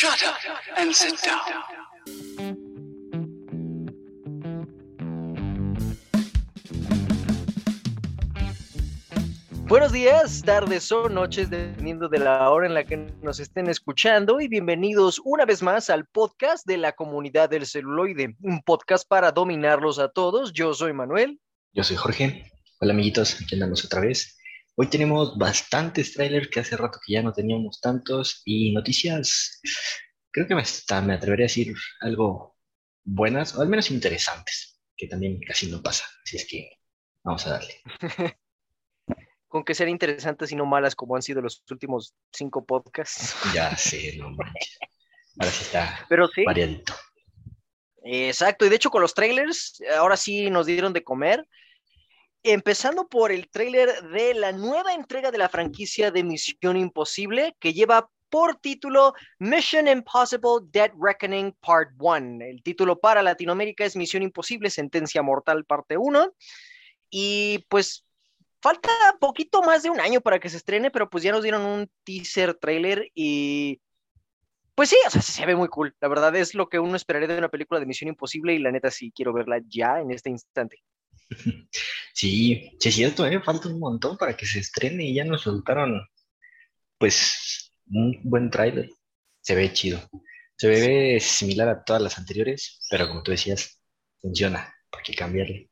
Shut 0.00 0.22
up 0.22 0.36
and 0.76 0.94
sit 0.94 1.16
down. 1.24 1.40
Buenos 9.66 9.90
días, 9.90 10.40
tardes 10.42 10.92
o 10.92 11.08
noches, 11.08 11.50
dependiendo 11.50 12.08
de 12.08 12.20
la 12.20 12.48
hora 12.48 12.68
en 12.68 12.74
la 12.74 12.84
que 12.84 12.96
nos 13.22 13.40
estén 13.40 13.68
escuchando, 13.68 14.40
y 14.40 14.46
bienvenidos 14.46 15.20
una 15.24 15.44
vez 15.44 15.64
más 15.64 15.90
al 15.90 16.06
podcast 16.06 16.64
de 16.64 16.76
la 16.76 16.92
comunidad 16.92 17.50
del 17.50 17.66
celuloide, 17.66 18.36
un 18.40 18.62
podcast 18.62 19.04
para 19.08 19.32
dominarlos 19.32 19.98
a 19.98 20.10
todos. 20.10 20.52
Yo 20.52 20.74
soy 20.74 20.92
Manuel. 20.92 21.40
Yo 21.72 21.82
soy 21.82 21.96
Jorge. 21.96 22.52
Hola 22.78 22.92
amiguitos, 22.92 23.40
aquí 23.42 23.56
andamos 23.56 23.84
otra 23.84 24.02
vez. 24.02 24.37
Hoy 24.80 24.86
tenemos 24.86 25.36
bastantes 25.36 26.14
trailers 26.14 26.46
que 26.46 26.60
hace 26.60 26.76
rato 26.76 27.00
que 27.04 27.14
ya 27.14 27.20
no 27.20 27.32
teníamos 27.32 27.80
tantos 27.80 28.42
y 28.44 28.72
noticias, 28.72 29.60
creo 30.30 30.46
que 30.46 30.54
hasta 30.54 31.02
me 31.02 31.14
atrevería 31.14 31.46
a 31.46 31.48
decir 31.48 31.74
algo 32.00 32.56
buenas 33.02 33.56
o 33.56 33.62
al 33.62 33.68
menos 33.68 33.90
interesantes, 33.90 34.80
que 34.96 35.08
también 35.08 35.40
casi 35.40 35.68
no 35.68 35.82
pasa. 35.82 36.04
Así 36.24 36.36
es 36.36 36.46
que 36.48 36.70
vamos 37.24 37.44
a 37.48 37.54
darle. 37.54 37.74
Con 39.48 39.64
que 39.64 39.74
sean 39.74 39.88
interesantes 39.88 40.52
y 40.52 40.54
no 40.54 40.64
malas 40.64 40.94
como 40.94 41.16
han 41.16 41.22
sido 41.22 41.40
los 41.42 41.64
últimos 41.68 42.14
cinco 42.32 42.64
podcasts. 42.64 43.34
Ya 43.52 43.76
sé, 43.76 44.16
no 44.16 44.30
manches. 44.30 44.78
Ahora 45.40 45.50
sí 45.50 45.64
está 45.64 46.06
Pero 46.08 46.28
sí, 46.28 46.44
variadito. 46.44 46.94
exacto. 48.04 48.64
Y 48.64 48.68
de 48.68 48.76
hecho 48.76 48.90
con 48.90 49.02
los 49.02 49.14
trailers, 49.14 49.82
ahora 49.96 50.16
sí 50.16 50.50
nos 50.50 50.66
dieron 50.66 50.92
de 50.92 51.02
comer. 51.02 51.48
Empezando 52.42 53.08
por 53.08 53.32
el 53.32 53.48
trailer 53.48 54.02
de 54.10 54.34
la 54.34 54.52
nueva 54.52 54.94
entrega 54.94 55.30
de 55.30 55.38
la 55.38 55.48
franquicia 55.48 56.10
de 56.10 56.22
Misión 56.24 56.76
Imposible, 56.76 57.56
que 57.58 57.72
lleva 57.72 58.08
por 58.30 58.56
título 58.56 59.14
Mission 59.38 59.88
Impossible 59.88 60.66
Dead 60.70 60.92
Reckoning 61.00 61.52
Part 61.60 61.90
1. 61.98 62.44
El 62.44 62.62
título 62.62 62.98
para 62.98 63.22
Latinoamérica 63.22 63.84
es 63.84 63.96
Misión 63.96 64.22
Imposible 64.22 64.70
Sentencia 64.70 65.22
Mortal 65.22 65.64
Parte 65.64 65.96
1. 65.96 66.32
Y 67.10 67.64
pues 67.68 68.04
falta 68.60 68.90
poquito 69.20 69.62
más 69.62 69.82
de 69.82 69.90
un 69.90 70.00
año 70.00 70.20
para 70.20 70.38
que 70.38 70.48
se 70.48 70.58
estrene, 70.58 70.90
pero 70.90 71.08
pues 71.08 71.24
ya 71.24 71.32
nos 71.32 71.42
dieron 71.42 71.62
un 71.62 71.90
teaser 72.04 72.54
trailer 72.54 73.10
y 73.14 73.80
pues 74.74 74.90
sí, 74.90 74.96
se 75.20 75.44
ve 75.44 75.56
muy 75.56 75.68
cool. 75.68 75.94
La 76.00 76.08
verdad 76.08 76.36
es 76.36 76.54
lo 76.54 76.68
que 76.68 76.78
uno 76.78 76.94
esperaría 76.94 77.26
de 77.26 77.38
una 77.38 77.48
película 77.48 77.80
de 77.80 77.86
Misión 77.86 78.08
Imposible 78.08 78.54
y 78.54 78.58
la 78.58 78.70
neta 78.70 78.90
sí 78.90 79.12
quiero 79.12 79.32
verla 79.32 79.60
ya 79.66 80.00
en 80.00 80.12
este 80.12 80.30
instante. 80.30 80.82
Sí, 82.12 82.72
sí 82.80 82.88
es 82.88 82.94
cierto, 82.96 83.26
¿eh? 83.26 83.40
Falta 83.40 83.68
un 83.68 83.78
montón 83.78 84.16
para 84.16 84.36
que 84.36 84.44
se 84.46 84.58
estrene 84.58 85.04
y 85.04 85.14
ya 85.14 85.24
nos 85.24 85.42
soltaron, 85.42 86.04
pues, 86.98 87.72
un 87.86 88.20
buen 88.24 88.50
tráiler. 88.50 88.90
Se 89.40 89.54
ve 89.54 89.72
chido. 89.72 90.00
Se 90.56 90.66
ve 90.68 91.20
similar 91.20 91.68
a 91.68 91.84
todas 91.84 92.02
las 92.02 92.18
anteriores, 92.18 92.80
pero 92.90 93.06
como 93.08 93.22
tú 93.22 93.30
decías, 93.30 93.80
funciona. 94.20 94.74
¿Para 94.90 95.02
qué 95.04 95.14
cambiarle? 95.14 95.70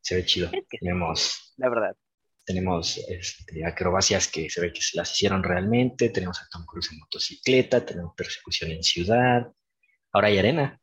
Se 0.00 0.14
ve 0.16 0.24
chido. 0.26 0.50
Es 0.52 0.64
que 0.68 0.78
sí. 0.78 0.78
Tenemos, 0.80 1.54
La 1.56 1.68
verdad. 1.70 1.96
tenemos 2.44 2.98
este, 3.08 3.64
acrobacias 3.66 4.28
que 4.28 4.50
se 4.50 4.60
ve 4.60 4.72
que 4.72 4.82
se 4.82 4.96
las 4.96 5.10
hicieron 5.12 5.42
realmente. 5.42 6.10
Tenemos 6.10 6.38
a 6.40 6.48
Tom 6.50 6.66
Cruise 6.66 6.92
en 6.92 6.98
motocicleta, 6.98 7.84
tenemos 7.84 8.14
persecución 8.14 8.72
en 8.72 8.82
ciudad. 8.82 9.46
Ahora 10.12 10.28
hay 10.28 10.38
arena. 10.38 10.78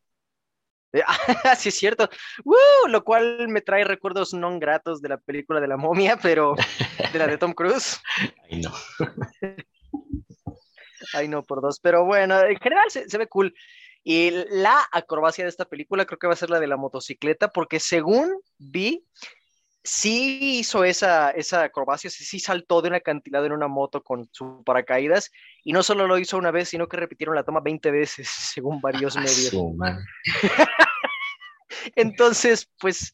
Eh, 0.95 1.03
sí, 1.57 1.69
es 1.69 1.75
cierto. 1.75 2.09
¡Woo! 2.43 2.87
Lo 2.87 3.03
cual 3.03 3.47
me 3.49 3.61
trae 3.61 3.83
recuerdos 3.83 4.33
no 4.33 4.57
gratos 4.59 5.01
de 5.01 5.09
la 5.09 5.17
película 5.17 5.59
de 5.59 5.67
la 5.67 5.77
momia, 5.77 6.17
pero 6.17 6.55
de 7.11 7.19
la 7.19 7.27
de 7.27 7.37
Tom 7.37 7.53
Cruise. 7.53 8.01
Ay, 8.49 8.61
no. 8.61 8.71
Ay, 11.13 11.27
no, 11.27 11.43
por 11.43 11.61
dos. 11.61 11.79
Pero 11.79 12.05
bueno, 12.05 12.41
en 12.41 12.57
general 12.57 12.89
se, 12.89 13.09
se 13.09 13.17
ve 13.17 13.27
cool. 13.27 13.53
Y 14.03 14.31
la 14.49 14.85
acrobacia 14.91 15.43
de 15.43 15.49
esta 15.49 15.65
película 15.65 16.05
creo 16.05 16.19
que 16.19 16.27
va 16.27 16.33
a 16.33 16.37
ser 16.37 16.49
la 16.49 16.59
de 16.59 16.67
la 16.67 16.77
motocicleta, 16.77 17.49
porque 17.49 17.79
según 17.79 18.31
vi, 18.57 19.03
sí 19.85 20.59
hizo 20.59 20.83
esa, 20.83 21.29
esa 21.29 21.63
acrobacia, 21.63 22.09
sí, 22.09 22.25
sí 22.25 22.39
saltó 22.39 22.81
de 22.81 22.89
un 22.89 22.95
acantilado 22.95 23.45
en 23.45 23.51
una 23.51 23.67
moto 23.67 24.03
con 24.03 24.27
su 24.31 24.63
paracaídas, 24.65 25.31
y 25.63 25.73
no 25.73 25.83
solo 25.83 26.07
lo 26.07 26.17
hizo 26.17 26.37
una 26.37 26.51
vez, 26.51 26.69
sino 26.69 26.87
que 26.87 26.97
repitieron 26.97 27.35
la 27.35 27.43
toma 27.43 27.61
20 27.61 27.91
veces, 27.91 28.27
según 28.53 28.81
varios 28.81 29.15
Ah, 29.15 29.21
medios. 29.21 29.53
Entonces, 31.95 32.69
pues, 32.79 33.13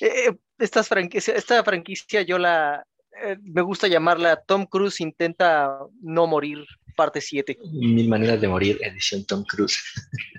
eh, 0.00 0.36
estas 0.58 0.88
franquicia, 0.88 1.34
esta 1.34 1.64
franquicia 1.64 2.22
yo 2.22 2.38
la, 2.38 2.86
eh, 3.22 3.38
me 3.42 3.62
gusta 3.62 3.88
llamarla 3.88 4.42
Tom 4.42 4.66
Cruise 4.66 5.00
intenta 5.00 5.78
no 6.02 6.26
morir, 6.26 6.64
parte 6.94 7.22
7. 7.22 7.56
Mil 7.72 8.08
maneras 8.08 8.40
de 8.40 8.48
morir, 8.48 8.78
edición 8.82 9.24
Tom 9.24 9.44
Cruise. 9.44 9.80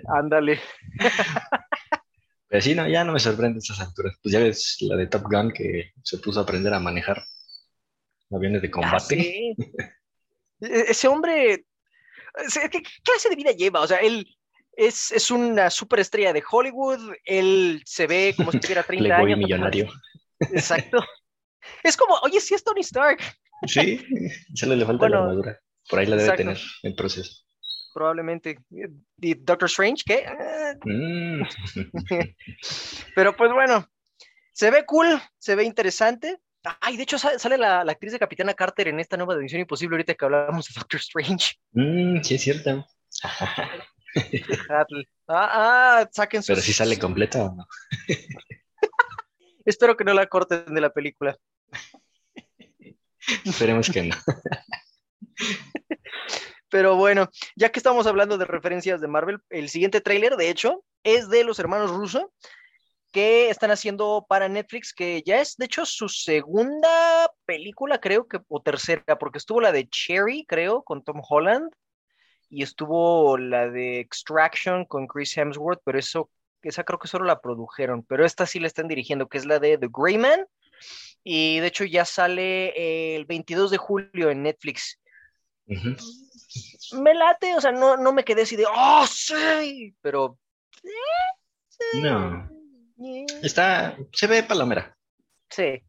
Ándale. 0.06 0.60
Pero 2.54 2.62
sí, 2.62 2.72
no, 2.76 2.86
ya 2.88 3.02
no 3.02 3.12
me 3.12 3.18
sorprende 3.18 3.56
a 3.56 3.58
estas 3.58 3.80
alturas. 3.80 4.16
Pues 4.22 4.32
ya 4.32 4.38
ves 4.38 4.76
la 4.82 4.94
de 4.94 5.08
Top 5.08 5.24
Gun 5.24 5.50
que 5.50 5.90
se 6.04 6.18
puso 6.18 6.38
a 6.38 6.44
aprender 6.44 6.72
a 6.72 6.78
manejar 6.78 7.20
aviones 8.30 8.62
de 8.62 8.68
Ah, 8.68 8.70
combate. 8.70 9.16
sí. 9.16 9.56
E- 10.60 10.84
Ese 10.86 11.08
hombre, 11.08 11.66
¿qué, 12.70 12.82
clase 13.02 13.28
de 13.28 13.34
vida 13.34 13.50
lleva? 13.50 13.80
O 13.80 13.88
sea, 13.88 13.96
él 13.98 14.24
es, 14.76 15.10
es 15.10 15.32
una 15.32 15.68
superestrella 15.68 16.32
de 16.32 16.44
Hollywood, 16.48 17.14
él 17.24 17.82
se 17.84 18.06
ve 18.06 18.34
como 18.36 18.52
si 18.52 18.60
tuviera 18.60 18.82
30 18.86 19.02
Playboy 19.02 19.32
años. 19.32 19.38
millonario. 19.40 19.90
Exacto. 20.38 21.02
Es 21.82 21.96
como, 21.96 22.14
oye, 22.22 22.40
sí 22.40 22.54
es 22.54 22.62
Tony 22.62 22.82
Stark, 22.82 23.18
Sí, 23.66 23.98
solo 24.54 24.76
le 24.76 24.86
falta 24.86 25.00
Bueno, 25.00 25.16
la 25.16 25.22
armadura. 25.22 25.60
Por 25.90 25.98
ahí 25.98 26.06
la 26.06 26.14
debe 26.14 26.28
exacto. 26.28 26.42
tener 26.44 26.58
en 26.84 26.94
proceso. 26.94 27.43
Probablemente. 27.94 28.58
¿Y 29.20 29.34
Doctor 29.34 29.68
Strange? 29.68 30.02
¿Qué? 30.04 30.26
Mm, 30.84 31.42
Pero 33.14 33.36
pues 33.36 33.52
bueno, 33.52 33.88
se 34.52 34.70
ve 34.70 34.84
cool, 34.84 35.20
se 35.38 35.54
ve 35.54 35.64
interesante. 35.64 36.38
Ay, 36.80 36.96
de 36.96 37.04
hecho 37.04 37.18
sale, 37.18 37.38
sale 37.38 37.56
la, 37.56 37.84
la 37.84 37.92
actriz 37.92 38.12
de 38.12 38.18
Capitana 38.18 38.54
Carter 38.54 38.88
en 38.88 38.98
esta 38.98 39.16
nueva 39.16 39.34
edición 39.34 39.60
imposible 39.60 39.94
ahorita 39.94 40.14
que 40.14 40.24
hablábamos 40.24 40.66
de 40.66 40.74
Doctor 40.74 41.00
Strange. 41.00 41.54
mm, 41.72 42.22
sí, 42.22 42.34
es 42.34 42.42
cierto. 42.42 42.86
Ah, 44.68 44.86
ah, 45.28 46.08
saquen 46.12 46.42
sus... 46.42 46.48
Pero 46.48 46.60
si 46.60 46.72
sale 46.72 46.98
completa 46.98 47.44
o 47.44 47.54
no. 47.54 47.66
Espero 49.64 49.96
que 49.96 50.04
no 50.04 50.12
la 50.12 50.26
corten 50.26 50.74
de 50.74 50.80
la 50.80 50.90
película. 50.90 51.36
Esperemos 53.44 53.90
que 53.90 54.02
no. 54.02 54.16
Pero 56.74 56.96
bueno, 56.96 57.30
ya 57.54 57.70
que 57.70 57.78
estamos 57.78 58.04
hablando 58.08 58.36
de 58.36 58.46
referencias 58.46 59.00
de 59.00 59.06
Marvel, 59.06 59.38
el 59.48 59.68
siguiente 59.68 60.00
tráiler, 60.00 60.34
de 60.34 60.50
hecho, 60.50 60.82
es 61.04 61.30
de 61.30 61.44
los 61.44 61.60
hermanos 61.60 61.92
Russo, 61.92 62.32
que 63.12 63.48
están 63.48 63.70
haciendo 63.70 64.26
para 64.28 64.48
Netflix, 64.48 64.92
que 64.92 65.22
ya 65.24 65.40
es, 65.40 65.56
de 65.56 65.66
hecho, 65.66 65.86
su 65.86 66.08
segunda 66.08 67.30
película, 67.44 68.00
creo 68.00 68.26
que, 68.26 68.40
o 68.48 68.60
tercera, 68.60 69.16
porque 69.20 69.38
estuvo 69.38 69.60
la 69.60 69.70
de 69.70 69.88
Cherry, 69.88 70.44
creo, 70.48 70.82
con 70.82 71.04
Tom 71.04 71.22
Holland, 71.22 71.70
y 72.50 72.64
estuvo 72.64 73.38
la 73.38 73.70
de 73.70 74.00
Extraction 74.00 74.84
con 74.84 75.06
Chris 75.06 75.38
Hemsworth, 75.38 75.80
pero 75.84 75.96
eso, 75.96 76.28
esa 76.60 76.82
creo 76.82 76.98
que 76.98 77.06
solo 77.06 77.24
la 77.24 77.40
produjeron, 77.40 78.02
pero 78.02 78.26
esta 78.26 78.46
sí 78.46 78.58
la 78.58 78.66
están 78.66 78.88
dirigiendo, 78.88 79.28
que 79.28 79.38
es 79.38 79.46
la 79.46 79.60
de 79.60 79.78
The 79.78 79.90
Gray 79.92 80.18
Man, 80.18 80.44
y 81.22 81.60
de 81.60 81.68
hecho 81.68 81.84
ya 81.84 82.04
sale 82.04 83.14
el 83.14 83.26
22 83.26 83.70
de 83.70 83.76
julio 83.76 84.30
en 84.30 84.42
Netflix 84.42 84.98
Me 85.66 87.14
late, 87.14 87.54
o 87.56 87.60
sea, 87.60 87.72
no, 87.72 87.96
no 87.96 88.12
me 88.12 88.24
quedé 88.24 88.42
así 88.42 88.56
de, 88.56 88.64
oh, 88.72 89.06
sí, 89.08 89.94
pero... 90.00 90.38
No, 92.00 92.48
eh, 93.04 93.26
está, 93.42 93.96
se 94.12 94.26
ve 94.26 94.42
palomera. 94.42 94.96
Sí, 95.50 95.82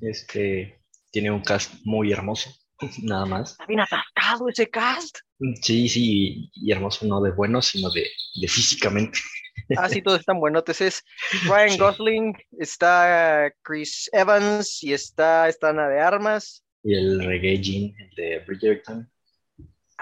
Este, 0.00 0.82
tiene 1.10 1.30
un 1.30 1.42
cast 1.42 1.74
muy 1.84 2.12
hermoso, 2.12 2.50
nada 3.02 3.24
más. 3.26 3.52
está 3.52 3.66
bien 3.66 3.80
atascado 3.80 4.48
ese 4.48 4.68
cast. 4.68 5.18
Sí, 5.62 5.88
sí, 5.88 6.50
y 6.54 6.72
hermoso 6.72 7.06
no 7.06 7.20
de 7.22 7.30
bueno, 7.30 7.62
sino 7.62 7.90
de, 7.90 8.06
de 8.40 8.48
físicamente. 8.48 9.18
Ah, 9.76 9.88
sí, 9.88 10.02
todos 10.02 10.18
están 10.20 10.40
buenotes. 10.40 10.80
Es 10.80 11.04
Ryan 11.44 11.70
Sí. 11.70 11.78
Gosling, 11.78 12.34
está 12.58 13.52
Chris 13.62 14.08
Evans 14.12 14.82
y 14.82 14.92
está, 14.92 15.48
está 15.48 15.68
Ana 15.68 15.88
de 15.88 16.00
Armas. 16.00 16.64
Y 16.82 16.94
el 16.94 17.22
reggae 17.22 17.60
jean 17.60 17.94
el 17.98 18.10
de 18.16 18.38
Bridgerton. 18.46 19.08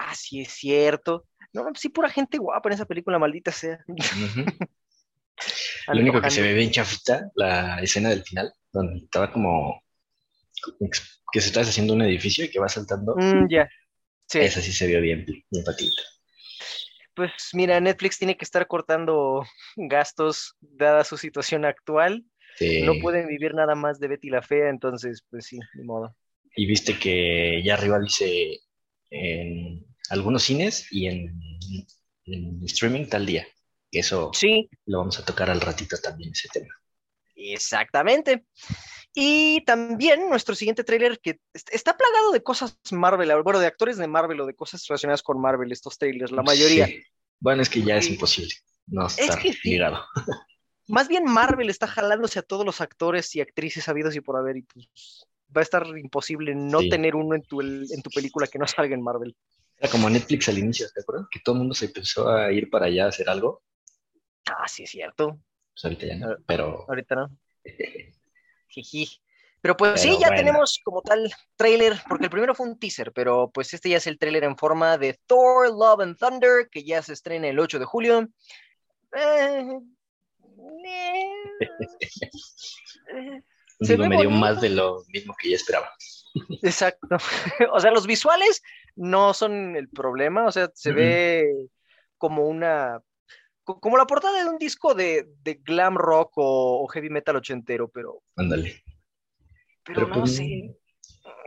Ah, 0.01 0.15
sí, 0.15 0.41
es 0.41 0.53
cierto. 0.53 1.25
No, 1.51 1.65
sí, 1.75 1.89
pura 1.89 2.09
gente 2.09 2.37
guapa 2.37 2.69
en 2.69 2.73
esa 2.73 2.85
película, 2.85 3.19
maldita 3.19 3.51
sea. 3.51 3.83
Lo 5.87 5.99
único 5.99 6.21
que 6.21 6.31
se 6.31 6.41
ve 6.41 6.53
bien 6.53 6.71
chafita, 6.71 7.29
la 7.35 7.81
escena 7.81 8.09
del 8.09 8.23
final, 8.23 8.53
donde 8.71 9.03
estaba 9.03 9.31
como 9.31 9.81
que 11.31 11.41
se 11.41 11.47
está 11.47 11.61
haciendo 11.61 11.93
un 11.93 12.01
edificio 12.01 12.45
y 12.45 12.49
que 12.49 12.59
va 12.59 12.69
saltando. 12.69 13.15
Mm, 13.15 13.47
ya. 13.49 13.67
Sí, 14.25 14.39
Esa 14.39 14.61
sí 14.61 14.71
se 14.71 14.87
vio 14.87 15.01
bien, 15.01 15.25
bien 15.25 15.65
patita. 15.65 16.01
pues 17.13 17.31
mira, 17.53 17.79
Netflix 17.81 18.19
tiene 18.19 18.37
que 18.37 18.45
estar 18.45 18.67
cortando 18.67 19.43
gastos 19.75 20.55
dada 20.61 21.03
su 21.03 21.17
situación 21.17 21.65
actual. 21.65 22.23
Sí. 22.55 22.83
No 22.83 22.93
pueden 23.01 23.27
vivir 23.27 23.53
nada 23.53 23.75
más 23.75 23.99
de 23.99 24.07
Betty 24.07 24.29
la 24.29 24.41
Fea, 24.41 24.69
entonces, 24.69 25.25
pues 25.29 25.45
sí, 25.47 25.59
ni 25.73 25.83
modo. 25.83 26.15
Y 26.55 26.67
viste 26.67 26.97
que 26.97 27.61
ya 27.63 27.73
arriba 27.73 27.99
dice 27.99 28.59
en 29.09 29.88
algunos 30.09 30.43
cines 30.43 30.87
y 30.91 31.07
en 31.07 31.39
en 32.25 32.63
streaming 32.65 33.07
tal 33.07 33.25
día. 33.25 33.47
Eso 33.91 34.29
Sí, 34.35 34.69
lo 34.85 34.99
vamos 34.99 35.17
a 35.19 35.25
tocar 35.25 35.49
al 35.49 35.61
ratito 35.61 35.97
también, 35.97 36.31
ese 36.31 36.47
tema. 36.53 36.73
exactamente. 37.35 38.45
Y 39.15 39.61
también 39.65 40.29
nuestro 40.29 40.53
siguiente 40.53 40.83
tráiler 40.83 41.19
que 41.19 41.39
est- 41.53 41.69
está 41.73 41.97
plagado 41.97 42.31
de 42.31 42.43
cosas 42.43 42.77
Marvel, 42.91 43.31
bueno, 43.43 43.59
de 43.59 43.65
actores 43.65 43.97
de 43.97 44.07
Marvel 44.07 44.39
o 44.41 44.45
de 44.45 44.53
cosas 44.55 44.85
relacionadas 44.87 45.23
con 45.23 45.41
Marvel, 45.41 45.71
estos 45.71 45.97
trailers, 45.97 46.31
la 46.31 46.43
mayoría. 46.43 46.85
Sí. 46.85 47.01
Bueno, 47.39 47.61
es 47.63 47.69
que 47.69 47.81
ya 47.81 47.97
es 47.97 48.05
Sí. 48.05 48.13
imposible 48.13 48.53
no 48.87 49.07
estar 49.07 49.41
que 49.41 49.53
sí. 49.53 49.69
ligado. 49.71 50.03
Más 50.87 51.07
bien 51.07 51.23
Marvel 51.25 51.69
está 51.69 51.87
jalándose 51.87 52.39
a 52.39 52.43
todos 52.43 52.65
los 52.65 52.81
actores 52.81 53.35
y 53.35 53.41
actrices 53.41 53.87
habidos 53.89 54.15
y 54.15 54.21
por 54.21 54.37
haber, 54.37 54.57
y 54.57 54.61
pues 54.63 55.25
va 55.55 55.61
a 55.61 55.63
estar 55.63 55.85
imposible 55.97 56.53
no 56.55 56.79
tener 56.89 57.15
uno 57.15 57.35
en 57.35 57.41
tu, 57.43 57.61
en 57.61 58.01
tu 58.03 58.09
película 58.11 58.47
que 58.47 58.59
no 58.59 58.67
salga 58.67 58.93
en 58.95 59.01
Marvel. 59.03 59.35
Era 59.79 59.91
como 59.91 60.09
Netflix 60.09 60.49
al 60.49 60.57
inicio, 60.57 60.87
¿te 60.93 61.01
acuerdas? 61.01 61.27
Que 61.31 61.39
todo 61.39 61.55
el 61.55 61.59
mundo 61.59 61.73
se 61.75 61.85
empezó 61.85 62.29
a 62.29 62.51
ir 62.51 62.69
para 62.69 62.87
allá 62.87 63.05
a 63.05 63.09
hacer 63.09 63.29
algo. 63.29 63.63
Ah, 64.47 64.67
sí, 64.67 64.83
es 64.83 64.89
cierto. 64.91 65.39
Pues 65.73 65.85
ahorita 65.85 66.05
ya 66.07 66.15
no, 66.15 66.31
Ah. 66.31 66.37
pero 66.45 66.85
Ahorita 66.87 67.15
no. 67.15 67.29
Jiji. 68.67 69.09
Pero 69.61 69.75
pues 69.75 69.91
Pero 70.01 70.03
sí, 70.15 70.19
ya 70.21 70.27
bueno. 70.27 70.35
tenemos 70.37 70.79
como 70.83 71.01
tal 71.01 71.29
tráiler, 71.57 71.97
porque 72.07 72.25
el 72.25 72.29
primero 72.31 72.55
fue 72.55 72.65
un 72.67 72.79
teaser, 72.79 73.11
pero 73.11 73.51
pues 73.53 73.73
este 73.73 73.89
ya 73.89 73.97
es 73.97 74.07
el 74.07 74.17
tráiler 74.17 74.45
en 74.45 74.57
forma 74.57 74.97
de 74.97 75.19
Thor, 75.27 75.67
Love 75.69 76.01
and 76.01 76.17
Thunder, 76.17 76.69
que 76.71 76.83
ya 76.83 77.01
se 77.01 77.11
estrena 77.13 77.47
el 77.49 77.59
8 77.59 77.77
de 77.79 77.85
julio. 77.85 78.29
Eh, 79.13 79.65
eh, 80.85 81.69
eh, 83.13 83.41
Se 83.81 83.93
digo, 83.93 84.03
ve 84.03 84.09
me 84.09 84.15
dio 84.17 84.29
bonito. 84.29 84.39
más 84.39 84.61
de 84.61 84.69
lo 84.69 85.03
mismo 85.07 85.35
que 85.37 85.49
ya 85.49 85.55
esperaba. 85.57 85.91
exacto. 86.63 87.07
O 87.73 87.79
sea, 87.79 87.91
los 87.91 88.07
visuales 88.07 88.61
no 88.99 89.33
son 89.33 89.75
el 89.75 89.89
problema, 89.89 90.45
o 90.45 90.51
sea, 90.51 90.69
se 90.73 90.91
ve 90.91 91.67
como 92.17 92.47
una... 92.47 93.01
co- 93.63 93.79
Como 93.79 93.97
la 93.97 94.05
portada 94.05 94.43
de 94.43 94.49
un 94.49 94.57
disco 94.57 94.93
de, 94.93 95.27
de 95.43 95.55
glam 95.55 95.95
rock 95.97 96.33
o, 96.37 96.83
o 96.83 96.87
heavy 96.87 97.09
metal 97.09 97.37
ochentero, 97.37 97.87
pero, 97.89 98.21
Ándale. 98.35 98.83
pero, 99.85 100.01
Pero 100.01 100.07
no 100.07 100.19
pues, 100.21 100.35
sé. 100.35 100.75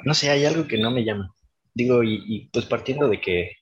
No 0.05 0.15
sé, 0.15 0.31
hay 0.31 0.45
algo 0.47 0.67
que 0.67 0.79
no 0.79 0.91
me 0.91 1.05
llama. 1.05 1.35
Digo, 1.75 2.03
y, 2.03 2.23
y, 2.27 2.49
pues 2.49 2.67
partiendo 2.67 3.09
de 3.09 3.21
que 3.21 3.53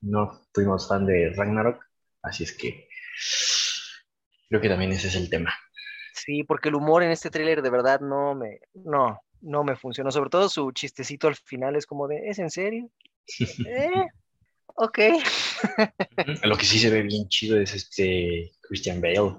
no 0.00 0.40
fuimos 0.54 0.88
fan 0.88 1.06
de 1.06 1.32
Ragnarok, 1.36 1.84
así 2.22 2.44
es 2.44 2.56
que 2.56 2.88
creo 4.48 4.60
que 4.60 4.68
también 4.68 4.92
ese 4.92 5.08
es 5.08 5.16
el 5.16 5.30
tema. 5.30 5.52
Sí, 6.14 6.44
porque 6.44 6.68
el 6.68 6.74
humor 6.74 7.02
en 7.02 7.10
este 7.10 7.30
tráiler 7.30 7.62
de 7.62 7.70
verdad 7.70 8.00
no 8.00 8.34
me, 8.34 8.60
no, 8.74 9.20
no 9.40 9.64
me 9.64 9.76
funcionó. 9.76 10.10
Sobre 10.10 10.30
todo 10.30 10.48
su 10.48 10.70
chistecito 10.72 11.26
al 11.28 11.36
final 11.36 11.76
es 11.76 11.86
como 11.86 12.06
de, 12.06 12.28
¿es 12.28 12.38
en 12.38 12.50
serio? 12.50 12.90
Eh, 13.66 14.06
ok. 14.74 14.98
Lo 16.44 16.56
que 16.56 16.64
sí 16.64 16.78
se 16.78 16.90
ve 16.90 17.02
bien 17.02 17.28
chido 17.28 17.58
es 17.58 17.74
este 17.74 18.52
Christian 18.62 19.00
Bale. 19.00 19.36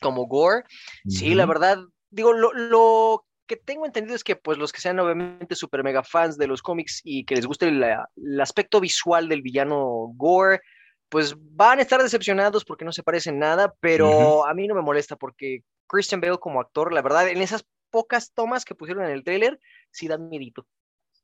Como 0.00 0.26
Gore. 0.26 0.64
Sí, 1.06 1.34
la 1.34 1.46
verdad, 1.46 1.78
digo, 2.10 2.32
lo, 2.32 2.52
lo 2.52 3.26
que 3.46 3.56
tengo 3.56 3.84
entendido 3.86 4.14
es 4.14 4.22
que 4.22 4.36
pues 4.36 4.58
los 4.58 4.72
que 4.72 4.80
sean 4.80 5.00
obviamente 5.00 5.54
super 5.56 5.82
mega 5.82 6.04
fans 6.04 6.36
de 6.38 6.46
los 6.46 6.62
cómics 6.62 7.00
y 7.02 7.24
que 7.24 7.34
les 7.34 7.46
guste 7.46 7.70
la- 7.72 8.08
el 8.16 8.40
aspecto 8.40 8.80
visual 8.80 9.28
del 9.28 9.42
villano 9.42 10.12
Gore, 10.14 10.60
pues 11.08 11.34
van 11.38 11.78
a 11.78 11.82
estar 11.82 12.02
decepcionados 12.02 12.64
porque 12.64 12.84
no 12.84 12.92
se 12.92 13.02
parecen 13.02 13.38
nada, 13.38 13.74
pero 13.80 14.46
a 14.46 14.54
mí 14.54 14.68
no 14.68 14.74
me 14.74 14.82
molesta 14.82 15.16
porque 15.16 15.62
Christian 15.86 16.20
Bale 16.20 16.38
como 16.38 16.60
actor, 16.60 16.92
la 16.92 17.02
verdad, 17.02 17.28
en 17.28 17.38
esas 17.40 17.64
pocas 17.90 18.32
tomas 18.34 18.64
que 18.66 18.74
pusieron 18.74 19.04
en 19.04 19.12
el 19.12 19.24
tráiler, 19.24 19.58
sí 19.90 20.06
dan 20.06 20.28
miedito. 20.28 20.66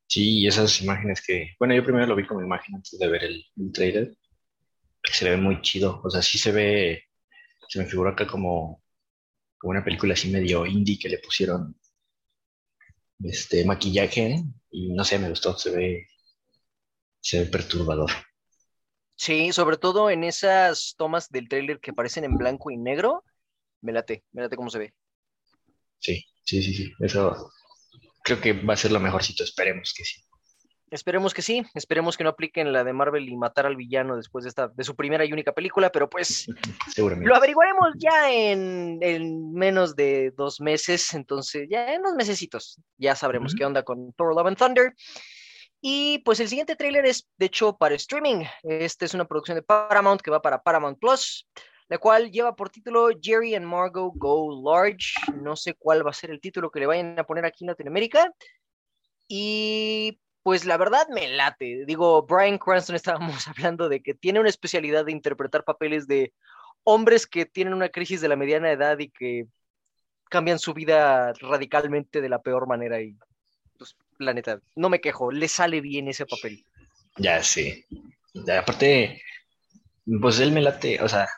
Sí, 0.07 0.41
y 0.41 0.47
esas 0.47 0.81
imágenes 0.83 1.23
que, 1.27 1.55
bueno, 1.59 1.75
yo 1.75 1.83
primero 1.85 2.07
lo 2.07 2.17
vi 2.17 2.27
como 2.27 2.43
imagen 2.43 2.77
antes 2.77 2.99
de 2.99 3.09
ver 3.09 3.25
el, 3.25 3.45
el 3.57 3.73
trailer, 3.73 4.17
que 5.03 5.13
se 5.13 5.31
ve 5.31 5.37
muy 5.37 5.63
chido, 5.63 6.01
o 6.05 6.11
sea, 6.11 6.23
sí 6.23 6.39
se 6.39 6.53
ve, 6.53 7.05
se 7.69 7.79
me 7.81 7.87
figuró 7.87 8.11
acá 8.11 8.27
como, 8.27 8.83
como 9.59 9.73
una 9.73 9.85
película 9.85 10.15
así 10.15 10.31
medio 10.31 10.67
indie 10.67 10.99
que 10.99 11.09
le 11.11 11.19
pusieron 11.19 11.77
este 13.25 13.65
maquillaje 13.65 14.43
y 14.71 14.93
no 14.93 15.05
sé, 15.05 15.19
me 15.19 15.29
gustó, 15.31 15.57
se 15.57 15.71
ve, 15.71 16.07
se 17.21 17.41
ve 17.41 17.47
perturbador. 17.47 18.11
Sí, 19.17 19.53
sobre 19.53 19.77
todo 19.77 20.11
en 20.11 20.25
esas 20.25 20.95
tomas 20.97 21.29
del 21.31 21.49
tráiler 21.49 21.81
que 21.81 21.93
parecen 21.93 22.25
en 22.25 22.37
blanco 22.37 22.71
y 22.71 22.77
negro, 22.77 23.25
me 23.81 23.93
late, 23.93 24.25
me 24.33 24.43
late 24.43 24.57
cómo 24.57 24.71
se 24.71 24.79
ve. 24.79 24.95
Sí, 25.99 26.25
sí, 26.45 26.63
sí, 26.63 26.75
sí, 26.75 26.93
eso 27.01 27.51
creo 28.25 28.41
que 28.41 28.53
va 28.55 28.75
a 28.75 28.77
ser 28.77 28.91
lo 28.91 28.99
mejorcito, 28.99 29.45
esperemos 29.45 29.95
que 29.97 30.05
sí. 30.05 30.23
Esperemos 30.91 31.35
que 31.35 31.43
sí, 31.43 31.65
esperemos 31.75 32.17
que 32.17 32.25
no 32.25 32.31
apliquen 32.31 32.73
la 32.73 32.85
de 32.85 32.93
Marvel 32.93 33.29
y 33.29 33.37
matar 33.37 33.67
al 33.67 33.75
villano 33.75 34.17
después 34.17 34.45
de 34.45 34.51
esta, 34.51 34.69
de 34.69 34.85
su 34.85 34.95
primera 34.95 35.25
y 35.25 35.33
única 35.33 35.53
película, 35.53 35.91
pero 35.91 36.09
pues 36.09 36.47
Seguramente. 36.95 37.29
lo 37.29 37.35
averiguaremos 37.35 37.95
ya 37.99 38.31
en, 38.33 38.99
en 39.03 39.53
menos 39.53 39.97
de 39.97 40.31
dos 40.37 40.61
meses, 40.61 41.13
entonces 41.15 41.67
ya 41.69 41.93
en 41.95 42.01
unos 42.01 42.15
mesecitos 42.15 42.81
ya 42.97 43.17
sabremos 43.17 43.53
Ujú. 43.53 43.59
qué 43.59 43.65
onda 43.65 43.83
con 43.83 44.13
Thor 44.13 44.35
Love 44.35 44.47
and 44.49 44.59
Thunder. 44.59 44.95
Y 45.81 46.19
pues 46.21 46.41
el 46.41 46.49
siguiente 46.49 46.77
tráiler 46.77 47.05
es 47.05 47.29
de 47.37 47.47
hecho 47.47 47.77
para 47.77 47.95
streaming. 47.97 48.45
Este 48.63 49.05
es 49.05 49.13
una 49.13 49.27
producción 49.27 49.57
de 49.57 49.63
Paramount 49.63 50.23
que 50.23 50.31
va 50.31 50.41
para 50.41 50.63
Paramount 50.63 50.99
Plus, 50.99 51.47
la 51.89 51.99
cual 51.99 52.31
lleva 52.31 52.57
por 52.57 52.71
título 52.71 53.09
Jerry 53.21 53.55
and 53.55 53.67
Margot 53.67 54.13
Go 54.17 54.63
Large. 54.65 55.15
No 55.35 55.57
sé 55.57 55.75
cuál 55.75 56.07
va 56.07 56.11
a 56.11 56.15
ser 56.15 56.31
el 56.31 56.41
título 56.41 56.71
que 56.71 56.81
le 56.81 56.87
vayan 56.87 57.19
a 57.19 57.25
poner 57.25 57.45
aquí 57.45 57.65
en 57.65 57.69
Latinoamérica. 57.69 58.33
Y 59.29 60.21
pues 60.43 60.65
la 60.65 60.77
verdad 60.77 61.09
me 61.09 61.29
late. 61.29 61.85
Digo, 61.87 62.23
Brian 62.23 62.59
Cranston 62.59 62.97
estábamos 62.97 63.49
hablando 63.49 63.89
de 63.89 64.03
que 64.03 64.15
tiene 64.15 64.41
una 64.41 64.49
especialidad 64.49 65.05
de 65.05 65.13
interpretar 65.13 65.65
papeles 65.65 66.07
de 66.07 66.33
hombres 66.85 67.27
que 67.27 67.47
tienen 67.47 67.75
una 67.75 67.89
crisis 67.89 68.21
de 68.21 68.29
la 68.29 68.37
mediana 68.37 68.71
edad 68.71 68.99
y 68.99 69.11
que 69.11 69.47
cambian 70.31 70.59
su 70.59 70.75
vida 70.75 71.33
radicalmente 71.35 72.21
de 72.21 72.29
la 72.29 72.43
peor 72.43 72.67
manera 72.67 73.01
y 73.01 73.17
pues 73.79 73.97
la 74.19 74.35
neta, 74.35 74.61
no 74.77 74.89
me 74.89 75.01
quejo, 75.01 75.31
le 75.31 75.49
sale 75.49 75.81
bien 75.81 76.09
ese 76.09 76.27
papel. 76.27 76.65
Ya. 77.17 77.41
Ya, 78.35 78.59
aparte, 78.59 79.23
pues 80.21 80.41
él 80.41 80.53
me 80.53 80.61
late, 80.61 81.01
o 81.01 81.09
sea, 81.09 81.29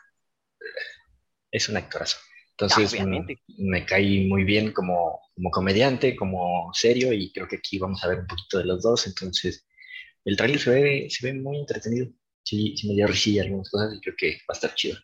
es 1.51 1.69
un 1.69 1.77
actorazo. 1.77 2.19
Entonces, 2.53 2.93
obviamente. 2.93 3.43
me 3.59 3.85
cae 3.85 4.27
muy 4.27 4.45
bien 4.45 4.73
como, 4.73 5.21
como 5.35 5.51
comediante, 5.51 6.17
como 6.17 6.71
serio, 6.73 7.13
y 7.13 7.31
creo 7.33 7.47
que 7.47 7.57
aquí 7.57 7.79
vamos 7.79 8.03
a 8.03 8.09
ver 8.09 8.21
un 8.21 8.27
poquito 8.27 8.59
de 8.59 8.65
los 8.65 8.83
dos. 8.83 9.07
Entonces, 9.07 9.67
el 10.25 10.37
tráiler 10.37 10.59
se 10.59 10.71
ve, 10.71 11.07
se 11.11 11.27
ve 11.27 11.35
muy 11.39 11.59
entretenido. 11.59 12.09
Sí, 12.43 12.75
sí 12.77 12.89
me 12.89 12.95
dio 12.95 13.07
risilla 13.07 13.43
algunas 13.43 13.69
cosas 13.71 13.95
y 13.95 14.01
creo 14.01 14.15
que 14.17 14.31
va 14.49 14.51
a 14.51 14.53
estar 14.55 14.75
chido. 14.75 14.97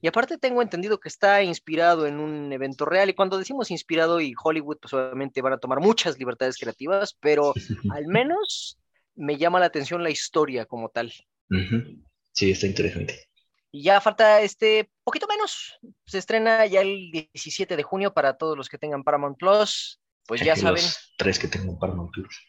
Y 0.00 0.08
aparte 0.08 0.36
tengo 0.36 0.60
entendido 0.60 0.98
que 0.98 1.08
está 1.08 1.44
inspirado 1.44 2.08
en 2.08 2.18
un 2.18 2.52
evento 2.52 2.84
real 2.84 3.08
y 3.08 3.14
cuando 3.14 3.38
decimos 3.38 3.70
inspirado 3.70 4.20
y 4.20 4.34
Hollywood, 4.42 4.78
pues 4.82 4.92
obviamente 4.94 5.40
van 5.42 5.52
a 5.52 5.58
tomar 5.58 5.78
muchas 5.78 6.18
libertades 6.18 6.58
creativas, 6.58 7.16
pero 7.20 7.54
al 7.94 8.08
menos 8.08 8.80
me 9.14 9.38
llama 9.38 9.60
la 9.60 9.66
atención 9.66 10.02
la 10.02 10.10
historia 10.10 10.66
como 10.66 10.88
tal. 10.88 11.12
Ujú. 11.50 12.02
Sí, 12.32 12.50
está 12.50 12.66
interesante. 12.66 13.28
Y 13.74 13.84
ya 13.84 14.00
falta 14.00 14.42
este 14.42 14.90
poquito 15.02 15.26
menos. 15.26 15.78
Se 16.06 16.18
estrena 16.18 16.66
ya 16.66 16.82
el 16.82 17.10
17 17.10 17.74
de 17.76 17.82
junio 17.82 18.12
para 18.12 18.36
todos 18.36 18.56
los 18.56 18.68
que 18.68 18.76
tengan 18.78 19.02
Paramount 19.02 19.38
Plus. 19.38 19.98
Pues 20.26 20.42
ya 20.42 20.52
Los 20.52 20.60
saben. 20.60 20.84
tres 21.16 21.38
que 21.38 21.48
tengo 21.48 21.72
en 21.72 21.78
Paramount 21.78 22.12
Plus. 22.12 22.46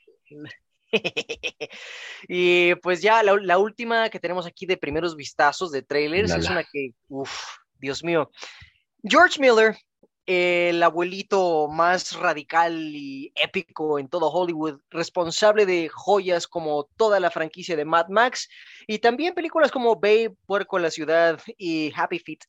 y 2.28 2.76
pues 2.76 3.02
ya 3.02 3.24
la, 3.24 3.36
la 3.42 3.58
última 3.58 4.10
que 4.10 4.20
tenemos 4.20 4.46
aquí 4.46 4.66
de 4.66 4.78
primeros 4.78 5.16
vistazos 5.16 5.72
de 5.72 5.82
trailers 5.82 6.32
es 6.32 6.50
una 6.50 6.64
que, 6.64 6.92
uff, 7.08 7.34
Dios 7.80 8.04
mío. 8.04 8.30
George 9.04 9.40
Miller, 9.40 9.78
el 10.26 10.82
abuelito 10.82 11.68
más 11.68 12.18
radical 12.18 12.74
y 12.96 13.34
épico 13.36 14.00
en 14.00 14.08
todo 14.08 14.32
Hollywood, 14.32 14.80
responsable 14.90 15.66
de 15.66 15.90
joyas 15.90 16.48
como 16.48 16.86
toda 16.96 17.20
la 17.20 17.30
franquicia 17.30 17.76
de 17.76 17.86
Mad 17.86 18.08
Max 18.08 18.50
y 18.88 19.00
también 19.00 19.34
películas 19.34 19.72
como 19.72 19.96
Babe, 19.96 20.36
Puerco 20.46 20.80
la 20.80 20.92
Ciudad 20.92 21.42
y 21.58 21.92
Happy 21.96 22.20
Feet. 22.20 22.40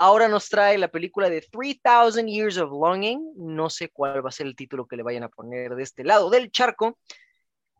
Ahora 0.00 0.28
nos 0.28 0.48
trae 0.48 0.78
la 0.78 0.88
película 0.88 1.28
de 1.28 1.40
3000 1.40 2.26
Years 2.26 2.58
of 2.58 2.70
Longing. 2.70 3.32
No 3.36 3.68
sé 3.68 3.88
cuál 3.88 4.24
va 4.24 4.28
a 4.28 4.32
ser 4.32 4.46
el 4.46 4.54
título 4.54 4.86
que 4.86 4.96
le 4.96 5.02
vayan 5.02 5.24
a 5.24 5.28
poner 5.28 5.74
de 5.74 5.82
este 5.82 6.04
lado 6.04 6.30
del 6.30 6.52
charco, 6.52 6.98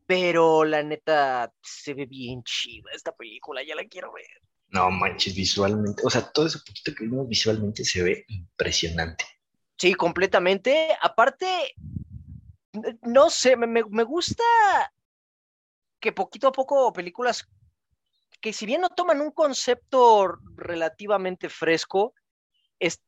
pero 0.05 0.65
la 0.65 0.83
neta 0.83 1.53
se 1.63 1.95
ve 1.95 2.07
bien 2.07 2.43
chida 2.43 2.91
esta 2.93 3.13
película, 3.13 3.63
ya 3.63 3.77
la 3.77 3.85
quiero 3.85 4.13
ver. 4.13 4.27
No 4.71 4.91
manches, 4.91 5.35
visualmente, 5.35 6.03
o 6.05 6.11
sea, 6.11 6.31
todo 6.31 6.47
eso 6.47 6.61
poquito 6.67 6.95
que 6.95 7.05
vimos 7.05 7.29
visualmente 7.29 7.85
se 7.85 8.03
ve 8.03 8.25
impresionante. 8.29 9.25
Sí, 9.79 9.95
completamente. 9.95 10.97
Aparte, 11.01 11.75
no 13.03 13.31
sé, 13.31 13.57
me, 13.57 13.67
me- 13.67 13.85
me 13.85 14.03
gusta 14.03 14.45
que 16.01 16.13
poquito 16.13 16.49
a 16.49 16.53
poco 16.53 16.93
películas 16.93 17.49
que 18.41 18.53
si 18.53 18.67
bien 18.67 18.81
no 18.83 18.91
toman 18.91 19.21
un 19.21 19.33
concepto 19.33 20.39
relativamente 20.57 21.49
fresco, 21.49 22.15
es- 22.79 23.01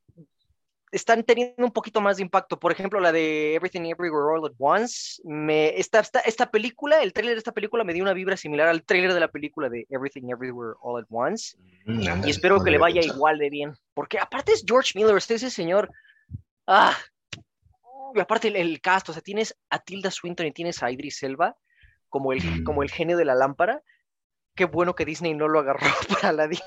están 0.93 1.23
teniendo 1.25 1.65
un 1.65 1.73
poquito 1.73 2.01
más 2.01 2.17
de 2.17 2.23
impacto. 2.23 2.59
Por 2.59 2.73
ejemplo, 2.73 3.01
la 3.01 3.13
de 3.13 3.55
Everything 3.55 3.83
Everywhere 3.83 4.25
All 4.37 4.47
at 4.47 4.57
Once. 4.59 5.21
Me, 5.25 5.69
esta, 5.79 6.01
esta, 6.01 6.21
esta 6.21 6.51
película, 6.51 7.03
el 7.03 7.13
tráiler 7.13 7.35
de 7.35 7.39
esta 7.39 7.53
película 7.53 7.85
me 7.85 7.93
dio 7.93 8.03
una 8.03 8.13
vibra 8.13 8.37
similar 8.37 8.69
al 8.69 8.83
tráiler 8.83 9.15
de 9.15 9.21
la 9.21 9.29
película 9.29 9.69
de 9.69 9.87
Everything 9.89 10.29
Everywhere 10.31 10.75
All 10.81 11.01
at 11.01 11.07
Once. 11.11 11.57
Mm, 11.87 12.25
y 12.27 12.31
espero 12.31 12.63
que 12.63 12.71
le 12.71 12.79
vaya 12.79 13.01
igual 13.03 13.39
de 13.39 13.51
bien. 13.51 13.75
Porque 13.95 14.19
aparte 14.19 14.53
es 14.53 14.65
George 14.67 14.93
Miller, 14.99 15.17
este 15.17 15.35
ese 15.35 15.51
señor. 15.51 15.91
Ah, 16.67 16.97
y 18.15 18.21
aparte 18.21 18.49
el, 18.49 18.57
el, 18.57 18.81
cast, 18.81 19.09
o 19.09 19.13
sea, 19.13 19.23
tienes 19.23 19.57
a 19.71 19.79
Tilda 19.79 20.11
Swinton 20.11 20.47
y 20.47 20.53
tienes 20.53 20.83
a 20.83 20.91
Idris 20.91 21.23
Elba 21.23 21.57
como 22.09 22.33
el, 22.33 22.43
Mm. 22.43 22.65
como 22.65 22.83
el 22.83 22.91
genio 22.91 23.17
de 23.17 23.25
la 23.25 23.35
lámpara. 23.35 23.83
Qué 24.55 24.65
bueno 24.65 24.95
que 24.95 25.05
Disney 25.05 25.33
no 25.35 25.49
lo 25.49 25.61
agarró 25.61 25.81
para 26.21 26.33
la 26.33 26.49
Sí, 26.51 26.61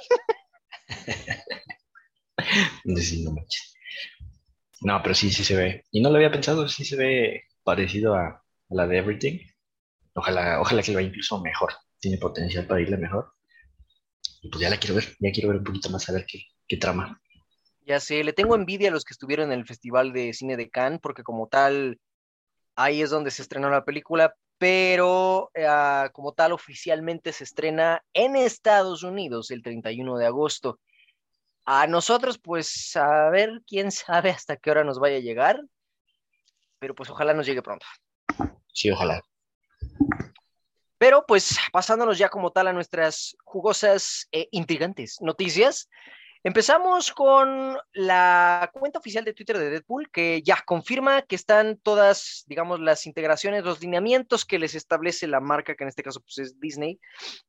no 3.26 3.32
manches. 3.34 3.73
No, 4.84 5.02
pero 5.02 5.16
sí, 5.16 5.32
sí 5.32 5.44
se 5.44 5.56
ve. 5.56 5.84
Y 5.92 6.02
no 6.02 6.10
lo 6.10 6.18
había 6.18 6.32
pensado, 6.32 6.68
sí 6.68 6.84
se 6.84 6.96
ve 6.96 7.44
parecido 7.64 8.16
a, 8.16 8.44
la 8.70 8.88
de 8.88 8.98
Everything. 8.98 9.40
Ojalá, 10.14 10.60
ojalá 10.60 10.82
que 10.82 10.92
le 10.92 10.96
vaya 10.96 11.08
incluso 11.08 11.42
mejor. 11.42 11.74
Tiene 12.00 12.18
potencial 12.18 12.68
para 12.68 12.82
irle 12.82 12.98
mejor. 12.98 13.34
Y 14.42 14.50
pues 14.50 14.62
ya 14.62 14.70
la 14.70 14.78
quiero 14.78 14.96
ver, 14.96 15.06
ya 15.20 15.32
quiero 15.32 15.50
ver 15.50 15.60
un 15.60 15.64
poquito 15.64 15.90
más 15.90 16.08
a 16.10 16.14
ver 16.14 16.26
qué, 16.28 16.40
qué 16.68 16.78
trama. 16.78 17.22
Ya 17.86 18.00
sé, 18.00 18.24
le 18.24 18.34
tengo 18.34 18.56
envidia 18.56 18.90
a 18.90 18.92
los 18.92 19.06
que 19.06 19.14
estuvieron 19.14 19.52
en 19.52 19.60
el 19.60 19.66
Festival 19.66 20.14
de 20.14 20.34
Cine 20.34 20.58
de 20.58 20.70
Cannes, 20.70 21.00
porque 21.02 21.24
como 21.24 21.48
tal, 21.48 22.00
ahí 22.76 23.02
es 23.02 23.10
donde 23.10 23.32
se 23.32 23.42
estrenó 23.42 23.70
la 23.70 23.86
película, 23.86 24.36
pero 24.58 25.50
eh, 25.54 26.10
como 26.14 26.34
tal 26.34 26.52
oficialmente 26.52 27.34
se 27.34 27.44
estrena 27.44 28.04
en 28.14 28.36
Estados 28.36 29.04
Unidos 29.04 29.52
el 29.52 29.62
31 29.62 30.18
de 30.18 30.26
agosto. 30.26 30.80
A 31.66 31.88
nosotros, 31.88 32.38
pues, 32.38 32.96
a 32.96 33.30
ver, 33.30 33.62
quién 33.68 33.92
sabe 33.92 34.30
hasta 34.30 34.58
qué 34.58 34.72
hora 34.72 34.84
nos 34.84 35.00
vaya 35.00 35.18
a 35.18 35.22
llegar, 35.22 35.62
pero 36.80 36.96
pues 36.96 37.10
ojalá 37.10 37.34
nos 37.34 37.46
llegue 37.46 37.62
pronto. 37.62 37.86
Sí, 38.74 38.92
ojalá. 38.92 39.22
Pero 40.98 41.26
pues 41.28 41.58
pasándonos 41.72 42.18
ya 42.18 42.30
como 42.30 42.52
tal 42.52 42.68
a 42.68 42.74
nuestras 42.74 43.36
jugosas 43.44 44.28
e 44.32 44.48
intrigantes 44.52 45.18
noticias, 45.20 45.90
empezamos 46.44 47.12
con 47.12 47.78
la 47.92 48.70
cuenta 48.74 49.00
oficial 49.00 49.26
de 49.26 49.34
Twitter 49.34 49.58
de 49.58 49.70
Deadpool 49.70 50.10
que 50.12 50.42
ya 50.44 50.62
confirma 50.66 51.22
que 51.24 51.36
están 51.36 51.78
todas, 51.78 52.44
digamos, 52.48 52.80
las 52.80 53.06
integraciones, 53.06 53.66
los 53.66 53.82
lineamientos 53.82 54.46
que 54.46 54.60
les 54.60 54.76
establece 54.76 55.28
la 55.28 55.42
marca, 55.42 55.76
que 55.76 55.84
en 55.84 55.90
este 55.90 56.04
caso 56.04 56.22
pues 56.22 56.38
es 56.38 56.60
Disney, 56.60 57.00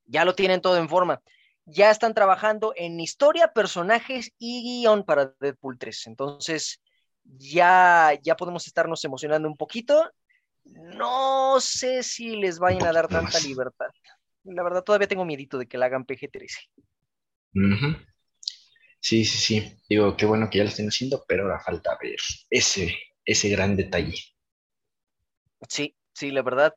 ya 0.05 0.25
lo 0.25 0.35
tienen 0.35 0.61
todo 0.61 0.77
en 0.77 0.89
forma. 0.89 1.23
Ya 1.67 1.91
están 1.91 2.15
trabajando 2.15 2.73
en 2.77 3.01
historia, 3.01 3.53
personajes 3.53 4.33
y 4.39 4.63
guion 4.83 5.05
para 5.05 5.35
Deadpool 5.41 5.79
3. 5.79 6.09
Entonces, 6.09 6.81
ya, 7.25 8.19
ya 8.23 8.37
podemos 8.37 8.67
estarnos 8.67 9.05
emocionando 9.05 9.49
un 9.49 9.57
poquito 9.57 10.11
no 10.65 11.61
sé 11.61 12.03
si 12.03 12.37
les 12.37 12.59
vayan 12.59 12.87
a 12.87 12.93
dar 12.93 13.09
tanta 13.09 13.39
libertad. 13.41 13.89
La 14.45 14.63
verdad, 14.63 14.83
todavía 14.83 15.09
tengo 15.09 15.25
miedito 15.25 15.59
de 15.59 15.67
que 15.67 15.79
la 15.79 15.87
hagan 15.87 16.07
PG-13. 16.07 16.69
Uh 17.55 17.61
-huh. 17.61 18.07
Sí, 19.01 19.25
sí, 19.25 19.39
sí. 19.39 19.83
Digo, 19.89 20.17
qué 20.17 20.27
bueno 20.27 20.49
que 20.49 20.59
ya 20.59 20.65
lo 20.65 20.71
estén 20.71 20.89
haciendo, 20.89 21.25
pero 21.29 21.45
ahora 21.45 21.61
falta 21.61 21.99
ver 22.01 22.17
ese, 22.51 22.97
ese 23.25 23.49
gran 23.51 23.77
detalle. 23.77 24.19
Sí, 25.69 25.95
sí, 26.13 26.31
la 26.31 26.43
verdad. 26.43 26.75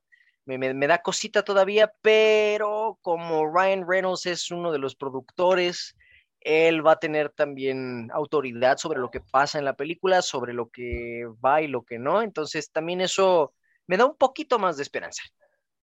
Me, 0.48 0.58
me, 0.58 0.74
me 0.74 0.88
da 0.88 1.02
cosita 1.02 1.44
todavía, 1.44 1.94
pero 2.02 2.98
como 3.02 3.46
Ryan 3.46 3.86
Reynolds 3.88 4.26
es 4.26 4.50
uno 4.50 4.72
de 4.72 4.80
los 4.80 4.96
productores, 4.96 5.96
él 6.40 6.86
va 6.86 6.94
a 6.94 7.00
tener 7.00 7.30
también 7.32 8.10
autoridad 8.14 8.78
sobre 8.78 9.00
lo 9.00 9.12
que 9.12 9.20
pasa 9.20 9.60
en 9.60 9.66
la 9.66 9.76
película, 9.76 10.22
sobre 10.22 10.54
lo 10.54 10.70
que 10.70 11.26
va 11.46 11.62
y 11.62 11.68
lo 11.68 11.84
que 11.84 12.00
no. 12.00 12.22
Entonces, 12.22 12.72
también 12.72 13.02
eso 13.02 13.54
me 13.86 13.98
da 13.98 14.06
un 14.06 14.16
poquito 14.16 14.58
más 14.58 14.78
de 14.78 14.84
esperanza. 14.84 15.24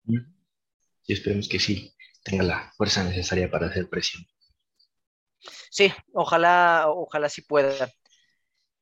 Y 0.05 1.13
esperemos 1.13 1.49
que 1.49 1.59
sí 1.59 1.95
tenga 2.23 2.43
la 2.45 2.73
fuerza 2.77 3.03
necesaria 3.03 3.51
para 3.51 3.69
hacer 3.69 3.89
presión. 3.89 4.25
Sí, 5.71 5.93
ojalá, 6.13 6.85
ojalá 6.89 7.29
sí 7.29 7.43
pueda. 7.43 7.91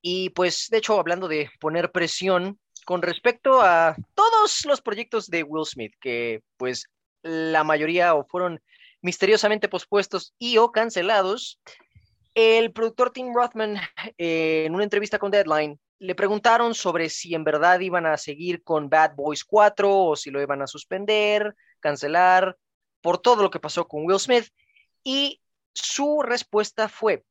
Y 0.03 0.31
pues, 0.31 0.69
de 0.71 0.79
hecho, 0.79 0.99
hablando 0.99 1.29
de 1.29 1.51
poner 1.61 1.93
presión, 1.93 2.59
con 2.91 3.03
respecto 3.03 3.63
a 3.63 3.95
todos 4.17 4.65
los 4.65 4.81
proyectos 4.81 5.29
de 5.29 5.45
Will 5.45 5.65
Smith, 5.65 5.95
que 6.01 6.43
pues 6.57 6.89
la 7.23 7.63
mayoría 7.63 8.17
o 8.17 8.25
fueron 8.25 8.61
misteriosamente 9.01 9.69
pospuestos 9.69 10.35
y 10.41 10.57
o 10.57 10.73
cancelados, 10.73 11.61
el 12.35 12.73
productor 12.73 13.13
Tim 13.13 13.33
Rothman, 13.33 13.77
eh, 14.19 14.65
en 14.67 14.75
una 14.75 14.83
entrevista 14.83 15.21
con 15.21 15.31
Deadline, 15.31 15.79
le 16.01 16.17
preguntaron 16.17 16.75
sobre 16.75 17.11
si 17.11 17.33
en 17.33 17.45
verdad 17.45 17.79
iban 17.79 18.07
a 18.07 18.17
seguir 18.17 18.65
con 18.65 18.91
Bad 18.91 19.15
Boys 19.15 19.45
4 19.45 19.97
o 19.97 20.17
si 20.17 20.33
lo 20.33 20.43
iban 20.43 20.61
a 20.61 20.67
suspender, 20.67 21.55
cancelar, 21.79 22.57
por 23.03 23.19
todo 23.19 23.45
lo 23.45 23.53
que 23.53 23.61
pasó 23.61 23.87
con 23.87 24.05
Will 24.05 24.19
Smith. 24.19 24.49
Y 25.05 25.41
su 25.75 26.23
respuesta 26.25 26.89
fue, 26.89 27.23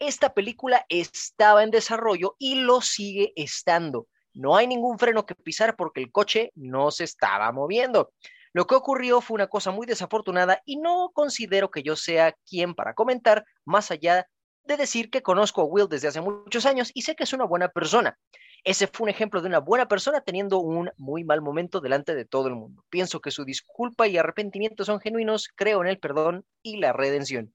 esta 0.00 0.34
película 0.34 0.84
estaba 0.88 1.62
en 1.62 1.70
desarrollo 1.70 2.34
y 2.40 2.56
lo 2.56 2.80
sigue 2.80 3.32
estando. 3.36 4.08
No 4.36 4.54
hay 4.54 4.66
ningún 4.66 4.98
freno 4.98 5.24
que 5.24 5.34
pisar 5.34 5.76
porque 5.76 6.02
el 6.02 6.12
coche 6.12 6.52
no 6.54 6.90
se 6.90 7.04
estaba 7.04 7.50
moviendo. 7.52 8.12
Lo 8.52 8.66
que 8.66 8.74
ocurrió 8.74 9.22
fue 9.22 9.34
una 9.34 9.46
cosa 9.46 9.70
muy 9.70 9.86
desafortunada 9.86 10.60
y 10.66 10.76
no 10.76 11.10
considero 11.14 11.70
que 11.70 11.82
yo 11.82 11.96
sea 11.96 12.36
quien 12.48 12.74
para 12.74 12.94
comentar 12.94 13.46
más 13.64 13.90
allá 13.90 14.28
de 14.64 14.76
decir 14.76 15.10
que 15.10 15.22
conozco 15.22 15.62
a 15.62 15.64
Will 15.64 15.88
desde 15.88 16.08
hace 16.08 16.20
muchos 16.20 16.66
años 16.66 16.90
y 16.92 17.02
sé 17.02 17.14
que 17.16 17.24
es 17.24 17.32
una 17.32 17.44
buena 17.44 17.68
persona. 17.68 18.18
Ese 18.62 18.88
fue 18.88 19.04
un 19.04 19.10
ejemplo 19.10 19.40
de 19.40 19.48
una 19.48 19.60
buena 19.60 19.88
persona 19.88 20.20
teniendo 20.20 20.58
un 20.58 20.90
muy 20.98 21.24
mal 21.24 21.40
momento 21.40 21.80
delante 21.80 22.14
de 22.14 22.26
todo 22.26 22.48
el 22.48 22.56
mundo. 22.56 22.84
Pienso 22.90 23.20
que 23.20 23.30
su 23.30 23.44
disculpa 23.44 24.06
y 24.06 24.18
arrepentimiento 24.18 24.84
son 24.84 25.00
genuinos, 25.00 25.48
creo 25.54 25.80
en 25.80 25.88
el 25.88 25.98
perdón 25.98 26.44
y 26.62 26.78
la 26.78 26.92
redención. 26.92 27.54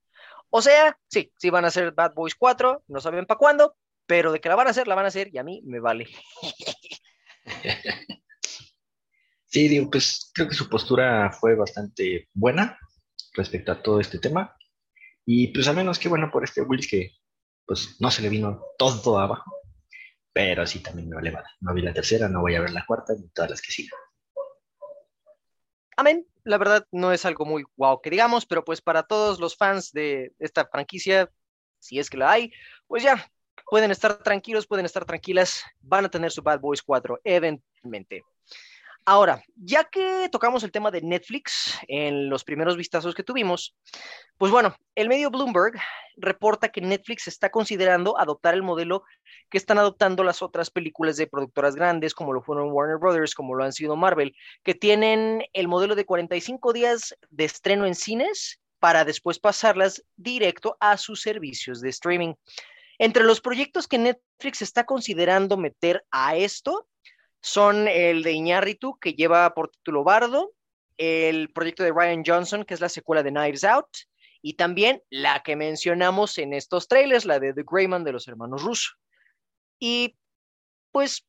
O 0.49 0.61
sea, 0.61 0.97
sí, 1.07 1.31
sí 1.37 1.49
van 1.49 1.65
a 1.65 1.71
ser 1.71 1.91
Bad 1.91 2.13
Boys 2.13 2.35
4, 2.35 2.83
no 2.87 2.99
saben 2.99 3.25
para 3.25 3.37
cuándo, 3.37 3.75
pero 4.11 4.33
de 4.33 4.41
que 4.41 4.49
la 4.49 4.57
van 4.57 4.67
a 4.67 4.71
hacer, 4.71 4.89
la 4.89 4.95
van 4.95 5.05
a 5.05 5.07
hacer 5.07 5.29
y 5.33 5.37
a 5.37 5.43
mí 5.43 5.61
me 5.63 5.79
vale. 5.79 6.09
Sí, 9.45 9.67
digo, 9.67 9.89
pues 9.89 10.31
creo 10.33 10.47
que 10.47 10.55
su 10.55 10.69
postura 10.69 11.29
fue 11.33 11.55
bastante 11.55 12.29
buena 12.33 12.79
respecto 13.33 13.73
a 13.73 13.81
todo 13.81 13.99
este 13.99 14.17
tema. 14.17 14.55
Y 15.25 15.47
pues 15.49 15.67
al 15.67 15.75
menos 15.75 15.99
qué 15.99 16.07
bueno 16.07 16.29
por 16.31 16.45
este 16.45 16.61
Willis 16.61 16.87
que 16.89 17.11
pues 17.65 17.97
no 17.99 18.09
se 18.09 18.21
le 18.21 18.29
vino 18.29 18.63
todo 18.77 19.19
abajo. 19.19 19.51
Pero 20.31 20.65
sí 20.65 20.79
también 20.79 21.09
me 21.09 21.17
vale 21.17 21.31
mal. 21.31 21.43
No 21.59 21.73
vi 21.73 21.81
la 21.81 21.93
tercera, 21.93 22.29
no 22.29 22.39
voy 22.39 22.55
a 22.55 22.61
ver 22.61 22.71
la 22.71 22.85
cuarta 22.85 23.13
ni 23.13 23.27
todas 23.29 23.51
las 23.51 23.61
que 23.61 23.73
sigan. 23.73 23.99
Amén. 25.97 26.25
La 26.45 26.57
verdad 26.57 26.87
no 26.91 27.11
es 27.11 27.25
algo 27.25 27.45
muy 27.45 27.65
guau 27.75 28.01
que 28.01 28.09
digamos, 28.09 28.45
pero 28.45 28.63
pues 28.63 28.81
para 28.81 29.03
todos 29.03 29.41
los 29.41 29.57
fans 29.57 29.91
de 29.91 30.33
esta 30.39 30.65
franquicia, 30.65 31.29
si 31.79 31.99
es 31.99 32.09
que 32.09 32.17
la 32.17 32.31
hay, 32.31 32.53
pues 32.87 33.03
ya 33.03 33.29
pueden 33.69 33.91
estar 33.91 34.17
tranquilos, 34.23 34.67
pueden 34.67 34.85
estar 34.85 35.05
tranquilas, 35.05 35.63
van 35.81 36.05
a 36.05 36.09
tener 36.09 36.31
su 36.31 36.41
Bad 36.41 36.59
Boys 36.59 36.81
4 36.81 37.19
eventualmente. 37.23 38.23
Ahora, 39.03 39.43
ya 39.55 39.85
que 39.85 40.29
tocamos 40.31 40.63
el 40.63 40.71
tema 40.71 40.91
de 40.91 41.01
Netflix 41.01 41.75
en 41.87 42.29
los 42.29 42.43
primeros 42.43 42.77
vistazos 42.77 43.15
que 43.15 43.23
tuvimos, 43.23 43.75
pues 44.37 44.51
bueno, 44.51 44.75
el 44.93 45.09
medio 45.09 45.31
Bloomberg 45.31 45.73
reporta 46.17 46.69
que 46.69 46.81
Netflix 46.81 47.27
está 47.27 47.49
considerando 47.49 48.19
adoptar 48.19 48.53
el 48.53 48.61
modelo 48.61 49.03
que 49.49 49.57
están 49.57 49.79
adoptando 49.79 50.23
las 50.23 50.43
otras 50.43 50.69
películas 50.69 51.17
de 51.17 51.25
productoras 51.25 51.75
grandes, 51.75 52.13
como 52.13 52.31
lo 52.31 52.43
fueron 52.43 52.71
Warner 52.71 52.99
Brothers, 52.99 53.33
como 53.33 53.55
lo 53.55 53.63
han 53.63 53.73
sido 53.73 53.95
Marvel, 53.95 54.35
que 54.63 54.75
tienen 54.75 55.43
el 55.53 55.67
modelo 55.67 55.95
de 55.95 56.05
45 56.05 56.71
días 56.71 57.15
de 57.31 57.45
estreno 57.45 57.87
en 57.87 57.95
cines 57.95 58.59
para 58.77 59.03
después 59.03 59.39
pasarlas 59.39 60.03
directo 60.15 60.77
a 60.79 60.97
sus 60.97 61.21
servicios 61.21 61.81
de 61.81 61.89
streaming. 61.89 62.33
Entre 63.01 63.23
los 63.23 63.41
proyectos 63.41 63.87
que 63.87 63.97
Netflix 63.97 64.61
está 64.61 64.85
considerando 64.85 65.57
meter 65.57 66.05
a 66.11 66.35
esto, 66.35 66.87
son 67.41 67.87
el 67.87 68.21
de 68.21 68.33
Iñárritu, 68.33 68.99
que 68.99 69.15
lleva 69.15 69.51
por 69.55 69.71
título 69.71 70.03
Bardo, 70.03 70.53
el 70.97 71.51
proyecto 71.51 71.81
de 71.81 71.93
Ryan 71.93 72.21
Johnson, 72.23 72.63
que 72.63 72.75
es 72.75 72.79
la 72.79 72.89
secuela 72.89 73.23
de 73.23 73.31
Knives 73.31 73.63
Out, 73.63 73.87
y 74.43 74.53
también 74.53 75.01
la 75.09 75.41
que 75.41 75.55
mencionamos 75.55 76.37
en 76.37 76.53
estos 76.53 76.87
trailers, 76.87 77.25
la 77.25 77.39
de 77.39 77.55
The 77.55 77.63
Greyman 77.65 78.03
de 78.03 78.11
los 78.11 78.27
hermanos 78.27 78.61
Russo. 78.61 78.91
Y 79.79 80.15
pues 80.91 81.27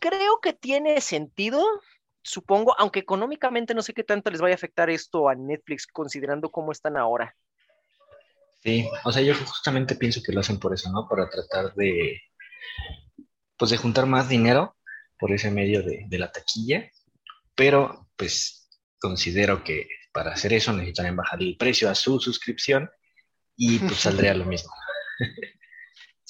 creo 0.00 0.40
que 0.40 0.54
tiene 0.54 1.00
sentido, 1.00 1.64
supongo, 2.24 2.74
aunque 2.80 2.98
económicamente 2.98 3.74
no 3.74 3.82
sé 3.82 3.94
qué 3.94 4.02
tanto 4.02 4.28
les 4.28 4.40
vaya 4.40 4.54
a 4.54 4.56
afectar 4.56 4.90
esto 4.90 5.28
a 5.28 5.36
Netflix, 5.36 5.86
considerando 5.86 6.50
cómo 6.50 6.72
están 6.72 6.96
ahora. 6.96 7.36
Sí, 8.62 8.88
o 9.04 9.10
sea, 9.10 9.22
yo 9.22 9.34
justamente 9.34 9.96
pienso 9.96 10.22
que 10.22 10.32
lo 10.32 10.40
hacen 10.40 10.58
por 10.58 10.72
eso, 10.72 10.90
¿no? 10.92 11.08
Para 11.08 11.28
tratar 11.28 11.74
de, 11.74 12.20
pues, 13.56 13.72
de 13.72 13.76
juntar 13.76 14.06
más 14.06 14.28
dinero 14.28 14.76
por 15.18 15.32
ese 15.32 15.50
medio 15.50 15.82
de, 15.82 16.18
la 16.18 16.30
taquilla, 16.30 16.90
pero 17.54 18.08
pues 18.16 18.68
considero 19.00 19.64
que 19.64 19.88
para 20.12 20.32
hacer 20.32 20.52
eso 20.52 20.72
necesitan 20.72 21.14
bajar 21.16 21.40
el 21.42 21.56
precio 21.56 21.88
a 21.90 21.94
su 21.94 22.20
suscripción 22.20 22.90
y 23.56 23.78
pues 23.78 23.98
saldría 23.98 24.34
lo 24.34 24.44
mismo. 24.44 24.70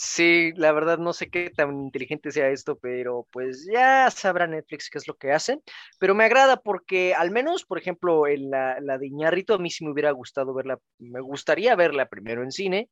Sí, 0.04 0.52
la 0.56 0.72
verdad 0.72 0.98
no 0.98 1.12
sé 1.12 1.30
qué 1.30 1.48
tan 1.50 1.84
inteligente 1.84 2.32
sea 2.32 2.48
esto, 2.48 2.76
pero 2.76 3.28
pues 3.30 3.68
ya 3.72 4.10
sabrá 4.10 4.48
Netflix 4.48 4.90
qué 4.90 4.98
es 4.98 5.06
lo 5.06 5.14
que 5.14 5.30
hacen. 5.30 5.62
Pero 6.00 6.12
me 6.16 6.24
agrada 6.24 6.56
porque 6.56 7.14
al 7.14 7.30
menos, 7.30 7.64
por 7.64 7.78
ejemplo, 7.78 8.26
en 8.26 8.50
la, 8.50 8.80
la 8.80 8.98
de 8.98 9.06
Iñárritu, 9.06 9.54
a 9.54 9.58
mí 9.58 9.70
sí 9.70 9.84
me 9.84 9.92
hubiera 9.92 10.10
gustado 10.10 10.52
verla, 10.54 10.80
me 10.98 11.20
gustaría 11.20 11.76
verla 11.76 12.06
primero 12.06 12.42
en 12.42 12.50
cine. 12.50 12.90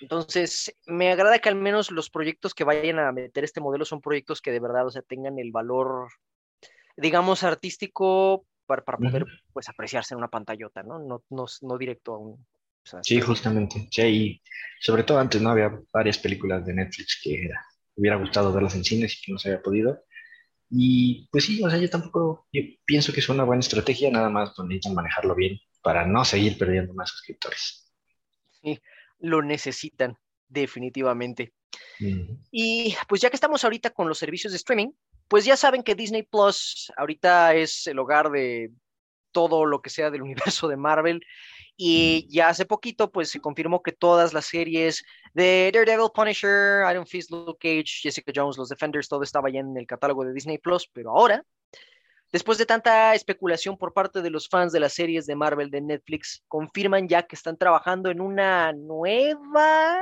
Entonces, 0.00 0.74
me 0.86 1.12
agrada 1.12 1.38
que 1.38 1.48
al 1.48 1.54
menos 1.54 1.92
los 1.92 2.10
proyectos 2.10 2.54
que 2.54 2.64
vayan 2.64 2.98
a 2.98 3.12
meter 3.12 3.44
este 3.44 3.60
modelo 3.60 3.84
son 3.84 4.00
proyectos 4.00 4.42
que 4.42 4.50
de 4.50 4.58
verdad, 4.58 4.88
o 4.88 4.90
sea, 4.90 5.02
tengan 5.02 5.38
el 5.38 5.52
valor, 5.52 6.08
digamos, 6.96 7.44
artístico 7.44 8.44
para, 8.66 8.82
para 8.82 8.98
poder, 8.98 9.26
pues, 9.52 9.68
apreciarse 9.68 10.14
en 10.14 10.18
una 10.18 10.28
pantallota, 10.28 10.82
¿no? 10.82 10.98
No, 10.98 11.22
no, 11.30 11.46
no 11.62 11.78
directo 11.78 12.14
a 12.14 12.18
un... 12.18 12.44
o 12.84 12.88
sea, 12.88 13.02
Sí, 13.02 13.20
justamente. 13.20 13.88
Sí, 13.90 14.02
y 14.02 14.42
sobre 14.80 15.02
todo 15.02 15.18
antes 15.18 15.40
no 15.40 15.50
había 15.50 15.78
varias 15.92 16.18
películas 16.18 16.64
de 16.66 16.74
Netflix 16.74 17.20
que 17.22 17.44
era, 17.44 17.64
hubiera 17.96 18.16
gustado 18.16 18.52
verlas 18.52 18.74
en 18.74 18.84
cines 18.84 19.18
y 19.18 19.22
que 19.24 19.32
no 19.32 19.38
se 19.38 19.48
había 19.48 19.62
podido. 19.62 20.04
Y 20.70 21.28
pues 21.30 21.44
sí, 21.44 21.62
o 21.62 21.70
sea, 21.70 21.78
yo 21.78 21.88
tampoco 21.88 22.46
yo 22.52 22.62
pienso 22.84 23.12
que 23.12 23.20
es 23.20 23.28
una 23.28 23.44
buena 23.44 23.60
estrategia, 23.60 24.10
nada 24.10 24.28
más 24.28 24.52
pues, 24.56 24.66
necesitan 24.68 24.94
manejarlo 24.94 25.34
bien 25.34 25.58
para 25.82 26.06
no 26.06 26.24
seguir 26.24 26.58
perdiendo 26.58 26.94
más 26.94 27.10
suscriptores. 27.10 27.92
Sí, 28.62 28.80
lo 29.20 29.42
necesitan, 29.42 30.16
definitivamente. 30.48 31.52
Ujú. 32.00 32.38
Y 32.50 32.94
pues 33.08 33.20
ya 33.20 33.30
que 33.30 33.36
estamos 33.36 33.64
ahorita 33.64 33.90
con 33.90 34.08
los 34.08 34.18
servicios 34.18 34.52
de 34.52 34.56
streaming, 34.56 34.92
pues 35.28 35.44
ya 35.44 35.56
saben 35.56 35.82
que 35.82 35.94
Disney 35.94 36.22
Plus 36.22 36.92
ahorita 36.96 37.54
es 37.54 37.86
el 37.86 37.98
hogar 37.98 38.30
de 38.30 38.70
todo 39.32 39.66
lo 39.66 39.82
que 39.82 39.90
sea 39.90 40.10
del 40.10 40.22
universo 40.22 40.68
de 40.68 40.76
Marvel. 40.76 41.24
Y 41.76 42.28
ya 42.30 42.48
hace 42.48 42.64
poquito, 42.66 43.10
pues 43.10 43.30
se 43.30 43.40
confirmó 43.40 43.82
que 43.82 43.92
todas 43.92 44.32
las 44.32 44.46
series 44.46 45.04
de 45.32 45.70
Daredevil, 45.72 46.10
Punisher, 46.14 46.88
Iron 46.90 47.06
Fist, 47.06 47.30
Luke 47.30 47.58
Cage, 47.60 48.00
Jessica 48.02 48.32
Jones, 48.34 48.56
Los 48.56 48.68
Defenders, 48.68 49.08
todo 49.08 49.22
estaba 49.22 49.50
ya 49.50 49.60
en 49.60 49.76
el 49.76 49.86
catálogo 49.86 50.24
de 50.24 50.32
Disney 50.32 50.58
Plus, 50.58 50.88
pero 50.92 51.10
ahora, 51.10 51.44
después 52.30 52.58
de 52.58 52.66
tanta 52.66 53.14
especulación 53.14 53.76
por 53.76 53.92
parte 53.92 54.22
de 54.22 54.30
los 54.30 54.48
fans 54.48 54.72
de 54.72 54.80
las 54.80 54.92
series 54.92 55.26
de 55.26 55.34
Marvel 55.34 55.70
de 55.70 55.80
Netflix, 55.80 56.44
confirman 56.46 57.08
ya 57.08 57.24
que 57.24 57.34
están 57.34 57.56
trabajando 57.56 58.08
en 58.10 58.20
una 58.20 58.72
nueva 58.72 60.00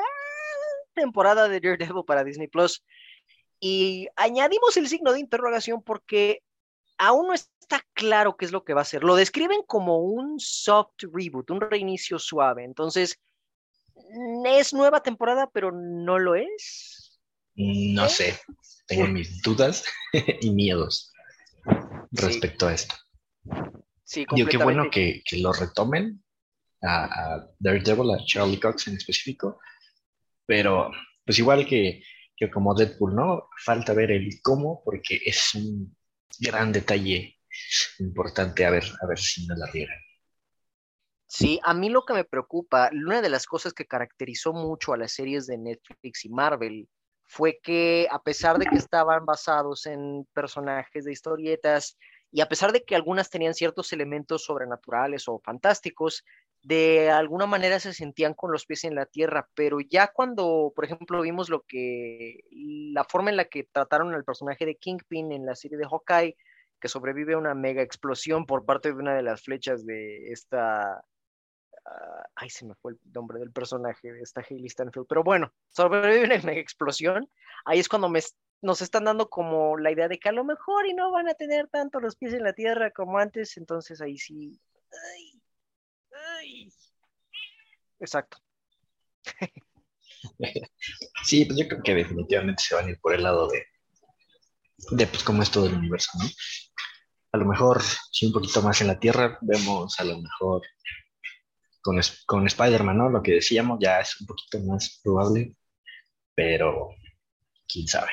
temporada 0.95 1.49
de 1.49 1.61
Daredevil 1.61 2.05
para 2.07 2.25
Disney 2.25 2.49
Plus. 2.49 2.85
Y 3.61 4.09
añadimos 4.17 4.77
el 4.77 4.89
signo 4.89 5.13
de 5.13 5.21
interrogación 5.21 5.83
porque 5.83 6.43
aún 7.03 7.27
no 7.27 7.35
está 7.35 7.85
claro 7.95 8.37
qué 8.37 8.45
es 8.45 8.53
lo 8.53 8.65
que 8.65 8.75
va 8.75 8.83
a 8.83 8.87
ser. 8.87 9.03
Lo 9.03 9.17
describen 9.17 9.63
como 9.67 9.99
un 9.99 10.39
soft 10.39 11.03
reboot, 11.13 11.51
un 11.51 11.61
reinicio 11.61 12.19
suave. 12.19 12.65
Entonces, 12.65 13.21
es 14.45 14.73
nueva 14.73 15.03
temporada, 15.03 15.51
pero 15.53 15.73
no 15.73 16.19
lo 16.19 16.37
es. 16.37 17.21
No 17.57 18.09
sé, 18.09 18.39
tengo 18.87 19.09
mis 19.09 19.43
dudas 19.43 19.85
y 20.41 20.51
miedos 20.51 21.13
Sí, 21.65 21.71
respecto 22.13 22.69
a 22.69 22.75
esto. 22.75 22.95
sí, 24.05 24.25
Digo, 24.35 24.49
qué 24.49 24.57
bueno 24.57 24.91
que, 24.91 25.23
que 25.25 25.39
lo 25.39 25.53
retomen 25.53 26.23
a, 26.83 27.05
a 27.05 27.47
Daredevil, 27.59 28.11
a 28.11 28.25
Charlie 28.25 28.59
Cox 28.61 28.89
en 28.89 28.97
específico, 28.97 29.61
pero 30.47 30.91
pues 31.25 31.39
igual 31.39 31.67
que, 31.67 32.03
que 32.37 32.51
como 32.51 32.75
Deadpool, 32.75 33.15
¿no? 33.15 33.49
Falta 33.65 33.93
ver 33.93 34.11
el 34.13 34.41
cómo, 34.43 34.83
porque 34.85 35.21
es 35.25 35.55
un 35.55 35.97
gran 36.39 36.73
detalle 36.73 37.39
importante 37.99 38.65
a 38.65 38.71
ver, 38.71 38.85
a 39.03 39.07
ver 39.07 39.19
si 39.19 39.47
no 39.47 39.55
la 39.55 39.67
riegan. 39.67 39.99
Sí, 41.27 41.59
a 41.63 41.73
mí 41.73 41.89
lo 41.89 42.05
que 42.05 42.13
me 42.13 42.25
preocupa, 42.25 42.91
una 42.93 43.23
de 43.23 43.31
las 43.31 43.47
cosas 43.47 43.73
que 43.73 43.87
caracterizó 43.87 44.53
mucho 44.53 44.93
a 44.93 44.99
las 44.99 45.13
series 45.13 45.47
de 45.47 45.57
Netflix 45.57 46.27
y 46.27 46.29
Marvel 46.29 46.89
fue 47.25 47.59
que 47.63 48.07
a 48.11 48.23
pesar 48.23 48.59
de 48.59 48.67
que 48.67 48.77
estaban 48.77 49.25
basados 49.25 49.87
en 49.87 50.27
personajes 50.35 51.07
de 51.07 51.13
historietas 51.13 51.97
y 52.31 52.43
a 52.43 52.49
pesar 52.49 52.73
de 52.73 52.85
que 52.85 52.95
algunas 52.95 53.31
tenían 53.31 53.55
ciertos 53.55 53.93
elementos 53.95 54.45
sobrenaturales 54.45 55.27
o 55.29 55.41
fantásticos, 55.43 56.25
de 56.63 57.11
alguna 57.11 57.47
manera 57.47 57.81
se 57.81 57.93
sentían 57.93 58.35
con 58.35 58.53
los 58.53 58.67
pies 58.67 58.85
en 58.85 58.95
la 58.95 59.07
tierra, 59.07 59.49
pero 59.55 59.81
ya 59.81 60.09
cuando, 60.09 60.73
por 60.75 60.85
ejemplo, 60.85 61.21
vimos 61.23 61.49
lo 61.49 61.63
que, 61.63 62.45
la 62.51 63.05
forma 63.05 63.31
en 63.31 63.37
la 63.37 63.47
que 63.47 63.65
trataron 63.65 64.15
al 64.15 64.25
personaje 64.25 64.65
de 64.65 64.77
Kingpin 64.77 65.33
en 65.33 65.45
la 65.45 65.57
serie 65.57 65.77
de 65.77 65.87
Hawkeye, 65.87 66.37
que 66.81 66.89
sobrevive 66.89 67.35
a 67.35 67.39
una 67.39 67.55
mega 67.55 67.83
explosión 67.83 68.47
por 68.47 68.65
parte 68.65 68.89
de 68.89 68.95
una 68.95 69.15
de 69.15 69.23
las 69.23 69.43
flechas 69.43 69.85
de 69.87 70.31
esta 70.33 71.05
ah, 71.85 72.29
ay, 72.37 72.51
se 72.51 72.65
me 72.65 72.75
fue 72.77 72.93
el 72.93 72.99
nombre 73.13 73.41
del 73.41 73.53
personaje 73.53 74.13
de 74.13 74.21
esta 74.21 74.43
Hailey 74.49 74.69
Stanfield, 74.69 75.07
pero 75.09 75.25
bueno, 75.25 75.53
sobrevive 75.69 76.25
una 76.25 76.39
mega 76.39 76.61
explosión, 76.61 77.29
ahí 77.65 77.81
es 77.81 77.89
cuando 77.89 78.09
me, 78.09 78.21
nos 78.63 78.83
están 78.83 79.05
dando 79.05 79.29
como 79.29 79.77
la 79.79 79.91
idea 79.91 80.09
de 80.09 80.19
que 80.19 80.29
a 80.29 80.33
lo 80.33 80.45
mejor 80.45 80.87
y 80.87 80.95
no 80.95 81.11
van 81.11 81.29
a 81.29 81.35
tener 81.35 81.69
tanto 81.69 82.01
los 82.01 82.17
pies 82.17 82.35
en 82.35 82.45
la 82.45 82.53
tierra 82.53 82.93
como 82.93 83.19
antes, 83.19 83.57
entonces 83.57 84.01
ahí 84.01 84.17
sí, 84.17 84.61
ay. 85.15 85.32
Exacto, 88.03 88.37
Sí, 91.25 91.45
pues 91.45 91.59
yo 91.59 91.69
creo 91.69 91.83
que 91.83 91.95
definitivamente 91.95 92.63
se 92.63 92.75
van 92.75 92.87
a 92.87 92.91
ir 92.91 93.01
por 93.01 93.15
el 93.15 93.23
lado 93.23 93.49
de, 93.49 93.65
de 94.93 95.07
pues 95.07 95.23
cómo 95.25 95.43
es 95.43 95.51
todo 95.51 95.67
el 95.67 95.75
universo, 95.75 96.11
¿no? 96.19 96.25
A 97.33 97.39
lo 97.39 97.47
mejor, 97.47 97.81
si 98.11 98.27
un 98.27 98.33
poquito 98.33 98.61
más 98.63 98.81
en 98.81 98.89
la 98.89 98.99
Tierra, 99.01 99.39
vemos 99.41 99.99
a 99.99 100.05
lo 100.05 100.19
mejor 100.21 100.63
con, 101.81 101.99
con 102.27 102.47
Spider-Man, 102.47 102.99
¿no? 102.99 103.09
Lo 103.11 103.23
que 103.23 103.33
decíamos 103.33 103.79
ya 103.81 104.01
es 104.01 104.21
un 104.21 104.27
poquito 104.27 104.61
más 104.61 105.01
probable, 105.03 105.57
pero 106.35 106.91
quién 107.67 107.89
sabe. 107.89 108.11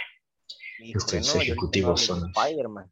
híjole, 0.80 0.98
Estos 1.20 1.36
no, 1.36 1.42
ejecutivos 1.42 2.02
son- 2.06 2.32
Spider-Man, 2.36 2.92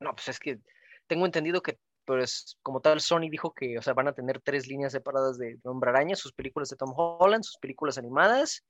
no, 0.00 0.14
pues 0.14 0.28
es 0.28 0.38
que 0.38 0.58
tengo 1.06 1.26
entendido 1.26 1.62
que 1.62 1.78
pues 2.04 2.58
como 2.62 2.80
tal 2.80 3.00
Sony 3.00 3.28
dijo 3.30 3.52
que, 3.54 3.78
o 3.78 3.82
sea, 3.82 3.94
van 3.94 4.08
a 4.08 4.14
tener 4.14 4.40
tres 4.40 4.66
líneas 4.66 4.92
separadas 4.92 5.38
de 5.38 5.58
Hombre 5.64 5.90
Araña, 5.90 6.16
sus 6.16 6.32
películas 6.32 6.68
de 6.68 6.76
Tom 6.76 6.92
Holland, 6.96 7.44
sus 7.44 7.58
películas 7.58 7.98
animadas 7.98 8.64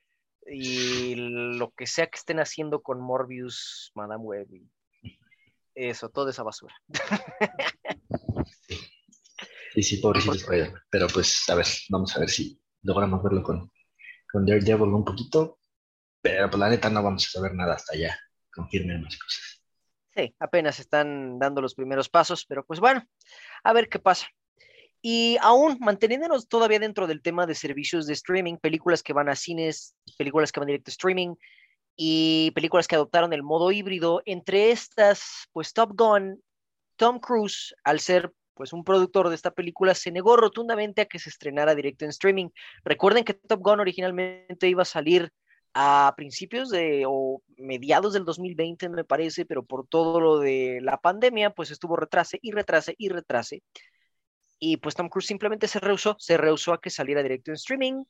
y 0.46 1.14
lo 1.16 1.70
que 1.72 1.86
sea 1.86 2.06
que 2.06 2.18
estén 2.18 2.38
haciendo 2.38 2.82
con 2.82 3.00
Morbius, 3.00 3.92
Madame 3.94 4.22
Web 4.24 4.48
y 4.52 4.70
eso, 5.74 6.08
toda 6.08 6.30
esa 6.30 6.42
basura. 6.42 6.74
Sí, 9.74 9.82
sí, 9.82 9.96
pobrecito 9.96 10.34
Spider-Man. 10.34 10.80
Pero 10.88 11.08
pues, 11.08 11.48
a 11.48 11.56
ver, 11.56 11.66
vamos 11.88 12.16
a 12.16 12.20
ver 12.20 12.30
si 12.30 12.60
logramos 12.82 13.22
verlo 13.24 13.42
con, 13.42 13.72
con 14.30 14.46
Daredevil 14.46 14.82
un 14.82 15.04
poquito. 15.04 15.58
Pero 16.22 16.48
pues 16.48 16.60
la 16.60 16.68
neta 16.70 16.88
no 16.88 17.02
vamos 17.02 17.26
a 17.26 17.30
saber 17.30 17.54
nada 17.54 17.74
hasta 17.74 17.94
allá. 17.96 18.16
Confirmen 18.52 19.02
más 19.02 19.18
cosas. 19.18 19.53
Sí, 20.16 20.34
apenas 20.38 20.78
están 20.78 21.38
dando 21.38 21.60
los 21.60 21.74
primeros 21.74 22.08
pasos, 22.08 22.46
pero 22.46 22.64
pues 22.64 22.78
bueno, 22.78 23.04
a 23.64 23.72
ver 23.72 23.88
qué 23.88 23.98
pasa. 23.98 24.28
Y 25.02 25.36
aún 25.42 25.76
manteniéndonos 25.80 26.48
todavía 26.48 26.78
dentro 26.78 27.06
del 27.06 27.20
tema 27.20 27.46
de 27.46 27.54
servicios 27.54 28.06
de 28.06 28.12
streaming, 28.14 28.56
películas 28.56 29.02
que 29.02 29.12
van 29.12 29.28
a 29.28 29.36
cines, 29.36 29.96
películas 30.16 30.52
que 30.52 30.60
van 30.60 30.68
directo 30.68 30.90
a 30.90 30.92
streaming 30.92 31.34
y 31.96 32.52
películas 32.52 32.86
que 32.86 32.94
adoptaron 32.94 33.32
el 33.32 33.42
modo 33.42 33.72
híbrido, 33.72 34.22
entre 34.24 34.70
estas, 34.70 35.48
pues 35.52 35.72
Top 35.72 35.92
Gun, 35.94 36.40
Tom 36.96 37.18
Cruise, 37.18 37.74
al 37.84 38.00
ser 38.00 38.32
pues 38.54 38.72
un 38.72 38.84
productor 38.84 39.28
de 39.28 39.34
esta 39.34 39.50
película, 39.50 39.94
se 39.94 40.12
negó 40.12 40.36
rotundamente 40.36 41.02
a 41.02 41.06
que 41.06 41.18
se 41.18 41.28
estrenara 41.28 41.74
directo 41.74 42.04
en 42.04 42.10
streaming. 42.10 42.48
Recuerden 42.84 43.24
que 43.24 43.34
Top 43.34 43.60
Gun 43.60 43.80
originalmente 43.80 44.68
iba 44.68 44.82
a 44.82 44.86
salir 44.86 45.32
a 45.74 46.14
principios 46.16 46.70
de 46.70 47.04
o 47.06 47.42
mediados 47.56 48.12
del 48.12 48.24
2020 48.24 48.88
me 48.88 49.04
parece, 49.04 49.44
pero 49.44 49.64
por 49.64 49.86
todo 49.88 50.20
lo 50.20 50.38
de 50.38 50.78
la 50.80 50.98
pandemia, 50.98 51.50
pues 51.50 51.72
estuvo 51.72 51.96
retrase 51.96 52.38
y 52.40 52.52
retrase 52.52 52.94
y 52.96 53.08
retrase. 53.08 53.62
Y 54.60 54.76
pues 54.76 54.94
Tom 54.94 55.08
Cruise 55.08 55.26
simplemente 55.26 55.66
se 55.66 55.80
rehusó, 55.80 56.16
se 56.18 56.36
rehusó 56.36 56.72
a 56.72 56.80
que 56.80 56.90
saliera 56.90 57.22
directo 57.22 57.50
en 57.50 57.56
streaming. 57.56 58.04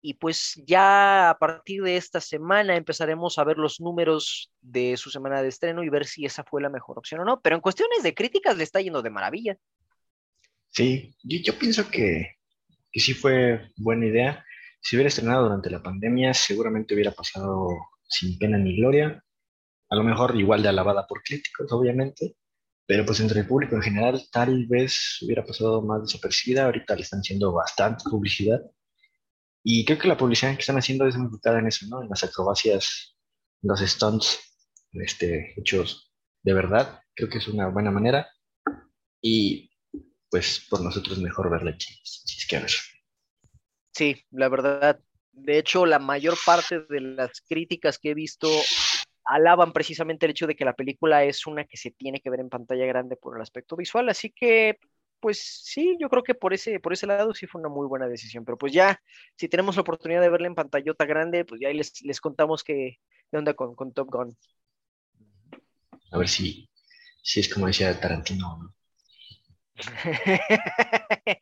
Y 0.00 0.14
pues 0.14 0.60
ya 0.66 1.30
a 1.30 1.38
partir 1.38 1.82
de 1.82 1.96
esta 1.96 2.20
semana 2.20 2.76
empezaremos 2.76 3.38
a 3.38 3.44
ver 3.44 3.58
los 3.58 3.80
números 3.80 4.50
de 4.60 4.96
su 4.96 5.10
semana 5.10 5.42
de 5.42 5.48
estreno 5.48 5.82
y 5.82 5.88
ver 5.88 6.06
si 6.06 6.24
esa 6.24 6.42
fue 6.44 6.62
la 6.62 6.68
mejor 6.68 6.98
opción 6.98 7.20
o 7.20 7.24
no. 7.24 7.40
Pero 7.40 7.56
en 7.56 7.62
cuestiones 7.62 8.02
de 8.02 8.14
críticas 8.14 8.56
le 8.56 8.64
está 8.64 8.80
yendo 8.80 9.02
de 9.02 9.10
maravilla. 9.10 9.56
Sí, 10.70 11.14
yo, 11.22 11.38
yo 11.42 11.58
pienso 11.58 11.88
que, 11.90 12.36
que 12.90 13.00
sí 13.00 13.14
fue 13.14 13.70
buena 13.76 14.06
idea. 14.06 14.44
Si 14.84 14.96
hubiera 14.96 15.08
estrenado 15.08 15.44
durante 15.44 15.70
la 15.70 15.82
pandemia, 15.82 16.34
seguramente 16.34 16.92
hubiera 16.92 17.10
pasado 17.10 17.68
sin 18.06 18.36
pena 18.38 18.58
ni 18.58 18.76
gloria. 18.76 19.24
A 19.88 19.96
lo 19.96 20.04
mejor 20.04 20.36
igual 20.36 20.62
de 20.62 20.68
alabada 20.68 21.06
por 21.06 21.22
críticos, 21.22 21.72
obviamente. 21.72 22.36
Pero 22.86 23.06
pues 23.06 23.18
entre 23.20 23.40
el 23.40 23.46
público 23.46 23.76
en 23.76 23.82
general 23.82 24.22
tal 24.30 24.66
vez 24.66 25.20
hubiera 25.22 25.42
pasado 25.42 25.80
más 25.80 26.02
desapercibida. 26.02 26.66
Ahorita 26.66 26.96
le 26.96 27.00
están 27.00 27.20
haciendo 27.20 27.50
bastante 27.50 28.04
publicidad. 28.10 28.60
Y 29.62 29.86
creo 29.86 29.98
que 29.98 30.08
la 30.08 30.18
publicidad 30.18 30.52
que 30.54 30.60
están 30.60 30.76
haciendo 30.76 31.06
es 31.06 31.14
enfocada 31.14 31.60
en 31.60 31.68
eso, 31.68 31.86
¿no? 31.88 32.02
En 32.02 32.10
las 32.10 32.22
acrobacias, 32.22 33.16
los 33.62 33.80
stunts 33.80 34.38
este, 34.92 35.58
hechos 35.58 36.12
de 36.42 36.52
verdad. 36.52 37.00
Creo 37.14 37.30
que 37.30 37.38
es 37.38 37.48
una 37.48 37.68
buena 37.68 37.90
manera. 37.90 38.28
Y 39.22 39.70
pues 40.28 40.66
por 40.68 40.82
nosotros 40.82 41.18
mejor 41.20 41.50
verla 41.50 41.70
aquí. 41.70 41.98
Si 42.04 42.36
es 42.36 42.46
que 42.46 42.56
a 42.58 42.60
ver. 42.60 42.70
Sí, 43.94 44.24
la 44.30 44.48
verdad, 44.48 44.98
De 45.32 45.58
hecho, 45.58 45.86
la 45.86 45.98
mayor 45.98 46.36
parte 46.44 46.80
de 46.80 47.00
las 47.00 47.40
críticas 47.48 47.98
que 47.98 48.10
he 48.10 48.14
visto 48.14 48.48
alaban 49.24 49.72
precisamente 49.72 50.26
el 50.26 50.30
hecho 50.32 50.46
de 50.46 50.54
que 50.56 50.64
la 50.64 50.74
película 50.74 51.24
es 51.24 51.46
una 51.46 51.64
que 51.64 51.76
se 51.76 51.90
tiene 51.90 52.20
que 52.20 52.30
ver 52.30 52.40
en 52.40 52.50
pantalla 52.50 52.86
grande 52.86 53.16
por 53.16 53.36
el 53.36 53.42
aspecto 53.42 53.76
visual, 53.76 54.08
así 54.08 54.30
que 54.30 54.78
pues 55.20 55.62
sí, 55.64 55.96
yo 55.98 56.10
creo 56.10 56.22
que 56.22 56.34
por 56.34 56.52
ese, 56.52 56.80
por 56.80 56.92
ese 56.92 57.06
lado 57.06 57.32
sí 57.32 57.46
fue 57.46 57.58
una 57.58 57.70
muy 57.70 57.86
buena 57.86 58.06
decisión, 58.06 58.44
pero 58.44 58.58
pues 58.58 58.74
ya, 58.74 59.00
si 59.36 59.48
tenemos 59.48 59.74
la 59.76 59.80
oportunidad 59.80 60.20
de 60.20 60.28
verla 60.28 60.48
en 60.48 60.54
pantallota 60.54 61.06
grande, 61.06 61.46
pues 61.46 61.62
ya 61.62 61.68
ahí 61.68 61.74
les, 61.74 62.02
les 62.02 62.20
contamos 62.20 62.62
que, 62.62 62.98
qué 63.30 63.38
onda 63.38 63.54
con, 63.54 63.74
con 63.74 63.94
Top 63.94 64.10
Gun. 64.10 64.36
A 66.10 66.18
ver 66.18 66.28
si, 66.28 66.68
si 67.22 67.40
es 67.40 67.48
como 67.48 67.66
decía 67.68 67.98
Tarantino. 67.98 68.58
¿no? 68.58 68.74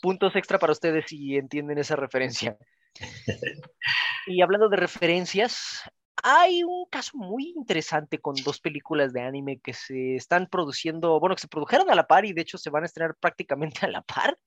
Puntos 0.00 0.34
extra 0.36 0.58
para 0.58 0.72
ustedes 0.72 1.06
si 1.08 1.36
entienden 1.36 1.78
esa 1.78 1.96
referencia. 1.96 2.56
y 4.26 4.42
hablando 4.42 4.68
de 4.68 4.76
referencias, 4.76 5.82
hay 6.22 6.62
un 6.62 6.86
caso 6.90 7.16
muy 7.16 7.52
interesante 7.56 8.18
con 8.18 8.34
dos 8.36 8.60
películas 8.60 9.12
de 9.12 9.22
anime 9.22 9.60
que 9.60 9.72
se 9.72 10.16
están 10.16 10.46
produciendo, 10.46 11.18
bueno, 11.20 11.34
que 11.34 11.42
se 11.42 11.48
produjeron 11.48 11.90
a 11.90 11.94
la 11.94 12.06
par 12.06 12.24
y 12.24 12.32
de 12.32 12.42
hecho 12.42 12.58
se 12.58 12.70
van 12.70 12.82
a 12.82 12.86
estrenar 12.86 13.16
prácticamente 13.16 13.86
a 13.86 13.88
la 13.88 14.02
par. 14.02 14.38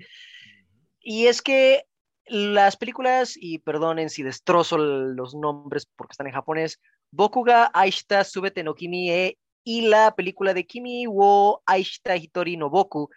Y 1.00 1.28
es 1.28 1.42
que 1.42 1.86
las 2.26 2.78
películas, 2.78 3.34
y 3.36 3.60
perdonen 3.60 4.10
si 4.10 4.24
destrozo 4.24 4.78
los 4.78 5.36
nombres 5.36 5.86
porque 5.86 6.14
están 6.14 6.28
en 6.28 6.34
japonés, 6.34 6.80
Bokuga 7.12 7.70
Aishita 7.74 8.24
Subete 8.24 8.64
no 8.64 8.74
Kimi 8.74 9.12
e 9.12 9.38
y 9.64 9.82
la 9.82 10.16
película 10.16 10.54
de 10.54 10.66
Kimi 10.66 11.06
wo 11.08 11.62
Aishita 11.66 12.16
Hitori 12.16 12.58
no 12.58 12.70
Boku 12.70 13.10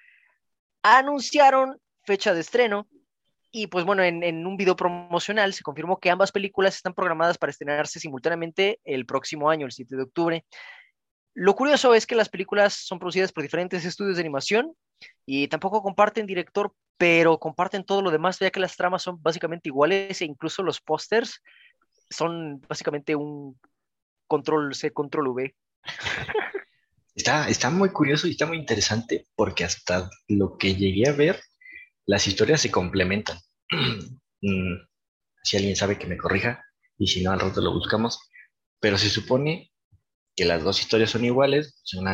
anunciaron 0.82 1.80
fecha 2.06 2.32
de 2.32 2.40
estreno 2.40 2.88
y 3.50 3.68
pues 3.68 3.84
bueno, 3.84 4.02
en, 4.02 4.46
un 4.46 4.56
video 4.56 4.76
promocional 4.76 5.54
se 5.54 5.62
confirmó 5.62 5.98
que 5.98 6.10
ambas 6.10 6.30
películas 6.30 6.76
están 6.76 6.94
programadas 6.94 7.38
para 7.38 7.50
estrenarse 7.50 7.98
simultáneamente 7.98 8.80
el 8.84 9.06
próximo 9.06 9.48
año, 9.48 9.66
el 9.66 9.72
7 9.72 9.96
de 9.96 10.02
octubre. 10.02 10.44
Lo 11.32 11.54
curioso 11.54 11.94
es 11.94 12.06
que 12.06 12.14
las 12.14 12.28
películas 12.28 12.74
son 12.74 12.98
producidas 12.98 13.32
por 13.32 13.42
diferentes 13.42 13.84
estudios 13.84 14.16
de 14.16 14.22
animación 14.22 14.74
y 15.24 15.48
tampoco 15.48 15.82
comparten 15.82 16.26
director, 16.26 16.72
pero 16.98 17.38
comparten 17.38 17.84
todo 17.84 18.02
lo 18.02 18.10
demás, 18.10 18.38
ya 18.38 18.50
que 18.50 18.60
las 18.60 18.76
tramas 18.76 19.02
son 19.02 19.22
básicamente 19.22 19.68
iguales 19.68 20.20
e 20.20 20.24
incluso 20.24 20.62
los 20.62 20.80
pósters 20.80 21.40
son 22.10 22.60
básicamente 22.60 23.14
un 23.16 23.58
control 24.26 24.74
C, 24.74 24.90
control 24.92 25.28
V. 25.28 25.54
Está, 27.14 27.48
está 27.48 27.70
muy 27.70 27.88
curioso 27.88 28.28
y 28.28 28.32
está 28.32 28.44
muy 28.44 28.58
interesante 28.58 29.26
porque 29.34 29.64
hasta 29.64 30.10
lo 30.28 30.58
que 30.58 30.74
llegué 30.74 31.08
a 31.08 31.12
ver, 31.12 31.40
las 32.06 32.26
historias 32.26 32.60
se 32.60 32.70
complementan. 32.70 33.38
Mm, 34.42 34.76
si 35.42 35.56
alguien 35.56 35.76
sabe 35.76 35.98
que 35.98 36.06
me 36.06 36.18
corrija 36.18 36.62
y 36.98 37.06
si 37.06 37.22
no 37.22 37.32
al 37.32 37.40
rato 37.40 37.62
lo 37.62 37.72
buscamos, 37.72 38.20
pero 38.78 38.98
se 38.98 39.08
supone 39.08 39.72
que 40.36 40.44
las 40.44 40.62
dos 40.62 40.78
historias 40.78 41.10
son 41.10 41.24
iguales, 41.24 41.80
son 41.82 42.04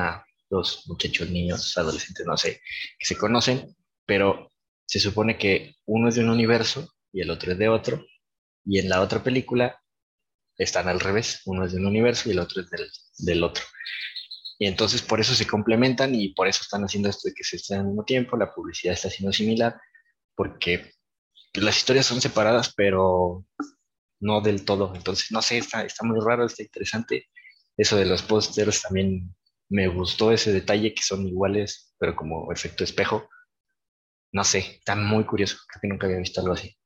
dos 0.49 0.85
muchachos, 0.87 1.29
niños, 1.31 1.77
adolescentes, 1.77 2.25
no 2.25 2.37
sé, 2.37 2.63
que 2.97 3.07
se 3.07 3.17
conocen, 3.17 3.75
pero 4.07 4.53
se 4.87 5.01
supone 5.01 5.37
que 5.37 5.75
uno 5.85 6.09
es 6.09 6.15
de 6.15 6.23
un 6.23 6.31
universo 6.31 6.89
y 7.13 7.23
el 7.23 7.31
otro 7.31 7.53
es 7.53 7.59
de 7.59 7.69
otro, 7.69 8.07
y 8.65 8.79
en 8.79 8.89
la 8.89 9.01
otra 9.01 9.23
película 9.23 9.83
están 10.57 10.89
al 10.89 11.01
revés, 11.01 11.43
uno 11.45 11.65
es 11.65 11.73
de 11.73 11.79
un 11.79 11.87
universo 11.87 12.29
y 12.29 12.33
el 12.33 12.39
otro 12.39 12.63
es 12.63 12.71
del, 12.71 12.89
del 13.19 13.43
otro. 13.43 13.65
Y 14.63 14.67
entonces 14.69 15.03
por 15.03 15.19
eso 15.19 15.35
se 15.35 15.45
complementan 15.45 16.15
y 16.15 16.35
por 16.35 16.47
eso 16.47 16.61
están 16.63 16.85
haciendo 16.85 17.09
esto 17.09 17.27
de 17.27 17.35
que 17.35 17.43
se 17.43 17.57
estén 17.57 17.81
al 17.81 17.87
mismo 17.87 18.05
tiempo, 18.05 18.37
la 18.37 18.55
publicidad 18.55 18.95
está 18.95 19.11
siendo 19.11 19.33
similar, 19.33 19.77
porque 20.37 20.93
pues, 21.53 21.65
las 21.65 21.77
historias 21.77 22.07
son 22.07 22.21
separadas, 22.21 22.73
pero 22.73 23.45
no 24.21 24.41
del 24.41 24.65
todo. 24.65 24.95
Entonces, 24.95 25.33
no 25.33 25.43
sé, 25.43 25.59
está, 25.59 25.85
está 25.85 26.07
muy 26.07 26.21
raro, 26.25 26.47
está 26.47 26.63
interesante. 26.63 27.27
Eso 27.77 27.97
de 27.97 28.05
los 28.05 28.23
pósters 28.23 28.83
también 28.83 29.35
me 29.69 29.89
gustó 29.89 30.31
ese 30.31 30.53
detalle 30.53 30.95
que 30.95 31.03
son 31.03 31.27
iguales, 31.27 31.97
pero 31.99 32.15
como 32.15 32.53
efecto 32.53 32.85
espejo. 32.85 33.29
No 34.31 34.45
sé, 34.45 34.59
está 34.79 34.95
muy 34.95 35.25
curioso. 35.25 35.57
Creo 35.67 35.81
que 35.81 35.89
nunca 35.89 36.07
había 36.07 36.21
visto 36.21 36.41
algo 36.41 36.53
así. 36.53 36.79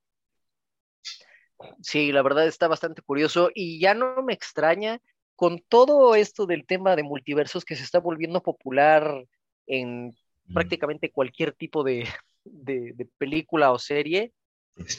Sí, 1.82 2.10
la 2.10 2.22
verdad 2.22 2.46
está 2.46 2.68
bastante 2.68 3.02
curioso 3.02 3.50
y 3.54 3.78
ya 3.78 3.92
no 3.92 4.22
me 4.22 4.32
extraña 4.32 4.98
con 5.36 5.62
todo 5.68 6.14
esto 6.14 6.46
del 6.46 6.66
tema 6.66 6.96
de 6.96 7.02
multiversos 7.02 7.64
que 7.64 7.76
se 7.76 7.84
está 7.84 8.00
volviendo 8.00 8.42
popular 8.42 9.26
en 9.66 10.08
mm. 10.46 10.54
prácticamente 10.54 11.12
cualquier 11.12 11.52
tipo 11.52 11.84
de, 11.84 12.08
película 13.18 13.70
o 13.72 13.78
serie, 13.78 14.32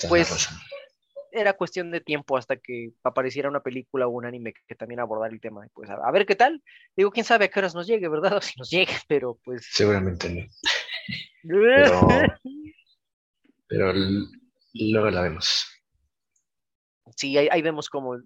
pues 0.08 0.48
era 1.32 1.54
cuestión 1.54 1.92
de 1.92 2.02
tiempo 2.02 2.38
hasta 2.38 2.58
que 2.58 2.92
apareciera 3.04 3.50
una 3.50 3.62
película 3.62 4.08
o 4.08 4.12
un 4.12 4.26
anime 4.26 4.54
que, 4.68 4.76
también 4.76 5.00
abordara 5.00 5.34
el 5.34 5.42
tema. 5.42 5.68
Pues 5.74 5.90
a, 5.90 6.12
ver 6.12 6.26
qué 6.26 6.36
tal. 6.36 6.64
Digo, 6.96 7.12
quién 7.12 7.26
sabe 7.26 7.46
a 7.46 7.48
qué 7.50 7.60
horas 7.60 7.76
nos 7.76 7.88
llegue, 7.88 8.08
¿verdad? 8.08 8.34
O 8.38 8.42
si 8.42 8.58
nos 8.58 8.70
llegue, 8.70 8.94
pero 9.08 9.38
pues. 9.44 9.68
Seguramente 9.72 10.30
no. 10.30 10.46
pero 13.68 13.94
luego 14.74 15.10
la 15.10 15.22
vemos. 15.22 15.77
Sí, 17.16 17.38
ahí, 17.38 17.62
vemos 17.62 17.90
como. 17.90 18.18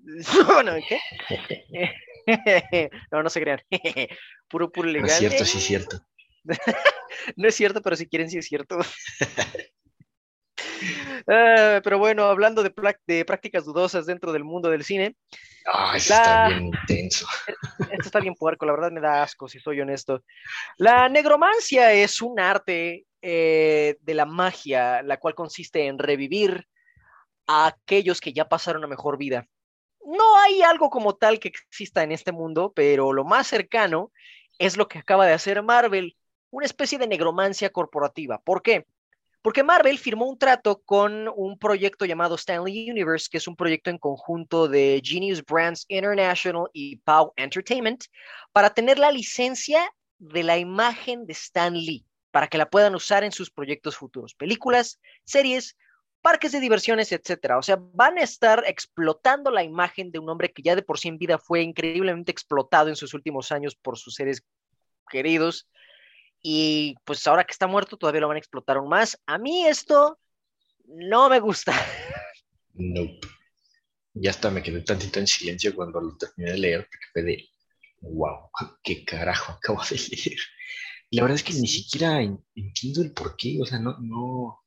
no, 3.12 3.24
no 3.24 3.30
se 3.30 3.41
crean. 3.41 3.62
puro, 4.50 4.72
puro 4.72 4.89
legal. 4.89 5.08
No 5.08 5.13
es 5.13 5.20
cierto, 5.20 5.46
sí 5.46 5.58
es 5.58 5.63
cierto. 5.63 6.00
no 7.36 7.48
es 7.48 7.56
cierto, 7.56 7.82
pero 7.82 7.96
si 7.96 8.08
quieren, 8.08 8.30
sí 8.30 8.38
es 8.38 8.46
cierto. 8.48 8.80
Ah, 11.28 11.82
pero 11.84 12.00
bueno, 12.00 12.26
hablando 12.26 12.63
de, 12.63 12.74
de, 13.06 13.26
prácticas 13.26 13.65
dudosas 13.65 14.06
dentro 14.06 14.32
del 14.32 14.44
mundo 14.44 14.70
del 14.70 14.84
cine. 14.84 15.15
Ah, 15.65 15.94
está 15.96 16.48
bien 16.48 16.67
intenso. 16.67 17.28
Esto 17.80 18.06
está 18.06 18.20
bien 18.20 18.36
puerco, 18.36 18.65
la 18.65 18.74
verdad 18.74 18.91
me 18.91 19.02
da 19.02 19.24
asco, 19.24 19.48
si 19.48 19.60
soy 19.60 19.82
honesto. 19.82 20.24
La 20.78 21.08
negromancia 21.10 21.94
es 21.94 22.22
un 22.22 22.39
arte 22.39 23.06
eh, 23.22 23.98
de 24.02 24.13
la 24.13 24.26
magia, 24.26 25.04
la 25.04 25.17
cual 25.17 25.36
consiste 25.36 25.86
en 25.86 26.00
revivir 26.00 26.67
a 27.52 27.68
aquellos 27.68 28.22
que 28.22 28.32
ya 28.32 28.48
pasaron 28.48 28.84
a 28.86 28.88
mejor 28.88 29.18
vida. 29.18 29.46
No 30.06 30.38
hay 30.38 30.62
algo 30.62 30.90
como 30.90 31.16
tal 31.16 31.38
que 31.38 31.50
exista 31.50 32.02
en 32.02 32.14
este 32.14 32.32
mundo, 32.32 32.72
pero 32.74 33.12
lo 33.12 33.26
más 33.26 33.48
cercano 33.48 34.12
es 34.58 34.78
lo 34.78 34.88
que 34.88 35.00
acaba 35.00 35.28
de 35.28 35.34
hacer 35.34 35.62
Marvel, 35.62 36.16
una 36.50 36.66
especie 36.66 36.98
de 36.98 37.08
negromancia 37.08 37.70
corporativa. 37.70 38.40
¿Por 38.40 38.62
qué? 38.62 38.86
Porque 39.42 39.64
Marvel 39.64 39.98
firmó 39.98 40.28
un 40.28 40.38
trato 40.38 40.82
con 40.84 41.28
un 41.36 41.60
proyecto 41.60 42.06
llamado 42.06 42.36
Stanley 42.36 42.90
Universe, 42.90 43.28
que 43.30 43.38
es 43.38 43.48
un 43.48 43.58
proyecto 43.58 43.90
en 43.90 43.98
conjunto 43.98 44.70
de 44.70 45.02
Genius 45.04 45.44
Brands 45.44 45.86
International 45.90 46.70
y 46.72 46.98
POW 46.98 47.34
Entertainment, 47.36 48.06
para 48.54 48.74
tener 48.74 48.98
la 48.98 49.12
licencia 49.12 49.94
de 50.20 50.44
la 50.44 50.58
imagen 50.58 51.26
de 51.26 51.34
Stan 51.34 51.74
Lee, 51.74 52.06
para 52.32 52.48
que 52.48 52.58
la 52.58 52.70
puedan 52.70 52.96
usar 52.96 53.26
en 53.26 53.32
sus 53.34 53.52
proyectos 53.52 53.98
futuros, 53.98 54.36
películas, 54.36 55.02
series 55.26 55.76
parques 56.22 56.52
de 56.52 56.60
diversiones, 56.60 57.12
etcétera. 57.12 57.58
O 57.58 57.62
sea, 57.62 57.78
van 57.80 58.18
a 58.18 58.24
estar 58.24 58.64
explotando 58.68 59.52
la 59.52 59.64
imagen 59.64 60.12
de 60.12 60.20
un 60.20 60.30
hombre 60.30 60.52
que 60.52 60.62
ya 60.62 60.76
de 60.76 60.84
por 60.84 61.00
sí 61.00 61.08
en 61.08 61.18
vida 61.18 61.38
fue 61.38 61.62
increíblemente 61.62 62.32
explotado 62.32 62.90
en 62.90 62.96
sus 62.96 63.14
últimos 63.14 63.52
años 63.52 63.76
por 63.76 63.98
sus 63.98 64.16
seres 64.16 64.44
queridos. 65.10 65.68
Y 66.42 66.96
pues 67.06 67.26
ahora 67.28 67.44
que 67.44 67.52
está 67.52 67.68
muerto, 67.68 67.98
todavía 67.98 68.22
lo 68.22 68.28
van 68.28 68.38
a 68.38 68.40
explotar 68.40 68.78
aún 68.78 68.90
más. 68.90 69.20
A 69.26 69.38
mí 69.38 69.66
esto 69.68 70.20
no 70.86 71.30
me 71.30 71.40
gusta. 71.40 71.74
Nope. 72.74 73.28
Ya 74.14 74.32
hasta 74.32 74.50
me 74.50 74.62
quedé 74.62 74.82
tantito 74.82 75.20
en 75.20 75.28
silencio 75.28 75.76
cuando 75.76 76.02
lo 76.02 76.18
terminé 76.18 76.52
de 76.52 76.58
leer, 76.58 76.82
porque 76.82 77.06
fue 77.14 77.24
de, 77.24 77.50
wow, 78.02 78.50
qué 78.84 79.06
carajo 79.06 79.54
acabo 79.54 79.82
de 79.90 79.96
leer. 79.96 80.40
Y 81.10 81.18
la 81.18 81.24
verdad 81.24 81.36
es 81.36 81.44
que 81.44 81.54
ni 81.54 81.68
siquiera 81.68 82.22
entiendo 82.22 83.02
el 83.02 83.14
por 83.14 83.36
qué, 83.36 83.60
o 83.62 83.66
sea, 83.66 83.80
no, 83.80 83.98
no, 84.00 84.61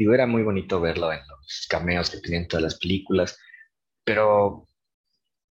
Digo, 0.00 0.14
era 0.14 0.26
muy 0.26 0.42
bonito 0.42 0.80
verlo 0.80 1.12
en 1.12 1.20
los 1.28 1.66
cameos 1.68 2.08
que 2.08 2.20
tenían 2.20 2.48
todas 2.48 2.62
las 2.62 2.78
películas, 2.78 3.38
pero 4.02 4.66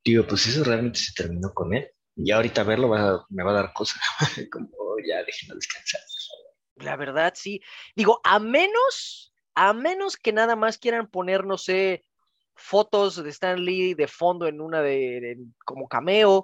digo, 0.04 0.26
pues 0.26 0.48
eso 0.48 0.64
realmente 0.64 0.98
se 0.98 1.14
terminó 1.14 1.54
con 1.54 1.72
él. 1.76 1.88
Y 2.16 2.32
ahorita 2.32 2.64
verlo 2.64 2.90
me 3.30 3.44
va 3.44 3.52
a 3.52 3.54
dar 3.54 3.74
cosas, 3.74 4.02
como 4.52 4.68
ya 5.08 5.24
déjenlo 5.24 5.54
descansar. 5.54 6.02
La 6.78 6.96
verdad, 6.96 7.34
sí. 7.36 7.62
Digo, 7.96 8.22
a 8.24 8.40
menos, 8.40 9.36
a 9.54 9.72
menos 9.74 10.18
que 10.18 10.34
nada 10.34 10.56
más 10.56 10.80
quieran 10.80 11.12
poner, 11.12 11.46
no 11.46 11.60
sé, 11.60 12.04
fotos 12.56 13.24
de 13.24 13.30
Stan 13.30 13.64
Lee 13.64 13.94
de 13.94 14.08
fondo 14.08 14.48
en 14.48 14.62
una 14.62 14.82
de, 14.82 15.38
como 15.64 15.88
cameo, 15.88 16.44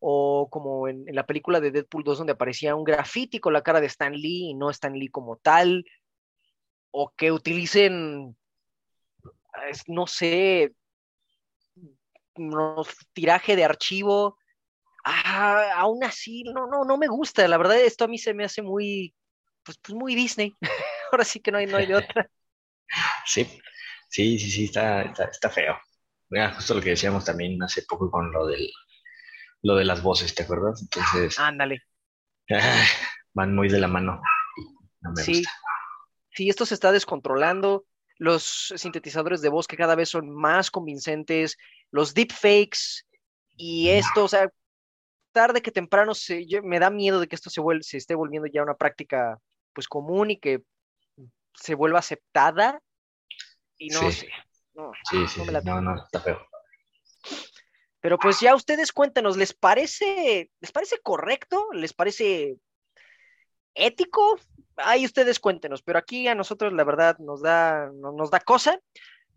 o 0.00 0.48
como 0.50 0.88
en, 0.88 1.06
en, 1.06 1.14
la 1.14 1.26
película 1.26 1.60
de 1.60 1.70
Deadpool 1.70 2.02
2 2.02 2.16
donde 2.16 2.32
aparecía 2.32 2.74
un 2.74 2.82
grafiti 2.82 3.40
con 3.40 3.52
la 3.52 3.62
cara 3.62 3.82
de 3.82 3.88
Stan 3.88 4.14
Lee 4.14 4.48
y 4.48 4.54
no 4.54 4.70
Stan 4.70 4.94
Lee 4.94 5.08
como 5.08 5.36
tal, 5.36 5.84
o 6.92 7.12
que 7.16 7.32
utilicen, 7.32 8.36
no 9.88 10.06
sé, 10.06 10.72
tiraje 13.12 13.56
de 13.56 13.64
archivo. 13.64 14.38
Ah, 15.04 15.72
aún 15.76 16.04
así, 16.04 16.44
no, 16.44 16.66
no, 16.66 16.84
no 16.84 16.96
me 16.96 17.08
gusta. 17.08 17.46
La 17.48 17.58
verdad, 17.58 17.80
esto 17.80 18.04
a 18.04 18.08
mí 18.08 18.18
se 18.18 18.34
me 18.34 18.44
hace 18.44 18.62
muy, 18.62 19.14
pues, 19.64 19.78
pues 19.78 19.94
muy 19.96 20.14
Disney. 20.14 20.54
Ahora 21.12 21.24
sí 21.24 21.40
que 21.40 21.50
no 21.50 21.58
hay, 21.58 21.66
no 21.66 21.76
hay 21.78 21.86
de 21.86 21.96
otra. 21.96 22.28
Sí, 23.24 23.46
Sí, 24.12 24.38
sí, 24.38 24.50
sí, 24.50 24.64
está, 24.66 25.02
está, 25.02 25.24
está 25.24 25.48
feo. 25.48 25.74
Mira, 26.28 26.52
justo 26.54 26.74
lo 26.74 26.82
que 26.82 26.90
decíamos 26.90 27.24
también 27.24 27.62
hace 27.62 27.82
poco 27.88 28.10
con 28.10 28.30
lo 28.30 28.46
del, 28.46 28.70
lo 29.62 29.74
de 29.76 29.86
las 29.86 30.02
voces, 30.02 30.34
¿te 30.34 30.42
acuerdas? 30.42 30.82
Entonces, 30.82 31.38
Ándale. 31.38 31.80
van 33.32 33.54
muy 33.54 33.70
de 33.70 33.80
la 33.80 33.88
mano. 33.88 34.20
No 35.00 35.12
me 35.12 35.22
Sí. 35.22 35.32
gusta. 35.38 35.50
Sí, 36.34 36.48
esto 36.48 36.66
se 36.66 36.74
está 36.74 36.92
descontrolando. 36.92 37.84
Los 38.18 38.72
sintetizadores 38.76 39.40
de 39.42 39.48
voz 39.48 39.66
que 39.66 39.76
cada 39.76 39.94
vez 39.94 40.08
son 40.10 40.30
más 40.30 40.70
convincentes, 40.70 41.56
los 41.90 42.14
deepfakes 42.14 43.04
y 43.56 43.88
esto, 43.90 44.24
o 44.24 44.28
sea, 44.28 44.50
tarde 45.32 45.62
que 45.62 45.70
temprano 45.72 46.14
se, 46.14 46.46
yo- 46.46 46.62
me 46.62 46.78
da 46.78 46.90
miedo 46.90 47.20
de 47.20 47.26
que 47.26 47.34
esto 47.34 47.50
se, 47.50 47.96
esté 47.96 48.14
volviendo 48.14 48.46
ya 48.52 48.62
una 48.62 48.74
práctica 48.76 49.38
pues 49.72 49.88
común 49.88 50.30
y 50.30 50.38
que 50.38 50.62
se 51.54 51.74
vuelva 51.74 51.98
aceptada. 51.98 52.80
Y 53.78 53.88
no 53.88 54.00
Sí. 54.10 54.12
sé. 54.12 54.28
no, 54.74 54.92
Sí, 55.10 55.26
sí, 55.26 55.38
no 55.40 55.44
me 55.46 55.52
la- 55.52 55.60
no, 55.62 55.80
no, 55.80 55.96
está 55.96 56.20
feo. 56.20 56.46
Pero 58.00 58.18
pues 58.18 58.40
ya 58.40 58.54
ustedes 58.54 58.92
cuéntanos, 58.92 59.36
¿les 59.36 59.52
parece, 59.52 60.50
les 60.60 60.72
parece 60.72 60.98
correcto? 61.02 61.68
¿Les 61.72 61.92
parece 61.92 62.56
ético? 63.74 64.38
Ahí 64.76 65.04
ustedes 65.04 65.38
cuéntenos, 65.38 65.82
pero 65.82 65.98
aquí 65.98 66.28
a 66.28 66.34
nosotros 66.34 66.72
la 66.72 66.84
verdad 66.84 67.18
nos 67.18 67.42
da, 67.42 67.90
no- 67.94 68.12
nos 68.12 68.30
da 68.30 68.40
cosa. 68.40 68.78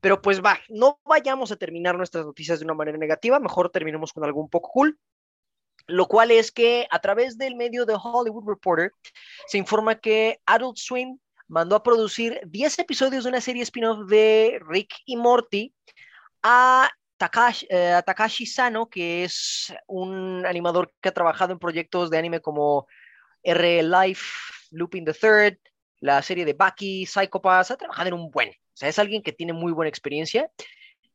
Pero 0.01 0.21
pues 0.21 0.39
va, 0.43 0.59
no 0.69 0.99
vayamos 1.03 1.51
a 1.51 1.55
terminar 1.55 1.97
nuestras 1.97 2.25
noticias 2.25 2.59
de 2.59 2.65
una 2.65 2.75
manera 2.75 2.97
negativa, 2.97 3.39
mejor 3.39 3.69
terminemos 3.71 4.13
con 4.13 4.23
algo 4.23 4.39
un 4.41 4.49
poco 4.49 4.69
cool. 4.71 4.99
Lo 5.87 6.07
cual 6.07 6.31
es 6.31 6.51
que 6.51 6.87
a 6.91 6.99
través 6.99 7.37
del 7.37 7.55
medio 7.55 7.85
de 7.85 7.95
Hollywood 8.01 8.47
Reporter 8.47 8.91
se 9.47 9.57
informa 9.57 9.95
que 9.95 10.39
Adult 10.45 10.77
Swim 10.77 11.17
mandó 11.47 11.75
a 11.75 11.83
producir 11.83 12.39
10 12.45 12.79
episodios 12.79 13.23
de 13.23 13.29
una 13.29 13.41
serie 13.41 13.63
spin-off 13.63 14.07
de 14.07 14.59
Rick 14.67 14.93
y 15.05 15.15
Morty 15.15 15.73
eh, 16.43 17.91
a 17.93 18.01
Takashi 18.03 18.45
Sano, 18.45 18.89
que 18.89 19.23
es 19.23 19.73
un 19.87 20.45
animador 20.45 20.91
que 21.01 21.09
ha 21.09 21.13
trabajado 21.13 21.53
en 21.53 21.59
proyectos 21.59 22.09
de 22.09 22.17
anime 22.17 22.41
como 22.41 22.87
R 23.45 23.83
Life, 23.83 24.25
Looping 24.71 25.05
the 25.05 25.13
Third, 25.13 25.57
la 26.01 26.21
serie 26.21 26.45
de 26.45 26.53
Bucky, 26.53 27.05
Psychopaths, 27.05 27.71
ha 27.71 27.77
trabajado 27.77 28.09
en 28.09 28.13
un 28.15 28.31
buen. 28.31 28.49
O 28.49 28.77
sea, 28.77 28.89
es 28.89 28.99
alguien 28.99 29.21
que 29.21 29.31
tiene 29.31 29.53
muy 29.53 29.71
buena 29.71 29.89
experiencia. 29.89 30.49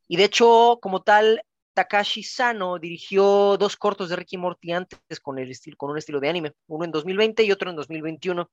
Y 0.07 0.17
de 0.17 0.23
hecho, 0.23 0.79
como 0.81 1.03
tal, 1.03 1.43
Takashi 1.73 2.23
Sano 2.23 2.79
dirigió 2.79 3.57
dos 3.57 3.77
cortos 3.77 4.09
de 4.09 4.15
Ricky 4.15 4.37
Morty 4.37 4.71
antes 4.71 5.19
con, 5.21 5.39
el 5.39 5.51
estilo, 5.51 5.77
con 5.77 5.91
un 5.91 5.97
estilo 5.97 6.19
de 6.19 6.29
anime, 6.29 6.53
uno 6.67 6.85
en 6.85 6.91
2020 6.91 7.43
y 7.43 7.51
otro 7.51 7.69
en 7.69 7.75
2021. 7.75 8.49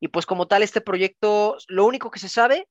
Y 0.00 0.08
pues 0.08 0.26
como 0.26 0.46
tal, 0.46 0.62
este 0.62 0.80
proyecto, 0.80 1.56
lo 1.68 1.84
único 1.86 2.10
que 2.10 2.18
se 2.18 2.28
sabe 2.28 2.68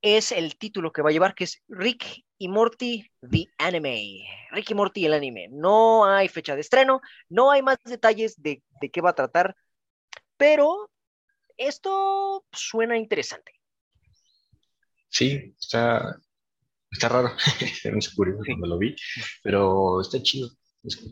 es 0.00 0.32
el 0.32 0.56
título 0.56 0.92
que 0.92 1.02
va 1.02 1.10
a 1.10 1.12
llevar, 1.12 1.34
que 1.34 1.44
es 1.44 1.62
Rick 1.68 2.24
y 2.38 2.48
Morty, 2.48 3.08
The 3.20 3.46
Anime. 3.58 4.24
Rick 4.50 4.70
y 4.70 4.74
Morty, 4.74 5.06
el 5.06 5.14
anime. 5.14 5.48
No 5.50 6.04
hay 6.04 6.28
fecha 6.28 6.56
de 6.56 6.60
estreno, 6.60 7.00
no 7.28 7.52
hay 7.52 7.62
más 7.62 7.78
detalles 7.84 8.40
de, 8.42 8.62
de 8.80 8.90
qué 8.90 9.00
va 9.00 9.10
a 9.10 9.14
tratar, 9.14 9.54
pero 10.42 10.90
esto 11.56 12.44
suena 12.50 12.98
interesante. 12.98 13.52
Sí, 15.08 15.54
está, 15.56 16.16
está 16.90 17.08
raro. 17.08 17.30
Me 17.84 18.00
curioso 18.16 18.42
cuando 18.44 18.66
lo 18.66 18.76
vi, 18.76 18.96
pero 19.40 20.00
está 20.00 20.20
chido. 20.20 20.50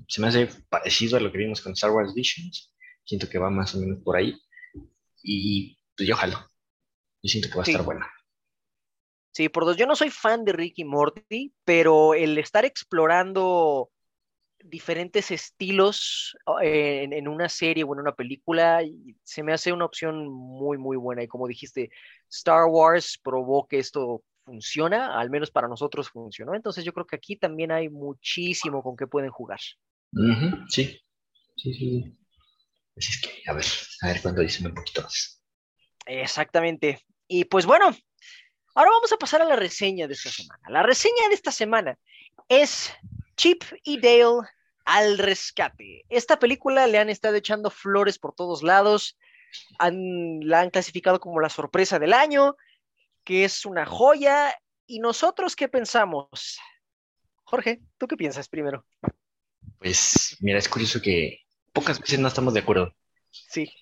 Se 0.09 0.21
me 0.21 0.27
hace 0.27 0.49
parecido 0.69 1.17
a 1.17 1.21
lo 1.21 1.31
que 1.31 1.39
vimos 1.39 1.61
con 1.61 1.75
Star 1.75 1.93
Wars 1.93 2.13
Visions. 2.13 2.75
Siento 3.05 3.29
que 3.29 3.39
va 3.39 3.51
más 3.51 3.73
o 3.77 3.79
menos 3.79 4.01
por 4.03 4.17
ahí. 4.17 4.35
Y 5.23 5.79
pues 5.97 6.09
yo 6.09 6.17
jalo. 6.17 6.37
Yo 7.23 7.29
siento 7.29 7.49
que 7.51 7.55
va 7.55 7.63
a 7.63 7.67
Sí. 7.67 7.71
estar 7.71 7.87
buena. 7.87 8.13
Sí, 9.33 9.49
por 9.49 9.65
dos, 9.65 9.77
yo 9.77 9.87
no 9.87 9.95
soy 9.95 10.11
fan 10.11 10.45
de 10.45 10.55
Rick 10.55 10.81
y 10.81 10.85
Morty, 10.85 11.55
pero 11.65 12.15
el 12.15 12.37
estar 12.37 12.65
explorando 12.65 13.93
diferentes 14.65 15.31
estilos 15.31 16.37
eh, 16.63 17.03
en, 17.03 17.13
en 17.13 17.29
una 17.29 17.49
serie 17.49 17.85
o 17.85 17.93
en 17.95 18.01
una 18.01 18.15
película 18.15 18.83
se 19.23 19.43
me 19.43 19.53
hace 19.53 19.73
una 19.73 19.85
opción 19.85 20.29
muy, 20.29 20.79
muy 20.79 20.97
buena. 20.97 21.23
Y 21.23 21.29
como 21.29 21.49
dijiste, 21.49 21.91
Star 22.31 22.67
Wars 22.67 23.19
probó 23.23 23.67
que 23.67 23.79
esto 23.79 24.23
funciona, 24.45 25.19
al 25.19 25.31
menos 25.31 25.51
para 25.51 25.69
nosotros 25.69 26.09
funcionó. 26.11 26.55
Entonces 26.55 26.85
yo 26.85 26.93
creo 26.93 27.07
que 27.07 27.17
aquí 27.17 27.37
también 27.37 27.71
hay 27.73 27.89
muchísimo 27.89 28.83
con 28.83 28.97
que 28.97 29.07
pueden 29.07 29.31
jugar. 29.31 29.61
Sí, 30.69 31.01
sí, 31.57 31.75
sí. 31.75 32.17
Así 32.97 33.13
es 33.13 33.21
que, 33.21 33.51
a 33.51 33.55
ver, 33.55 33.65
a 34.03 34.07
ver 34.09 34.23
cuándo 34.23 34.43
dicen 34.43 34.67
un 34.67 34.75
poquito 34.75 35.03
más. 35.03 35.43
Exactamente. 36.07 37.01
Y 37.29 37.45
pues 37.45 37.65
bueno, 37.65 37.87
ahora 38.75 38.91
vamos 38.91 39.13
a 39.13 39.17
pasar 39.17 39.41
a 39.43 39.45
la 39.45 39.57
reseña 39.57 40.09
de 40.09 40.15
esta 40.15 40.31
semana. 40.31 40.61
La 40.69 40.83
reseña 40.83 41.29
de 41.29 41.35
esta 41.35 41.53
semana 41.53 41.99
es 42.49 42.93
Chip 43.41 43.65
y 43.85 43.99
Dale 43.99 44.47
al 44.85 45.17
rescate. 45.17 46.05
Esta 46.11 46.39
película 46.39 46.87
le 46.87 46.99
han 46.99 47.09
estado 47.09 47.37
echando 47.37 47.71
flores 47.71 48.19
por 48.19 48.35
todos 48.35 48.63
lados. 48.63 49.17
Han, 49.79 50.41
la 50.47 50.61
han 50.61 50.69
clasificado 50.69 51.21
como 51.21 51.41
la 51.41 51.49
sorpresa 51.49 51.99
del 51.99 52.13
año, 52.13 52.55
que 53.25 53.47
es 53.47 53.65
una 53.65 53.87
joya. 53.87 54.55
¿Y 54.87 54.99
nosotros 54.99 55.57
qué 55.57 55.69
pensamos? 55.69 56.59
Jorge, 57.45 57.81
¿tú 57.97 58.07
qué 58.07 58.19
piensas 58.19 58.47
primero? 58.47 58.85
Pues, 59.79 60.37
mira, 60.41 60.59
es 60.59 60.69
curioso 60.69 61.01
que 61.01 61.39
pocas 61.73 61.99
veces 61.99 62.19
no 62.19 62.29
estamos 62.29 62.53
de 62.53 62.61
acuerdo. 62.61 62.95
Sí, 63.31 63.73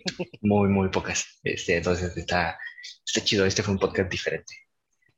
Muy, 0.41 0.69
muy 0.69 0.89
pocas. 0.89 1.41
Este, 1.43 1.79
entonces 1.79 2.17
está, 2.17 2.57
está 3.05 3.25
chido. 3.25 3.45
Este 3.45 3.65
fue 3.65 3.75
un 3.75 3.81
podcast 3.81 4.09
diferente. 4.09 4.55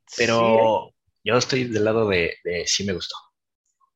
sí, 0.07 0.15
Pero 0.17 0.95
yo 1.23 1.37
estoy 1.37 1.65
del 1.65 1.85
lado 1.85 2.09
de, 2.09 2.37
de 2.43 2.65
sí 2.65 2.83
me 2.85 2.93
gustó. 2.93 3.15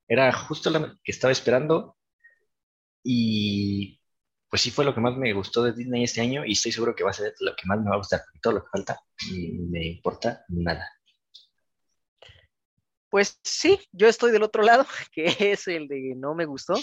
Era 0.07 0.31
justo 0.31 0.69
la 0.69 0.97
que 1.03 1.11
estaba 1.11 1.31
esperando 1.31 1.97
y 3.03 3.99
pues 4.49 4.61
sí 4.61 4.71
fue 4.71 4.85
lo 4.85 4.93
que 4.93 5.01
más 5.01 5.15
me 5.17 5.33
gustó 5.33 5.63
de 5.63 5.73
Disney 5.73 6.03
este 6.03 6.21
año 6.21 6.45
y 6.45 6.53
estoy 6.53 6.71
seguro 6.71 6.95
que 6.95 7.03
va 7.03 7.09
a 7.09 7.13
ser 7.13 7.33
lo 7.39 7.55
que 7.55 7.65
más 7.65 7.79
me 7.79 7.89
va 7.89 7.95
a 7.95 7.99
gustar. 7.99 8.21
Todo 8.41 8.53
lo 8.53 8.63
que 8.63 8.69
falta 8.69 8.99
me 9.31 9.85
importa 9.87 10.45
nada. 10.49 10.89
Pues 13.09 13.39
sí, 13.43 13.79
yo 13.91 14.07
estoy 14.07 14.31
del 14.31 14.43
otro 14.43 14.63
lado, 14.63 14.85
que 15.11 15.35
es 15.39 15.67
el 15.67 15.87
de 15.87 16.13
no 16.15 16.35
me 16.35 16.45
gustó. 16.45 16.75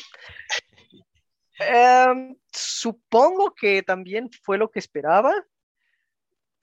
Em, 1.59 2.37
supongo 2.53 3.55
que 3.55 3.83
también 3.83 4.31
fue 4.43 4.59
lo 4.59 4.71
que 4.71 4.79
esperaba, 4.79 5.33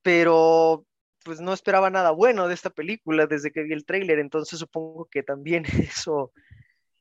pero 0.01 0.85
pues 1.23 1.39
no 1.41 1.53
esperaba 1.53 1.89
nada 1.89 2.11
bueno 2.11 2.47
de 2.47 2.53
esta 2.53 2.69
película 2.69 3.27
desde 3.27 3.51
que 3.51 3.63
vi 3.63 3.73
el 3.73 3.85
tráiler, 3.85 4.19
entonces 4.19 4.59
supongo 4.59 5.05
que 5.05 5.23
también 5.23 5.63
eso, 5.91 6.31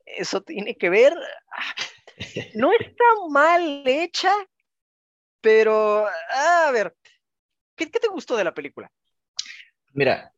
eso 0.05 0.43
tiene 0.43 0.77
que 0.77 0.91
ver. 0.91 1.15
No 2.55 2.73
está 2.73 3.05
mal 3.31 3.83
hecha, 3.87 4.33
pero 5.41 6.07
a 6.07 6.71
ver, 6.73 6.97
¿qué, 7.77 7.91
qué 7.91 8.01
te 8.01 8.09
gustó 8.09 8.37
de 8.37 8.45
la 8.45 8.55
película? 8.55 8.91
Mira, 9.93 10.33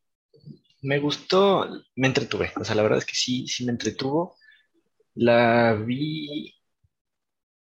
me 0.81 0.99
gustó, 0.99 1.67
me 1.95 2.07
entretuve. 2.07 2.51
O 2.59 2.63
sea, 2.63 2.75
la 2.75 2.83
verdad 2.83 2.99
es 2.99 3.05
que 3.05 3.15
sí, 3.15 3.47
sí 3.47 3.65
me 3.65 3.71
entretuvo. 3.71 4.37
La 5.15 5.73
vi, 5.73 6.55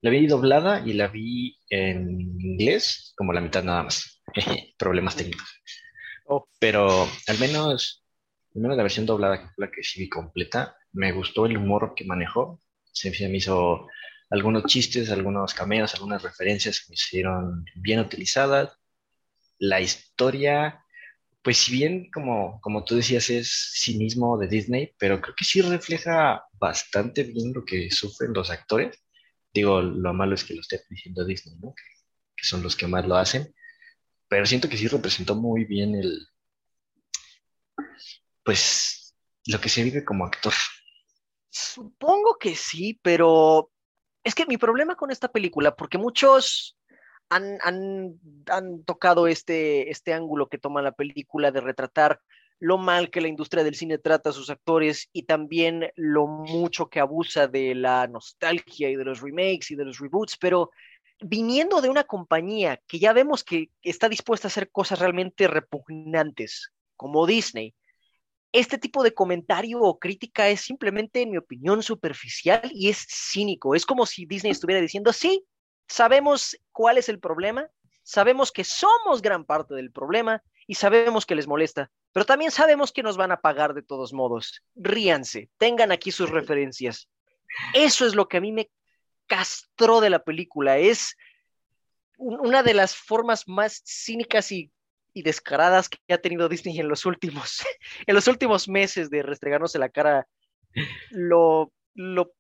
la 0.02 0.10
vi 0.10 0.28
doblada 0.28 0.84
y 0.86 0.94
la 0.94 1.08
vi 1.08 1.60
en 1.70 2.22
inglés, 2.22 3.14
como 3.16 3.34
la 3.34 3.42
mitad 3.42 3.64
nada 3.64 3.84
más. 3.84 4.22
Problemas 4.78 5.16
técnicos. 5.16 5.62
Oh. 6.28 6.48
Pero 6.60 7.08
al 7.28 7.40
menos, 7.40 8.04
al 8.56 8.62
menos 8.62 8.78
la 8.78 8.84
versión 8.84 9.06
doblada, 9.06 9.54
la 9.58 9.72
que 9.72 9.84
sí 9.84 10.02
vi 10.02 10.10
completa, 10.10 10.76
me 10.92 11.12
gustó 11.12 11.46
el 11.46 11.58
humor 11.58 11.94
que 11.96 12.06
manejó. 12.06 12.62
Se 12.92 13.10
me 13.10 13.38
hizo 13.38 13.88
algunos 14.30 14.66
chistes, 14.66 15.10
algunos 15.10 15.54
cameos, 15.54 15.94
algunas 15.94 16.24
referencias 16.24 16.82
que 16.82 16.88
me 16.90 16.96
hicieron 16.96 17.66
bien 17.76 18.00
utilizadas. 18.00 18.78
La 19.60 19.80
historia, 19.80 20.84
pues 21.42 21.58
si 21.58 21.72
bien 21.72 22.10
como, 22.12 22.60
como 22.62 22.84
tú 22.84 22.96
decías 22.96 23.30
es 23.30 23.72
cinismo 23.82 24.38
de 24.38 24.48
Disney, 24.48 24.94
pero 25.00 25.22
creo 25.22 25.36
que 25.36 25.46
sí 25.46 25.62
refleja 25.62 26.44
bastante 26.54 27.24
bien 27.24 27.54
lo 27.54 27.64
que 27.66 27.90
sufren 27.90 28.34
los 28.34 28.50
actores. 28.50 29.02
Digo, 29.54 29.82
lo 29.82 30.14
malo 30.14 30.36
es 30.36 30.44
que 30.44 30.54
lo 30.56 30.62
esté 30.62 30.82
diciendo 30.90 31.26
Disney, 31.26 31.58
que 32.36 32.44
son 32.46 32.62
los 32.64 32.76
que 32.76 32.88
más 32.88 33.08
lo 33.08 33.16
hacen. 33.16 33.54
Pero 34.28 34.46
siento 34.46 34.68
que 34.68 34.78
sí 34.78 34.88
representó 34.88 35.36
muy 35.36 35.66
bien 35.66 35.96
el, 35.96 36.28
pues, 38.44 39.16
lo 39.46 39.60
que 39.60 39.70
se 39.70 39.84
vive 39.84 40.04
como 40.04 40.26
actor. 40.26 40.54
Supongo 41.50 42.38
que 42.40 42.56
sí, 42.56 43.00
pero 43.02 43.72
es 44.24 44.36
que 44.36 44.46
mi 44.46 44.58
problema 44.58 44.96
con 44.96 45.12
esta 45.12 45.30
película, 45.30 45.76
porque 45.76 45.98
muchos 45.98 46.78
han, 47.30 47.58
han, 47.62 48.20
han 48.48 48.84
tocado 48.84 49.28
este, 49.28 49.90
este 49.90 50.14
ángulo 50.14 50.50
que 50.50 50.58
toma 50.58 50.82
la 50.82 50.92
película 50.92 51.52
de 51.52 51.62
retratar 51.62 52.22
lo 52.60 52.78
mal 52.78 53.10
que 53.10 53.22
la 53.22 53.28
industria 53.28 53.64
del 53.64 53.76
cine 53.76 53.98
trata 53.98 54.32
a 54.32 54.34
sus 54.34 54.50
actores 54.50 55.10
y 55.14 55.24
también 55.24 55.92
lo 55.96 56.28
mucho 56.28 56.90
que 56.90 57.00
abusa 57.00 57.48
de 57.48 57.76
la 57.76 58.08
nostalgia 58.08 58.90
y 58.90 58.96
de 58.96 59.04
los 59.04 59.22
remakes 59.22 59.72
y 59.72 59.76
de 59.76 59.86
los 59.86 60.00
reboots, 60.00 60.38
pero 60.38 60.72
viniendo 61.20 61.82
de 61.82 61.90
una 61.90 62.04
compañía 62.04 62.82
que 62.88 63.00
ya 63.00 63.14
vemos 63.14 63.44
que 63.44 63.72
está 63.82 64.10
dispuesta 64.10 64.48
a 64.48 64.50
hacer 64.50 64.72
cosas 64.72 65.00
realmente 65.00 65.48
repugnantes, 65.48 66.72
como 66.96 67.26
Disney, 67.26 67.76
este 68.52 68.78
tipo 68.78 69.04
de 69.04 69.14
comentario 69.14 69.82
o 69.82 70.00
crítica 70.00 70.48
es 70.50 70.62
simplemente, 70.62 71.22
en 71.22 71.32
mi 71.32 71.38
opinión, 71.38 71.84
superficial 71.84 72.62
y 72.74 72.90
es 72.90 73.06
cínico. 73.10 73.76
Es 73.76 73.86
como 73.86 74.06
si 74.06 74.26
Disney 74.26 74.52
estuviera 74.52 74.82
diciendo, 74.82 75.14
sí, 75.14 75.46
sabemos 75.88 76.58
cuál 76.72 76.98
es 76.98 77.10
el 77.10 77.20
problema, 77.20 77.70
sabemos 78.04 78.52
que 78.52 78.64
somos 78.64 79.22
gran 79.22 79.46
parte 79.46 79.76
del 79.76 79.92
problema 79.92 80.42
y 80.66 80.76
sabemos 80.76 81.26
que 81.26 81.36
les 81.36 81.48
molesta, 81.48 81.92
pero 82.14 82.26
también 82.26 82.52
sabemos 82.52 82.92
que 82.92 83.04
nos 83.04 83.18
van 83.18 83.32
a 83.32 83.42
pagar 83.42 83.74
de 83.74 83.84
todos 83.84 84.14
modos. 84.14 84.64
Ríanse, 84.76 85.50
tengan 85.58 85.92
aquí 85.92 86.12
sus 86.12 86.30
referencias. 86.30 87.10
Eso 87.74 88.06
es 88.06 88.16
lo 88.16 88.28
que 88.28 88.38
a 88.38 88.42
mí 88.42 88.52
me 88.52 88.70
castró 89.28 90.02
de 90.02 90.10
la 90.10 90.24
película. 90.24 90.78
Es 90.78 91.16
una 92.18 92.64
de 92.64 92.74
las 92.74 92.96
formas 92.96 93.48
más 93.48 93.84
cínicas 93.86 94.52
y, 94.52 94.72
descaradas 95.14 95.90
que 95.90 96.14
ha 96.14 96.20
tenido 96.20 96.48
Disney 96.48 96.80
en 96.80 96.88
los 96.88 97.04
últimos, 97.08 97.64
en 98.06 98.14
los 98.14 98.28
últimos 98.28 98.70
meses 98.70 99.10
de 99.10 99.24
restregarnos 99.24 99.74
en 99.74 99.82
la 99.82 99.90
cara 99.90 100.28
lo, 101.10 101.74
lo, 101.96 102.36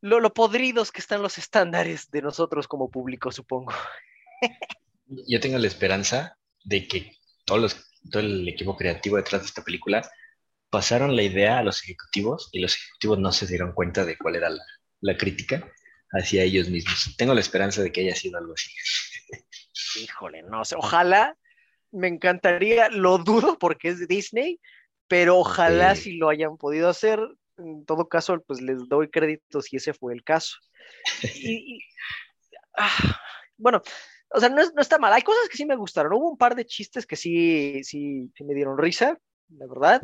lo, 0.00 0.32
podridos 0.32 0.90
que 0.90 1.00
están 1.00 1.20
los 1.20 1.36
estándares 1.36 2.10
de 2.10 2.22
nosotros 2.22 2.66
como 2.68 2.90
público, 2.90 3.30
supongo. 3.30 3.74
Yo 5.28 5.40
tengo 5.40 5.58
la 5.58 5.66
esperanza 5.66 6.38
de 6.64 6.88
que 6.88 7.18
todos 7.44 7.60
los, 7.60 7.90
todo 8.10 8.22
el 8.22 8.48
equipo 8.48 8.78
creativo 8.78 9.18
detrás 9.18 9.42
de 9.42 9.48
esta 9.48 9.62
película 9.62 10.10
pasaron 10.70 11.14
la 11.14 11.22
idea 11.22 11.58
a 11.58 11.62
los 11.62 11.82
ejecutivos 11.82 12.48
y 12.50 12.60
los 12.60 12.76
ejecutivos 12.76 13.18
no 13.18 13.30
se 13.30 13.46
dieron 13.46 13.74
cuenta 13.74 14.06
de 14.06 14.16
cuál 14.16 14.36
era 14.36 14.48
la 15.02 15.16
crítica 15.18 15.70
hacia 16.14 16.42
ellos 16.42 16.68
mismos. 16.68 17.14
Tengo 17.16 17.34
la 17.34 17.40
esperanza 17.40 17.82
de 17.82 17.92
que 17.92 18.02
haya 18.02 18.14
sido 18.14 18.38
algo 18.38 18.54
así. 18.54 18.70
Híjole, 20.02 20.42
no 20.42 20.64
sé, 20.64 20.76
ojalá, 20.76 21.36
me 21.90 22.08
encantaría, 22.08 22.88
lo 22.88 23.18
dudo 23.18 23.58
porque 23.58 23.88
es 23.88 24.08
Disney, 24.08 24.60
pero 25.08 25.38
ojalá 25.38 25.94
si 25.94 26.16
lo 26.16 26.28
hayan 26.28 26.56
podido 26.56 26.88
hacer. 26.88 27.20
En 27.56 27.84
todo 27.84 28.08
caso, 28.08 28.42
pues 28.46 28.60
les 28.60 28.88
doy 28.88 29.10
crédito 29.10 29.62
si 29.62 29.76
ese 29.76 29.92
fue 29.92 30.12
el 30.12 30.24
caso. 30.24 30.56
Y, 31.34 31.80
ah, 32.76 33.20
bueno, 33.56 33.80
o 34.30 34.40
sea, 34.40 34.48
no, 34.48 34.60
está 34.60 34.98
mal. 34.98 35.12
Hay 35.12 35.22
cosas 35.22 35.48
que 35.48 35.56
sí 35.56 35.64
me 35.64 35.76
gustaron. 35.76 36.12
Hubo 36.14 36.30
un 36.30 36.36
par 36.36 36.56
de 36.56 36.66
chistes 36.66 37.06
que 37.06 37.16
sí, 37.16 37.82
sí, 37.84 38.32
sí 38.34 38.44
me 38.44 38.54
dieron 38.54 38.76
risa, 38.76 39.16
la 39.48 39.66
verdad. 39.66 40.00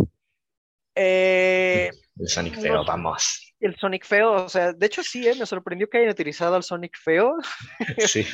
Eh, 1.02 1.90
el 2.18 2.28
Sonic 2.28 2.60
feo, 2.60 2.84
vamos. 2.84 3.54
El 3.58 3.74
Sonic 3.76 4.04
feo, 4.04 4.44
o 4.44 4.48
sea, 4.50 4.74
de 4.74 4.86
hecho 4.86 5.02
sí, 5.02 5.26
eh, 5.26 5.34
me 5.34 5.46
sorprendió 5.46 5.88
que 5.88 5.96
hayan 5.96 6.10
utilizado 6.10 6.56
al 6.56 6.62
Sonic 6.62 6.96
feo. 6.98 7.36
Sí. 8.06 8.26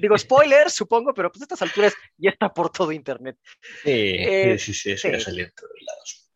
Digo, 0.00 0.16
spoiler, 0.16 0.70
supongo, 0.70 1.12
pero 1.12 1.30
pues 1.30 1.42
a 1.42 1.44
estas 1.44 1.60
alturas 1.60 1.94
ya 2.16 2.30
está 2.30 2.48
por 2.48 2.70
todo 2.70 2.92
internet. 2.92 3.36
Sí, 3.84 3.90
eh, 3.90 4.58
sí, 4.58 4.72
sí, 4.72 4.96
sí, 4.96 5.08
en 5.08 5.20
todos 5.22 5.72
lados. 5.86 6.30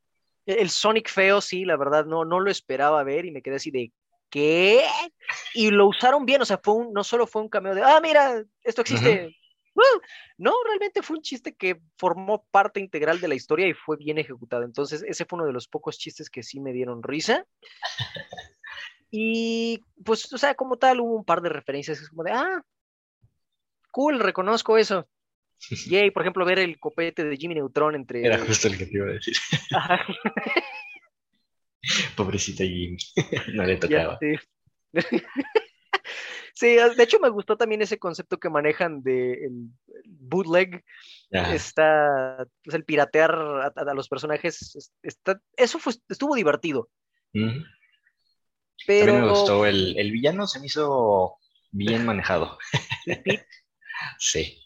El 0.44 0.68
Sonic 0.68 1.08
feo, 1.08 1.40
sí, 1.40 1.64
la 1.64 1.76
verdad, 1.76 2.04
no, 2.04 2.26
no 2.26 2.38
lo 2.38 2.50
esperaba 2.50 3.02
ver 3.02 3.24
y 3.24 3.30
me 3.30 3.40
quedé 3.40 3.56
así 3.56 3.70
de, 3.70 3.92
¿qué? 4.28 4.84
Y 5.54 5.70
lo 5.70 5.86
usaron 5.86 6.26
bien, 6.26 6.42
o 6.42 6.44
sea, 6.44 6.60
fue 6.62 6.74
un, 6.74 6.92
no 6.92 7.02
solo 7.02 7.26
fue 7.26 7.40
un 7.40 7.48
cameo 7.48 7.74
de, 7.74 7.82
ah, 7.82 7.98
mira, 8.02 8.44
esto 8.62 8.82
existe, 8.82 9.34
no, 10.38 10.52
realmente 10.66 11.02
fue 11.02 11.16
un 11.16 11.22
chiste 11.22 11.54
que 11.54 11.80
formó 11.98 12.46
parte 12.50 12.80
integral 12.80 13.20
de 13.20 13.28
la 13.28 13.34
historia 13.34 13.68
y 13.68 13.74
fue 13.74 13.96
bien 13.96 14.18
ejecutado. 14.18 14.64
Entonces, 14.64 15.04
ese 15.06 15.24
fue 15.24 15.38
uno 15.38 15.46
de 15.46 15.52
los 15.52 15.68
pocos 15.68 15.98
chistes 15.98 16.30
que 16.30 16.42
sí 16.42 16.60
me 16.60 16.72
dieron 16.72 17.02
risa. 17.02 17.46
Y 19.08 19.80
pues, 20.04 20.30
o 20.32 20.36
sea, 20.36 20.54
como 20.54 20.76
tal, 20.76 21.00
hubo 21.00 21.16
un 21.16 21.24
par 21.24 21.40
de 21.40 21.48
referencias, 21.48 22.00
es 22.00 22.08
como 22.08 22.24
de, 22.24 22.32
ah, 22.32 22.60
cool, 23.92 24.20
reconozco 24.20 24.76
eso. 24.76 25.08
Yay, 25.88 26.10
por 26.10 26.22
ejemplo, 26.22 26.44
ver 26.44 26.58
el 26.58 26.78
copete 26.78 27.24
de 27.24 27.36
Jimmy 27.36 27.54
Neutron 27.54 27.94
entre. 27.94 28.26
Era 28.26 28.38
justo 28.38 28.68
el 28.68 28.76
que 28.76 28.84
te 28.86 28.96
iba 28.96 29.06
a 29.06 29.12
decir. 29.12 29.36
Pobrecita 32.16 32.64
Jimmy, 32.64 32.96
no 33.54 33.64
le 33.64 33.76
tocaba. 33.76 34.18
Sí, 34.20 34.34
de 36.60 37.02
hecho 37.02 37.18
me 37.20 37.28
gustó 37.28 37.56
también 37.56 37.82
ese 37.82 37.98
concepto 37.98 38.38
que 38.38 38.48
manejan 38.48 39.02
de 39.02 39.32
el 39.44 39.70
bootleg. 40.06 40.84
Está, 41.30 42.46
pues, 42.64 42.74
el 42.74 42.84
piratear 42.84 43.34
a, 43.74 43.94
los 43.94 44.08
personajes. 44.08 44.92
Está, 45.02 45.40
eso 45.56 45.78
fue, 45.78 45.92
estuvo 46.08 46.34
divertido. 46.34 46.88
Pero... 48.86 49.06
También 49.06 49.20
me 49.22 49.30
gustó. 49.30 49.66
El, 49.66 49.98
el, 49.98 50.10
villano 50.10 50.46
se 50.46 50.60
me 50.60 50.66
hizo 50.66 51.36
bien 51.72 52.06
manejado. 52.06 52.58
sí. 54.18 54.62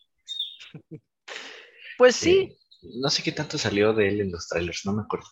Pues 1.98 2.16
sí. 2.16 2.56
No 2.82 3.10
sé 3.10 3.22
qué 3.22 3.32
tanto 3.32 3.58
salió 3.58 3.92
de 3.92 4.08
él 4.08 4.20
en 4.20 4.32
los 4.32 4.48
trailers, 4.48 4.86
no 4.86 4.92
me 4.92 5.02
acuerdo. 5.02 5.26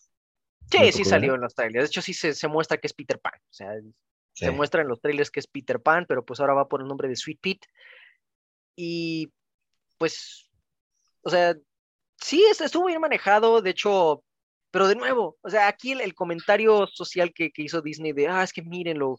Sí, 0.71 0.93
sí 0.93 1.05
salió 1.05 1.35
en 1.35 1.41
los 1.41 1.55
trailers. 1.55 1.85
De 1.85 1.87
hecho, 1.87 2.03
sí 2.03 2.13
se, 2.13 2.35
se 2.35 2.49
muestra 2.49 2.77
que 2.77 2.89
es 2.89 2.93
Peter 2.93 3.19
Pan. 3.19 3.33
O 3.37 3.53
sea, 3.53 3.71
se 4.39 4.51
muestra 4.53 4.83
en 4.83 4.89
los 4.89 5.01
trailers 5.01 5.31
que 5.31 5.41
es 5.41 5.47
Peter 5.47 5.81
Pan, 5.81 6.07
pero 6.07 6.25
pues 6.25 6.39
ahora 6.39 6.55
va 6.55 6.69
por 6.69 6.81
el 6.81 6.87
nombre 6.87 7.09
de 7.09 7.17
Sweet 7.17 7.41
Pete. 7.41 7.69
Y 8.77 9.33
pues, 9.99 10.49
o 11.23 11.31
sea, 11.31 11.57
sí, 12.17 12.45
estuvo 12.45 12.87
bien 12.87 13.01
manejado, 13.01 13.61
de 13.61 13.71
hecho, 13.71 14.23
pero 14.71 14.87
de 14.87 14.95
nuevo, 14.95 15.37
o 15.43 15.51
sea, 15.51 15.67
aquí 15.67 15.93
el, 15.93 16.15
comentario 16.15 16.87
social 16.87 17.33
que, 17.35 17.51
hizo 17.57 17.83
Disney 17.83 18.13
de, 18.13 18.29
ah, 18.29 18.45
es 18.45 18.53
que 18.53 18.63
mírenlo, 18.63 19.19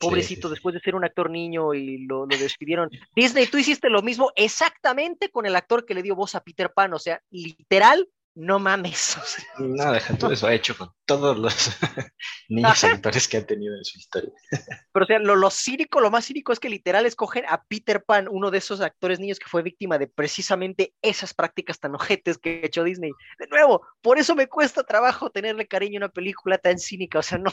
pobrecito, 0.00 0.48
después 0.48 0.74
de 0.74 0.80
ser 0.80 0.96
un 0.96 1.04
actor 1.04 1.30
niño 1.30 1.72
y 1.74 2.06
lo, 2.06 2.26
lo, 2.26 2.36
despidieron. 2.36 2.90
Disney, 3.14 3.46
tú 3.46 3.58
hiciste 3.58 3.88
lo 3.88 4.02
mismo 4.02 4.32
exactamente 4.34 5.30
con 5.30 5.46
el 5.46 5.54
actor 5.54 5.86
que 5.86 5.94
le 5.94 6.02
dio 6.02 6.16
voz 6.16 6.34
a 6.34 6.42
Peter 6.42 6.72
Pan, 6.72 6.92
o 6.92 6.98
sea, 6.98 7.22
literal, 7.30 8.08
no 8.38 8.60
mames. 8.60 9.16
No, 9.58 9.92
deja 9.92 10.16
todo 10.16 10.32
eso 10.32 10.46
ha 10.46 10.54
hecho 10.54 10.76
con 10.76 10.90
todos 11.04 11.36
los 11.36 11.52
niños 12.48 12.84
actores 12.84 13.26
que 13.26 13.38
ha 13.38 13.44
tenido 13.44 13.76
en 13.76 13.84
su 13.84 13.98
historia. 13.98 14.30
Pero 14.92 15.04
o 15.04 15.06
sea, 15.06 15.18
lo, 15.18 15.50
cínico, 15.50 16.00
lo 16.00 16.10
más 16.10 16.26
cínico 16.26 16.52
es 16.52 16.60
que 16.60 16.68
literal 16.68 17.04
escogen 17.06 17.44
a 17.48 17.64
Peter 17.64 18.04
Pan, 18.04 18.28
uno 18.30 18.52
de 18.52 18.58
esos 18.58 18.80
actores 18.80 19.18
niños 19.18 19.40
que 19.40 19.48
fue 19.48 19.62
víctima 19.62 19.98
de 19.98 20.06
precisamente 20.06 20.94
esas 21.02 21.34
prácticas 21.34 21.80
tan 21.80 21.96
ojetes 21.96 22.38
que 22.38 22.60
ha 22.62 22.66
hecho 22.66 22.84
Disney. 22.84 23.10
De 23.38 23.48
nuevo, 23.48 23.84
por 24.00 24.18
eso 24.18 24.36
me 24.36 24.46
cuesta 24.46 24.84
trabajo 24.84 25.30
tenerle 25.30 25.66
cariño 25.66 25.98
a 25.98 26.04
una 26.04 26.08
película 26.08 26.58
tan 26.58 26.78
cínica, 26.78 27.18
o 27.18 27.22
sea, 27.22 27.38
no. 27.38 27.50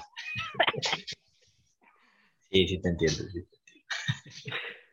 Sí, 2.52 2.68
sí 2.68 2.80
te 2.80 2.90
entiendo. 2.90 3.24
Sí 3.32 3.48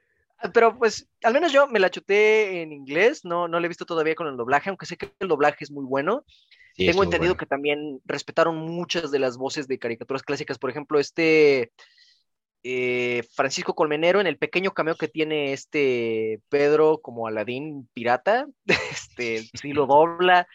pero 0.52 0.78
pues 0.78 1.09
al 1.22 1.33
menos 1.33 1.52
yo 1.52 1.66
me 1.68 1.78
la 1.78 1.90
chuté 1.90 2.62
en 2.62 2.72
inglés, 2.72 3.24
no, 3.24 3.48
no 3.48 3.61
la 3.61 3.66
he 3.66 3.68
visto 3.68 3.87
todavía 3.87 4.14
con 4.14 4.26
el 4.26 4.37
doblaje, 4.37 4.70
aunque 4.70 4.87
sé 4.87 4.96
que 4.96 5.12
el 5.20 5.28
doblaje 5.28 5.64
es 5.64 5.70
muy 5.70 5.85
bueno. 5.85 6.24
Tengo 6.76 7.05
entendido 7.05 7.37
que 7.37 7.46
también 7.46 8.00
respetaron 8.05 8.57
muchas 8.57 9.11
de 9.11 9.18
las 9.18 9.37
voces 9.37 9.68
de 9.68 9.78
caricaturas 9.78 10.22
clásicas, 10.22 10.59
por 10.59 10.70
ejemplo, 10.70 10.98
este 10.98 11.70
eh, 12.62 13.22
Francisco 13.35 13.74
Colmenero 13.74 14.20
en 14.20 14.26
el 14.26 14.38
pequeño 14.38 14.72
cameo 14.72 14.96
que 14.96 15.09
tiene 15.09 15.52
este 15.52 16.40
Pedro 16.48 16.98
como 17.02 17.26
Aladín 17.26 17.88
pirata, 17.92 18.46
este 18.66 19.42
sí 19.55 19.72
lo 19.72 19.87
dobla. 19.87 20.46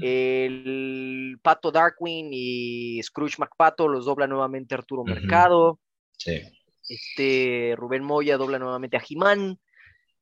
El 0.00 1.40
Pato 1.42 1.72
Darkwing 1.72 2.28
y 2.30 3.02
Scrooge 3.02 3.34
McPato 3.38 3.88
los 3.88 4.04
dobla 4.04 4.28
nuevamente 4.28 4.76
Arturo 4.76 5.02
Mercado. 5.02 5.80
Sí. 6.16 6.40
Este 6.88 7.74
Rubén 7.76 8.02
Moya 8.02 8.36
dobla 8.36 8.58
nuevamente 8.58 8.96
a 8.96 9.00
Jimán. 9.00 9.58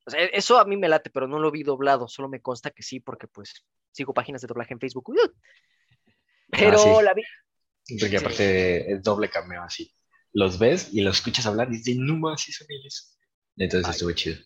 O 0.07 0.11
sea, 0.11 0.25
eso 0.25 0.59
a 0.59 0.65
mí 0.65 0.77
me 0.77 0.89
late, 0.89 1.11
pero 1.11 1.27
no 1.27 1.39
lo 1.39 1.51
vi 1.51 1.63
doblado, 1.63 2.09
solo 2.09 2.29
me 2.29 2.41
consta 2.41 2.71
que 2.71 2.83
sí, 2.83 3.01
porque 3.01 3.27
pues 3.27 3.65
sigo 3.91 4.15
páginas 4.15 4.43
de 4.43 4.49
doblaje 4.49 4.75
en 4.75 4.81
Facebook. 4.81 5.13
Pero 6.51 6.99
ah, 6.99 7.03
la 7.03 7.15
vi. 7.15 7.23
Porque 7.99 8.17
aparte 8.17 8.93
es 8.93 9.03
doble 9.03 9.29
cameo 9.29 9.63
así. 9.63 9.93
Los 10.33 10.59
ves 10.59 10.91
y 10.93 11.01
los 11.01 11.17
escuchas 11.17 11.47
hablar 11.47 11.69
y 11.69 11.79
dices, 11.79 11.97
no 11.97 12.17
más, 12.19 12.43
sí 12.43 12.53
son 12.53 12.67
ellos. 12.71 13.19
Entonces 13.57 13.91
estuvo 13.91 14.13
chido. 14.13 14.37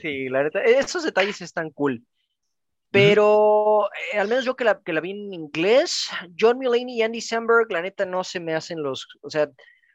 Sí, 0.00 0.28
la 0.28 0.42
verdad, 0.42 0.62
esos 0.64 1.02
detalles 1.02 1.40
están 1.40 1.70
cool. 1.70 2.04
Pero 2.90 3.88
eh, 4.12 4.18
al 4.18 4.28
menos 4.28 4.44
yo 4.44 4.56
que 4.56 4.64
la, 4.64 4.80
que 4.82 4.92
la 4.92 5.00
vi 5.00 5.12
en 5.12 5.32
inglés, 5.32 6.08
John 6.38 6.58
Mulaney 6.58 6.98
y 6.98 7.02
Andy 7.02 7.20
Samberg, 7.20 7.70
la 7.70 7.82
neta 7.82 8.04
no 8.04 8.24
se 8.24 8.40
me 8.40 8.54
hacen 8.54 8.82
los, 8.82 9.06
o 9.22 9.30
sea, 9.30 9.48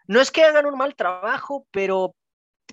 no 0.08 0.22
es 0.22 0.32
que 0.32 0.44
hagan 0.44 0.66
un 0.66 0.78
mal 0.78 0.96
trabajo, 0.96 1.68
pero 1.72 2.16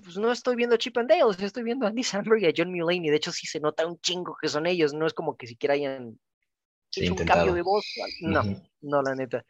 pues 0.03 0.17
no 0.17 0.31
estoy 0.31 0.55
viendo 0.55 0.77
Chip 0.77 0.97
and 0.97 1.09
Dale, 1.09 1.35
estoy 1.37 1.63
viendo 1.63 1.85
a 1.85 1.89
Andy 1.89 2.03
Samberg 2.03 2.41
y 2.41 2.45
a 2.47 2.53
John 2.55 2.71
Mulaney. 2.71 3.09
De 3.09 3.17
hecho, 3.17 3.31
sí 3.31 3.47
se 3.47 3.59
nota 3.59 3.85
un 3.85 3.99
chingo 3.99 4.35
que 4.41 4.47
son 4.47 4.65
ellos. 4.65 4.93
No 4.93 5.05
es 5.05 5.13
como 5.13 5.37
que 5.37 5.47
siquiera 5.47 5.75
hayan 5.75 6.19
hecho 6.95 7.13
un 7.13 7.25
cambio 7.25 7.53
de 7.53 7.61
voz. 7.61 7.85
No, 8.21 8.43
no, 8.81 9.01
la 9.01 9.15
neta. 9.15 9.45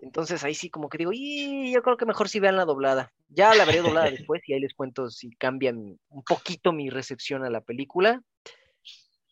Entonces 0.00 0.44
ahí 0.44 0.54
sí 0.54 0.68
como 0.68 0.88
que 0.88 0.98
digo, 0.98 1.12
y 1.14 1.72
yo 1.72 1.82
creo 1.82 1.96
que 1.96 2.04
mejor 2.04 2.28
si 2.28 2.40
vean 2.40 2.56
la 2.56 2.64
doblada. 2.64 3.12
Ya 3.28 3.54
la 3.54 3.64
veré 3.64 3.80
doblada 3.80 4.10
después 4.10 4.42
y 4.46 4.52
ahí 4.52 4.60
les 4.60 4.74
cuento 4.74 5.08
si 5.10 5.30
cambian 5.36 5.98
un 6.08 6.22
poquito 6.24 6.72
mi 6.72 6.90
recepción 6.90 7.44
a 7.44 7.50
la 7.50 7.60
película. 7.60 8.20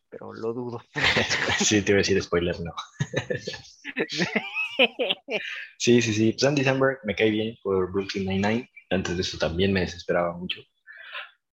Pero 0.08 0.32
lo 0.32 0.52
dudo. 0.52 0.82
Sí, 1.58 1.82
te 1.82 1.92
iba 1.92 1.98
a 1.98 2.02
decir 2.02 2.20
spoiler, 2.22 2.58
no. 2.60 2.72
sí, 5.78 6.02
sí, 6.02 6.12
sí. 6.12 6.32
Pues 6.32 6.44
Andy 6.44 6.64
Samberg 6.64 6.98
me 7.04 7.14
cae 7.14 7.30
bien 7.30 7.56
por 7.62 7.92
Brooklyn 7.92 8.26
Nine-Nine. 8.28 8.70
Antes 8.90 9.16
de 9.16 9.22
eso 9.22 9.38
también 9.38 9.72
me 9.72 9.80
desesperaba 9.80 10.36
mucho. 10.36 10.60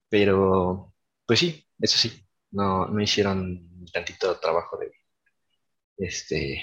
Pero, 0.09 0.95
pues 1.27 1.39
sí, 1.41 1.67
eso 1.81 1.99
sí. 1.99 2.13
No, 2.51 2.87
no 2.87 3.01
hicieron 3.03 3.67
tantito 3.93 4.39
trabajo 4.39 4.77
de, 4.79 4.93
este, 5.97 6.63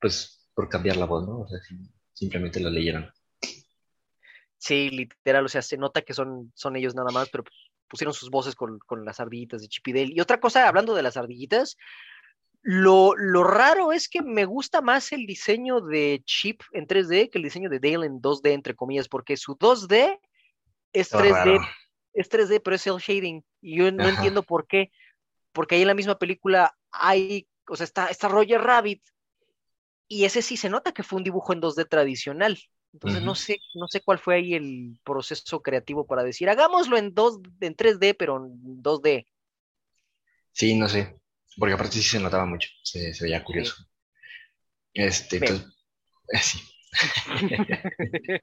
pues, 0.00 0.48
por 0.54 0.68
cambiar 0.68 0.96
la 0.96 1.06
voz, 1.06 1.26
¿no? 1.26 1.40
O 1.40 1.48
sea, 1.48 1.58
sim- 1.60 1.90
simplemente 2.12 2.60
lo 2.60 2.70
leyeron. 2.70 3.10
Sí, 4.58 4.90
literal, 4.90 5.44
o 5.46 5.48
sea, 5.48 5.62
se 5.62 5.78
nota 5.78 6.02
que 6.02 6.12
son, 6.14 6.52
son 6.54 6.76
ellos 6.76 6.94
nada 6.94 7.10
más, 7.10 7.28
pero 7.30 7.44
pusieron 7.88 8.14
sus 8.14 8.30
voces 8.30 8.54
con, 8.54 8.78
con 8.78 9.04
las 9.04 9.18
ardillitas 9.18 9.62
de 9.62 9.68
Chip 9.68 9.88
y 9.88 9.92
Dale. 9.92 10.12
Y 10.14 10.20
otra 10.20 10.38
cosa, 10.38 10.68
hablando 10.68 10.94
de 10.94 11.02
las 11.02 11.16
ardillitas, 11.16 11.76
lo, 12.62 13.14
lo 13.16 13.44
raro 13.44 13.92
es 13.92 14.08
que 14.08 14.22
me 14.22 14.44
gusta 14.44 14.80
más 14.82 15.12
el 15.12 15.26
diseño 15.26 15.80
de 15.80 16.22
Chip 16.24 16.62
en 16.72 16.86
3D 16.86 17.30
que 17.30 17.38
el 17.38 17.44
diseño 17.44 17.70
de 17.70 17.78
Dale 17.80 18.06
en 18.06 18.20
2D, 18.20 18.52
entre 18.52 18.74
comillas, 18.74 19.08
porque 19.08 19.36
su 19.36 19.56
2D 19.56 20.18
es 20.92 21.10
Todo 21.10 21.22
3D, 21.22 21.32
raro. 21.32 21.60
es 22.14 22.28
3D, 22.28 22.60
pero 22.60 22.76
es 22.76 22.86
el 22.86 22.96
shading. 22.96 23.44
Y 23.60 23.78
yo 23.78 23.90
no 23.92 24.08
Ajá. 24.08 24.10
entiendo 24.10 24.42
por 24.42 24.66
qué. 24.66 24.90
Porque 25.52 25.76
ahí 25.76 25.82
en 25.82 25.88
la 25.88 25.94
misma 25.94 26.18
película 26.18 26.76
hay, 26.92 27.48
o 27.68 27.76
sea, 27.76 27.84
está, 27.84 28.06
está 28.08 28.28
Roger 28.28 28.60
Rabbit, 28.60 29.02
y 30.08 30.24
ese 30.24 30.42
sí 30.42 30.56
se 30.56 30.68
nota 30.68 30.92
que 30.92 31.04
fue 31.04 31.18
un 31.18 31.24
dibujo 31.24 31.52
en 31.52 31.60
2D 31.60 31.84
tradicional. 31.84 32.58
Entonces 32.92 33.22
no 33.22 33.36
sé, 33.36 33.58
no 33.74 33.86
sé 33.86 34.00
cuál 34.00 34.18
fue 34.18 34.34
ahí 34.34 34.54
el 34.54 34.98
proceso 35.04 35.62
creativo 35.62 36.04
para 36.04 36.24
decir, 36.24 36.50
hagámoslo 36.50 36.96
en 36.96 37.14
2, 37.14 37.40
en 37.60 37.76
3D, 37.76 38.14
pero 38.14 38.44
en 38.44 38.82
2D. 38.82 39.26
Sí, 40.52 40.74
no 40.76 40.88
sé. 40.88 41.19
Porque 41.56 41.74
aparte 41.74 41.94
sí 41.94 42.02
se 42.02 42.20
notaba 42.20 42.46
mucho. 42.46 42.68
Se, 42.82 43.12
se 43.14 43.24
veía 43.24 43.44
curioso. 43.44 43.74
Este, 44.94 45.38
Bien. 45.38 45.64
pues, 46.26 46.54
eh, 47.40 48.40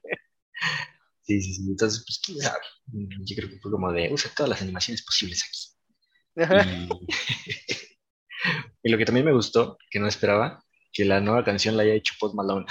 sí. 1.22 1.42
Sí, 1.42 1.54
sí. 1.54 1.62
Entonces, 1.68 2.04
pues, 2.06 2.20
quién 2.24 2.38
sabe. 2.38 2.64
Yo 2.86 3.36
creo 3.36 3.50
que 3.50 3.58
fue 3.60 3.70
como 3.70 3.92
de, 3.92 4.12
usa 4.12 4.30
todas 4.34 4.50
las 4.50 4.62
animaciones 4.62 5.02
posibles 5.04 5.44
aquí. 5.44 6.42
Ajá. 6.42 6.64
Y, 6.64 6.88
y 8.82 8.90
lo 8.90 8.98
que 8.98 9.04
también 9.04 9.26
me 9.26 9.32
gustó, 9.32 9.78
que 9.90 9.98
no 9.98 10.08
esperaba, 10.08 10.64
que 10.92 11.04
la 11.04 11.20
nueva 11.20 11.44
canción 11.44 11.76
la 11.76 11.82
haya 11.82 11.94
hecho 11.94 12.14
Post 12.18 12.34
Malone. 12.34 12.66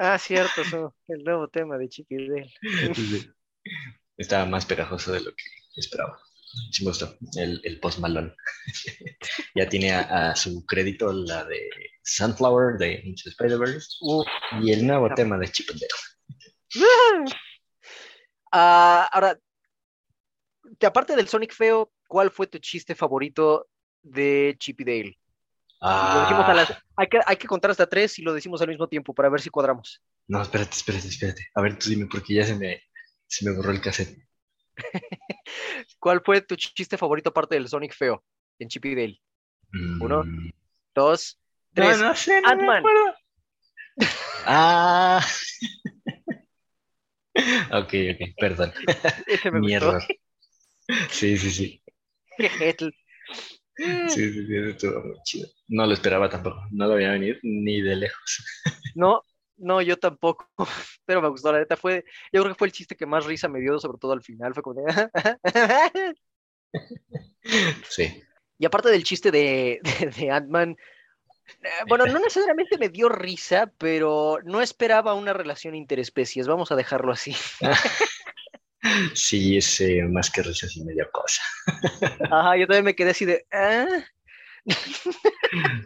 Ah, 0.00 0.16
cierto, 0.16 0.62
eso, 0.62 0.94
el 1.08 1.24
nuevo 1.24 1.48
tema 1.48 1.76
de 1.76 1.88
Chip 1.88 2.06
y 2.10 2.28
Dale. 2.28 2.52
Estaba 4.16 4.46
más 4.46 4.64
pegajoso 4.64 5.12
de 5.12 5.20
lo 5.20 5.30
que 5.32 5.44
esperaba. 5.74 6.20
Sí 6.70 6.84
me 6.84 6.90
gustó, 6.90 7.16
el, 7.36 7.60
el 7.64 7.80
Post 7.80 7.98
Malone. 8.00 8.34
ya 9.54 9.68
tiene 9.68 9.92
a, 9.92 10.30
a 10.30 10.36
su 10.36 10.64
crédito 10.66 11.12
la 11.12 11.44
de 11.44 11.58
Sunflower 12.02 12.78
de 12.78 13.00
Into 13.04 13.22
the 13.24 13.30
Spider-Verse 13.30 13.88
y 14.62 14.72
el 14.72 14.86
nuevo 14.86 15.12
tema 15.14 15.38
de 15.38 15.50
Chip 15.50 15.70
and 15.70 15.80
Dale. 15.80 17.34
Ah, 18.50 19.08
ahora, 19.12 19.38
aparte 20.86 21.14
del 21.16 21.28
Sonic 21.28 21.52
feo, 21.54 21.92
¿cuál 22.06 22.30
fue 22.30 22.46
tu 22.46 22.58
chiste 22.58 22.94
favorito 22.94 23.68
de 24.02 24.56
Chip 24.58 24.80
y 24.80 24.84
Dale? 24.84 25.18
A 25.80 26.50
Ah, 26.50 26.54
las- 26.54 26.72
hay, 26.96 27.06
que, 27.08 27.20
hay 27.24 27.36
que 27.36 27.46
contar 27.46 27.70
hasta 27.70 27.86
tres 27.86 28.18
y 28.18 28.22
lo 28.22 28.32
decimos 28.32 28.60
al 28.62 28.68
mismo 28.68 28.88
tiempo 28.88 29.14
para 29.14 29.28
ver 29.28 29.40
si 29.40 29.50
cuadramos. 29.50 30.00
no, 30.28 30.42
espérate, 30.42 30.72
espérate, 30.76 31.08
espérate. 31.08 31.42
A 31.54 31.62
ver, 31.62 31.78
tú 31.78 31.88
dime, 31.90 32.06
porque 32.10 32.34
ya 32.34 32.44
se 32.44 32.54
me, 32.56 32.82
se 33.26 33.48
me 33.48 33.54
borró 33.56 33.70
el 33.70 33.80
cassette. 33.80 34.16
¿Cuál 35.98 36.22
fue 36.24 36.40
tu 36.42 36.56
chiste 36.56 36.96
favorito 36.98 37.30
aparte 37.30 37.54
del 37.54 37.68
Sonic 37.68 37.94
feo 37.94 38.24
en 38.58 38.68
Chip 38.68 38.84
y 38.86 38.94
Dale? 38.94 39.20
Uno, 40.00 40.24
Mm, 40.24 40.50
Dos, 40.94 41.40
No, 41.72 41.86
tres. 41.86 41.96
no 41.96 42.14
sé, 42.14 42.42
no 42.42 42.54
me 42.56 42.68
Ant-Man. 42.68 42.76
acuerdo. 42.76 43.14
Ah. 44.46 45.20
Ok, 47.70 47.92
ok, 48.12 48.20
perdón. 48.38 48.72
Ese 49.26 49.50
me 49.50 49.60
Mi 49.60 49.60
gustó. 49.60 49.74
error. 49.74 50.02
Sí, 51.10 51.36
sí, 51.38 51.50
sí. 51.50 51.82
Sí, 54.06 54.32
sí, 54.32 54.46
sí, 54.46 54.56
estuvo 54.56 55.00
muy 55.04 55.16
chido. 55.24 55.48
No 55.68 55.86
lo 55.86 55.92
esperaba 55.94 56.28
tampoco. 56.28 56.60
No 56.72 56.86
lo 56.88 56.94
veía 56.94 57.12
venir 57.12 57.38
ni 57.42 57.80
de 57.80 57.96
lejos. 57.96 58.44
No, 58.94 59.24
no, 59.58 59.82
yo 59.82 59.98
tampoco, 59.98 60.48
pero 61.04 61.22
me 61.22 61.28
gustó, 61.28 61.52
la 61.52 61.58
neta 61.60 61.76
fue, 61.76 62.04
yo 62.32 62.42
creo 62.42 62.54
que 62.54 62.58
fue 62.58 62.66
el 62.68 62.72
chiste 62.72 62.96
que 62.96 63.06
más 63.06 63.26
risa 63.26 63.48
me 63.48 63.60
dio, 63.60 63.78
sobre 63.78 63.98
todo 63.98 64.12
al 64.12 64.22
final, 64.22 64.54
fue 64.54 64.62
como 64.62 64.80
de... 64.82 65.10
Sí. 67.88 68.22
Y 68.58 68.66
aparte 68.66 68.90
del 68.90 69.04
chiste 69.04 69.30
de, 69.30 69.80
de, 70.00 70.06
de 70.06 70.30
Ant-Man, 70.30 70.76
eh, 71.62 71.68
bueno, 71.88 72.06
no 72.06 72.18
necesariamente 72.18 72.76
me 72.78 72.88
dio 72.88 73.08
risa, 73.08 73.72
pero 73.78 74.38
no 74.44 74.60
esperaba 74.60 75.14
una 75.14 75.32
relación 75.32 75.74
interespecies, 75.74 76.46
vamos 76.46 76.70
a 76.72 76.76
dejarlo 76.76 77.12
así. 77.12 77.34
Sí, 79.14 79.56
es 79.56 79.80
eh, 79.80 80.02
más 80.04 80.30
que 80.30 80.42
risas 80.42 80.76
y 80.76 80.84
media 80.84 81.08
cosa. 81.10 81.42
Ajá, 82.30 82.56
yo 82.56 82.66
también 82.66 82.84
me 82.84 82.94
quedé 82.94 83.10
así 83.10 83.24
de... 83.24 83.44
"Ah". 83.52 83.86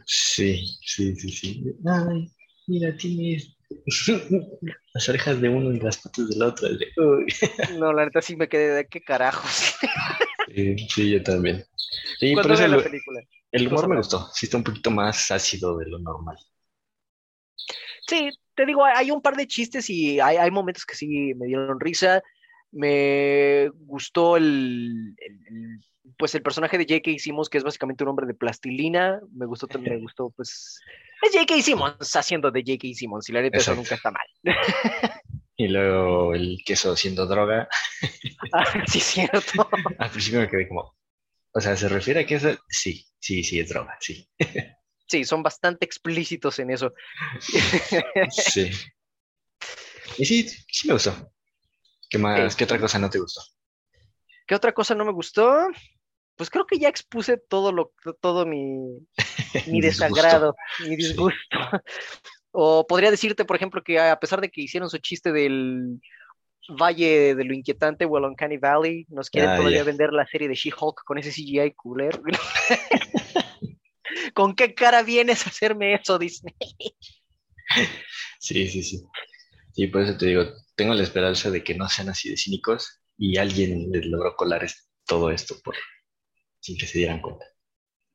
Sí, 0.04 0.66
sí, 0.84 1.14
sí, 1.16 1.30
sí. 1.30 1.64
Ay, 1.86 2.30
mira, 2.66 2.96
tienes 2.96 3.56
las 4.94 5.08
orejas 5.08 5.40
de 5.40 5.48
uno 5.48 5.72
y 5.72 5.80
las 5.80 5.98
patas 5.98 6.28
del 6.28 6.42
otro. 6.42 6.68
De. 6.68 6.88
No, 7.78 7.92
la 7.92 8.04
neta 8.04 8.20
sí 8.22 8.36
me 8.36 8.48
quedé 8.48 8.74
de 8.74 8.86
qué 8.88 9.00
carajos. 9.02 9.74
Sí, 10.54 10.76
sí, 10.88 11.10
yo 11.10 11.22
también. 11.22 11.64
Sí, 12.18 12.32
eso 12.32 12.48
vean 12.56 12.70
la 12.70 12.76
el, 12.76 12.82
película. 12.82 13.20
el 13.52 13.68
humor 13.68 13.88
me 13.88 13.96
gustó. 13.96 14.28
Sí, 14.32 14.46
está 14.46 14.56
un 14.58 14.64
poquito 14.64 14.90
más 14.90 15.30
ácido 15.30 15.76
de 15.78 15.86
lo 15.88 15.98
normal. 15.98 16.36
Sí, 18.06 18.30
te 18.54 18.66
digo, 18.66 18.84
hay 18.84 19.10
un 19.10 19.22
par 19.22 19.36
de 19.36 19.46
chistes 19.46 19.88
y 19.90 20.20
hay, 20.20 20.36
hay 20.36 20.50
momentos 20.50 20.84
que 20.84 20.94
sí 20.94 21.34
me 21.34 21.46
dieron 21.46 21.80
risa. 21.80 22.22
Me 22.70 23.68
gustó 23.70 24.36
el, 24.36 25.14
el- 25.18 25.46
el- 25.46 25.80
pues 26.18 26.34
el 26.34 26.42
personaje 26.42 26.78
de 26.78 26.84
J.K. 26.84 27.18
Simmons, 27.18 27.48
que 27.48 27.58
es 27.58 27.64
básicamente 27.64 28.04
un 28.04 28.10
hombre 28.10 28.26
de 28.26 28.34
plastilina. 28.34 29.20
Me 29.32 29.46
gustó 29.46 29.66
me 29.78 29.98
gustó, 29.98 30.30
pues, 30.30 30.80
es 31.22 31.32
J.K. 31.32 31.62
Simmons 31.62 32.16
haciendo 32.16 32.50
de 32.50 32.60
J.K. 32.60 32.88
Simmons, 32.94 33.28
y 33.28 33.32
la 33.32 33.42
neta 33.42 33.58
eso 33.58 33.74
nunca 33.74 33.94
está 33.94 34.10
mal. 34.10 34.26
Y 35.54 35.68
luego 35.68 36.34
el 36.34 36.58
queso 36.64 36.96
siendo 36.96 37.26
droga. 37.26 37.68
Ah, 38.52 38.64
sí, 38.86 38.98
es 38.98 39.04
cierto. 39.04 39.68
Al 39.98 40.10
principio 40.10 40.40
me 40.40 40.48
quedé 40.48 40.68
como, 40.68 40.96
o 41.52 41.60
sea, 41.60 41.76
¿se 41.76 41.88
refiere 41.88 42.20
a 42.20 42.26
queso? 42.26 42.50
Sí, 42.68 43.06
sí, 43.18 43.44
sí, 43.44 43.60
es 43.60 43.68
droga, 43.68 43.96
sí. 44.00 44.28
Sí, 45.06 45.24
son 45.24 45.42
bastante 45.42 45.86
explícitos 45.86 46.58
en 46.58 46.70
eso. 46.70 46.92
Sí. 48.30 48.70
Y 50.18 50.24
sí, 50.24 50.48
sí 50.48 50.88
me 50.88 50.94
gustó. 50.94 51.32
¿Qué 52.10 52.18
más? 52.18 52.52
Sí. 52.52 52.58
¿Qué 52.58 52.64
otra 52.64 52.80
cosa 52.80 52.98
no 52.98 53.08
te 53.08 53.20
gustó? 53.20 53.42
¿Qué 54.46 54.54
otra 54.54 54.72
cosa 54.72 54.94
no 54.94 55.04
me 55.04 55.12
gustó? 55.12 55.68
Pues 56.42 56.50
creo 56.50 56.66
que 56.66 56.80
ya 56.80 56.88
expuse 56.88 57.36
todo 57.36 57.70
lo, 57.70 57.92
todo 58.20 58.44
mi, 58.44 58.98
mi 59.68 59.80
desagrado, 59.80 60.56
mi 60.80 60.96
disgusto. 60.96 61.38
O 62.50 62.84
podría 62.84 63.12
decirte, 63.12 63.44
por 63.44 63.54
ejemplo, 63.54 63.80
que 63.84 64.00
a 64.00 64.18
pesar 64.18 64.40
de 64.40 64.50
que 64.50 64.60
hicieron 64.60 64.90
su 64.90 64.98
chiste 64.98 65.30
del 65.30 66.00
Valle 66.68 67.36
de 67.36 67.44
lo 67.44 67.54
Inquietante, 67.54 68.06
Well 68.06 68.24
Uncanny 68.24 68.58
Valley, 68.58 69.06
nos 69.08 69.30
quieren 69.30 69.52
Ah, 69.52 69.56
todavía 69.56 69.84
vender 69.84 70.12
la 70.12 70.26
serie 70.26 70.48
de 70.48 70.56
She-Hulk 70.56 71.04
con 71.04 71.16
ese 71.16 71.30
CGI 71.30 71.74
cooler. 71.76 72.20
¿Con 74.34 74.56
qué 74.56 74.74
cara 74.74 75.04
vienes 75.04 75.46
a 75.46 75.50
hacerme 75.50 75.94
eso, 75.94 76.18
Disney? 76.18 76.56
Sí, 78.40 78.68
sí, 78.68 78.82
sí. 78.82 79.00
Sí, 79.72 79.86
por 79.86 80.02
eso 80.02 80.18
te 80.18 80.26
digo, 80.26 80.42
tengo 80.74 80.92
la 80.92 81.04
esperanza 81.04 81.52
de 81.52 81.62
que 81.62 81.76
no 81.76 81.88
sean 81.88 82.08
así 82.08 82.28
de 82.28 82.36
cínicos 82.36 83.00
y 83.16 83.38
alguien 83.38 83.92
les 83.92 84.06
logró 84.06 84.34
colar 84.34 84.66
todo 85.06 85.30
esto 85.30 85.54
por 85.62 85.76
sin 86.62 86.78
que 86.78 86.86
se 86.86 86.98
dieran 86.98 87.20
cuenta. 87.20 87.44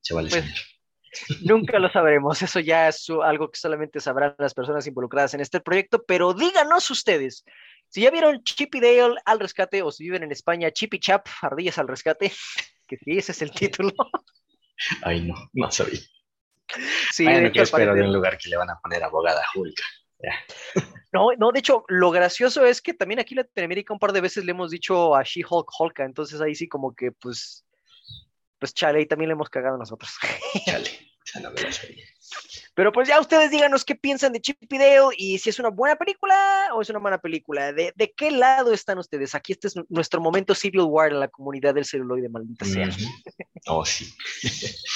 Chavales, 0.01 0.33
Pues, 0.33 1.41
Nunca 1.41 1.79
lo 1.79 1.89
sabremos, 1.89 2.41
eso 2.41 2.59
ya 2.59 2.87
es 2.87 3.07
algo 3.23 3.49
que 3.49 3.59
solamente 3.59 3.99
sabrán 3.99 4.35
las 4.37 4.53
personas 4.53 4.85
involucradas 4.87 5.33
en 5.33 5.41
este 5.41 5.59
proyecto, 5.59 6.03
pero 6.03 6.33
díganos 6.33 6.89
ustedes, 6.91 7.43
si 7.89 8.01
ya 8.01 8.11
vieron 8.11 8.43
Chip 8.43 8.75
y 8.75 8.79
Dale 8.79 9.15
al 9.25 9.39
rescate 9.39 9.81
o 9.81 9.91
si 9.91 10.03
viven 10.03 10.23
en 10.23 10.31
España, 10.31 10.71
Chip 10.71 10.93
y 10.93 10.99
Chap, 10.99 11.27
Ardillas 11.41 11.77
al 11.77 11.87
rescate, 11.87 12.31
que 12.87 12.97
sí, 12.97 13.17
ese 13.17 13.31
es 13.31 13.41
el 13.41 13.51
título. 13.51 13.91
Ay, 15.01 15.21
no, 15.21 15.35
no 15.53 15.71
sabía. 15.71 15.99
Sí, 17.11 17.23
Bueno, 17.23 17.39
de 17.39 17.51
¿qué 17.51 17.59
hecho, 17.59 17.63
espero 17.63 17.91
al 17.91 17.97
de 17.97 18.03
un 18.03 18.13
lugar 18.13 18.37
que 18.37 18.49
le 18.49 18.57
van 18.57 18.69
a 18.69 18.79
poner 18.79 19.03
abogada 19.03 19.43
Julka? 19.53 19.83
No, 21.13 21.29
no, 21.37 21.51
de 21.51 21.59
hecho, 21.59 21.85
lo 21.87 22.11
gracioso 22.11 22.65
es 22.65 22.81
que 22.81 22.93
también 22.93 23.19
aquí 23.19 23.33
en 23.33 23.37
Latinoamérica 23.37 23.93
un 23.93 23.99
par 23.99 24.11
de 24.11 24.19
veces 24.21 24.43
le 24.43 24.51
hemos 24.51 24.71
dicho 24.71 25.15
a 25.15 25.23
She-Hulk 25.23 25.69
Hulka, 25.79 26.03
entonces 26.03 26.41
ahí 26.41 26.53
sí 26.53 26.67
como 26.67 26.93
que 26.93 27.11
pues, 27.13 27.65
pues 28.59 28.73
chale, 28.73 28.99
ahí 28.99 29.05
también 29.05 29.29
le 29.29 29.33
hemos 29.33 29.49
cagado 29.49 29.77
nosotros. 29.77 30.11
Chale, 30.65 30.89
la 31.41 31.71
sabía. 31.73 32.05
Pero 32.73 32.91
pues 32.93 33.07
ya 33.09 33.19
ustedes 33.19 33.51
díganos 33.51 33.83
qué 33.83 33.95
piensan 33.95 34.31
de 34.31 34.39
Chip 34.39 34.57
y 34.61 34.77
Dale 34.77 35.07
y 35.17 35.37
si 35.39 35.49
es 35.49 35.59
una 35.59 35.69
buena 35.69 35.97
película 35.97 36.69
o 36.73 36.81
es 36.81 36.89
una 36.89 36.99
mala 36.99 37.17
película. 37.19 37.73
¿De, 37.73 37.91
de 37.95 38.13
qué 38.13 38.31
lado 38.31 38.71
están 38.71 38.97
ustedes? 38.97 39.35
Aquí 39.35 39.51
este 39.51 39.67
es 39.67 39.75
nuestro 39.89 40.21
momento 40.21 40.55
Civil 40.55 40.81
War 40.81 41.11
en 41.11 41.19
la 41.19 41.27
comunidad 41.27 41.73
del 41.75 41.83
celuloide, 41.85 42.29
maldita 42.29 42.65
sea. 42.65 42.89
Oh, 43.67 43.83
sí. 43.85 44.07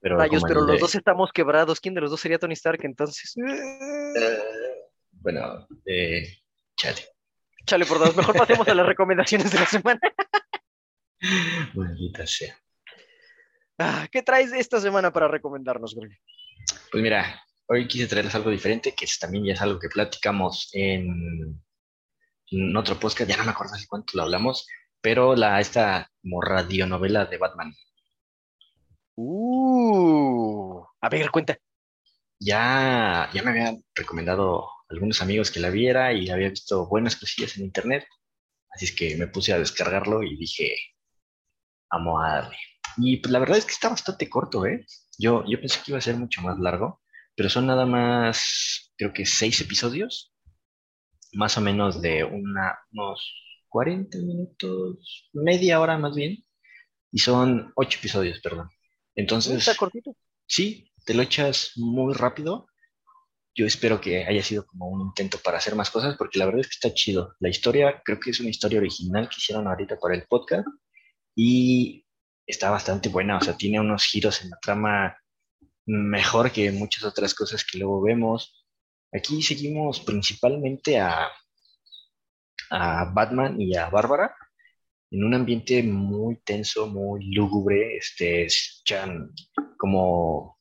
Pero 0.00 0.16
Rayos, 0.16 0.42
pero 0.46 0.62
los 0.62 0.72
de- 0.72 0.78
dos 0.78 0.94
estamos 0.96 1.30
quebrados. 1.32 1.80
¿Quién 1.80 1.94
de 1.94 2.00
los 2.00 2.10
dos 2.10 2.20
sería 2.20 2.36
Tony 2.38 2.54
Stark 2.54 2.80
entonces? 2.82 3.34
Eh, 3.36 4.42
bueno, 5.12 5.66
eh, 5.86 6.38
chale. 6.76 7.02
Chale, 7.64 7.86
por 7.86 8.00
dos. 8.00 8.16
Mejor 8.16 8.36
pasemos 8.36 8.66
a 8.66 8.74
las 8.74 8.84
recomendaciones 8.86 9.52
de 9.52 9.60
la 9.60 9.66
semana. 9.66 10.00
Maldita 11.74 12.26
sea. 12.26 12.56
Ah, 13.78 14.06
¿Qué 14.10 14.22
traes 14.22 14.52
esta 14.52 14.80
semana 14.80 15.12
para 15.12 15.28
recomendarnos, 15.28 15.94
Greg? 15.94 16.18
Pues 16.90 17.02
mira, 17.02 17.42
hoy 17.66 17.86
quise 17.88 18.06
traerles 18.06 18.34
algo 18.34 18.50
diferente, 18.50 18.94
que 18.94 19.04
es, 19.04 19.18
también 19.18 19.44
ya 19.44 19.54
es 19.54 19.62
algo 19.62 19.78
que 19.78 19.88
platicamos 19.88 20.68
en, 20.72 21.60
en 22.50 22.76
otro 22.76 22.98
podcast, 22.98 23.28
ya 23.28 23.36
no 23.36 23.44
me 23.44 23.50
acuerdo 23.50 23.74
hace 23.74 23.86
cuánto 23.86 24.16
lo 24.16 24.24
hablamos, 24.24 24.66
pero 25.00 25.34
la, 25.34 25.60
esta 25.60 26.10
como 26.20 26.40
radionovela 26.42 27.26
de 27.26 27.38
Batman. 27.38 27.74
Uh, 29.16 30.82
a 31.00 31.08
ver, 31.08 31.30
cuenta. 31.30 31.56
Ya, 32.38 33.30
ya 33.32 33.42
me 33.42 33.50
habían 33.50 33.84
recomendado 33.94 34.68
algunos 34.88 35.22
amigos 35.22 35.50
que 35.50 35.60
la 35.60 35.70
viera 35.70 36.12
y 36.12 36.28
había 36.28 36.50
visto 36.50 36.86
buenas 36.86 37.16
cosillas 37.16 37.56
en 37.56 37.64
internet, 37.64 38.06
así 38.70 38.86
es 38.86 38.92
que 38.92 39.16
me 39.16 39.28
puse 39.28 39.52
a 39.52 39.58
descargarlo 39.58 40.22
y 40.22 40.36
dije, 40.36 40.76
vamos 41.92 42.22
a 42.24 42.28
darle. 42.34 42.56
Y 42.98 43.18
pues 43.18 43.32
la 43.32 43.38
verdad 43.38 43.58
es 43.58 43.64
que 43.64 43.72
está 43.72 43.88
bastante 43.88 44.28
corto, 44.28 44.66
¿eh? 44.66 44.84
Yo, 45.18 45.44
yo 45.46 45.58
pensé 45.60 45.78
que 45.84 45.92
iba 45.92 45.98
a 45.98 46.02
ser 46.02 46.16
mucho 46.16 46.42
más 46.42 46.58
largo, 46.58 47.00
pero 47.36 47.48
son 47.48 47.66
nada 47.66 47.86
más, 47.86 48.92
creo 48.96 49.12
que 49.12 49.24
seis 49.26 49.60
episodios, 49.60 50.34
más 51.32 51.56
o 51.56 51.60
menos 51.60 52.02
de 52.02 52.24
una, 52.24 52.78
unos 52.92 53.34
40 53.68 54.18
minutos, 54.18 55.30
media 55.32 55.80
hora 55.80 55.96
más 55.96 56.14
bien, 56.14 56.36
y 57.10 57.18
son 57.18 57.72
ocho 57.76 57.98
episodios, 57.98 58.40
perdón. 58.40 58.68
Entonces, 59.14 59.58
Está 59.58 59.74
cortito. 59.74 60.14
sí, 60.46 60.90
te 61.04 61.14
lo 61.14 61.22
echas 61.22 61.72
muy 61.76 62.14
rápido. 62.14 62.66
Yo 63.54 63.66
espero 63.66 64.00
que 64.00 64.24
haya 64.24 64.42
sido 64.42 64.64
como 64.66 64.88
un 64.88 65.02
intento 65.08 65.38
para 65.38 65.58
hacer 65.58 65.74
más 65.74 65.90
cosas, 65.90 66.16
porque 66.16 66.38
la 66.38 66.46
verdad 66.46 66.60
es 66.62 66.68
que 66.68 66.74
está 66.74 66.94
chido. 66.94 67.34
La 67.38 67.50
historia, 67.50 68.00
creo 68.02 68.18
que 68.18 68.30
es 68.30 68.40
una 68.40 68.48
historia 68.48 68.78
original 68.78 69.28
que 69.28 69.36
hicieron 69.36 69.66
ahorita 69.68 69.98
para 69.98 70.14
el 70.14 70.24
podcast, 70.26 70.66
y 71.34 72.06
está 72.46 72.70
bastante 72.70 73.08
buena, 73.08 73.38
o 73.38 73.40
sea, 73.40 73.56
tiene 73.56 73.80
unos 73.80 74.04
giros 74.04 74.42
en 74.42 74.50
la 74.50 74.58
trama 74.60 75.16
mejor 75.86 76.52
que 76.52 76.70
muchas 76.70 77.04
otras 77.04 77.34
cosas 77.34 77.64
que 77.64 77.78
luego 77.78 78.02
vemos. 78.02 78.66
Aquí 79.12 79.42
seguimos 79.42 80.00
principalmente 80.00 80.98
a, 80.98 81.28
a 82.70 83.04
Batman 83.12 83.60
y 83.60 83.76
a 83.76 83.88
Bárbara 83.90 84.34
en 85.10 85.24
un 85.24 85.34
ambiente 85.34 85.82
muy 85.82 86.40
tenso, 86.42 86.86
muy 86.86 87.32
lúgubre. 87.32 87.96
Este, 87.96 88.46
escuchan 88.46 89.30
como. 89.78 90.58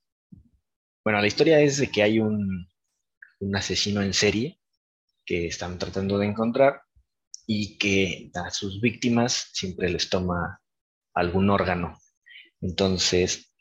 Bueno, 1.04 1.22
la 1.22 1.28
historia 1.28 1.60
es 1.62 1.78
de 1.78 1.88
que 1.88 2.04
hay 2.04 2.20
un, 2.20 2.68
un 3.40 3.56
asesino 3.56 4.02
en 4.02 4.14
serie 4.14 4.60
que 5.26 5.48
están 5.48 5.80
tratando 5.80 6.18
de 6.18 6.28
encontrar 6.28 6.82
y 7.48 7.78
que 7.78 8.30
a 8.36 8.52
sus 8.52 8.82
víctimas 8.82 9.50
siempre 9.54 9.90
les 9.90 10.10
toma 10.10 10.61
algún 11.14 11.50
órgano. 11.50 11.98
Entonces, 12.62 13.54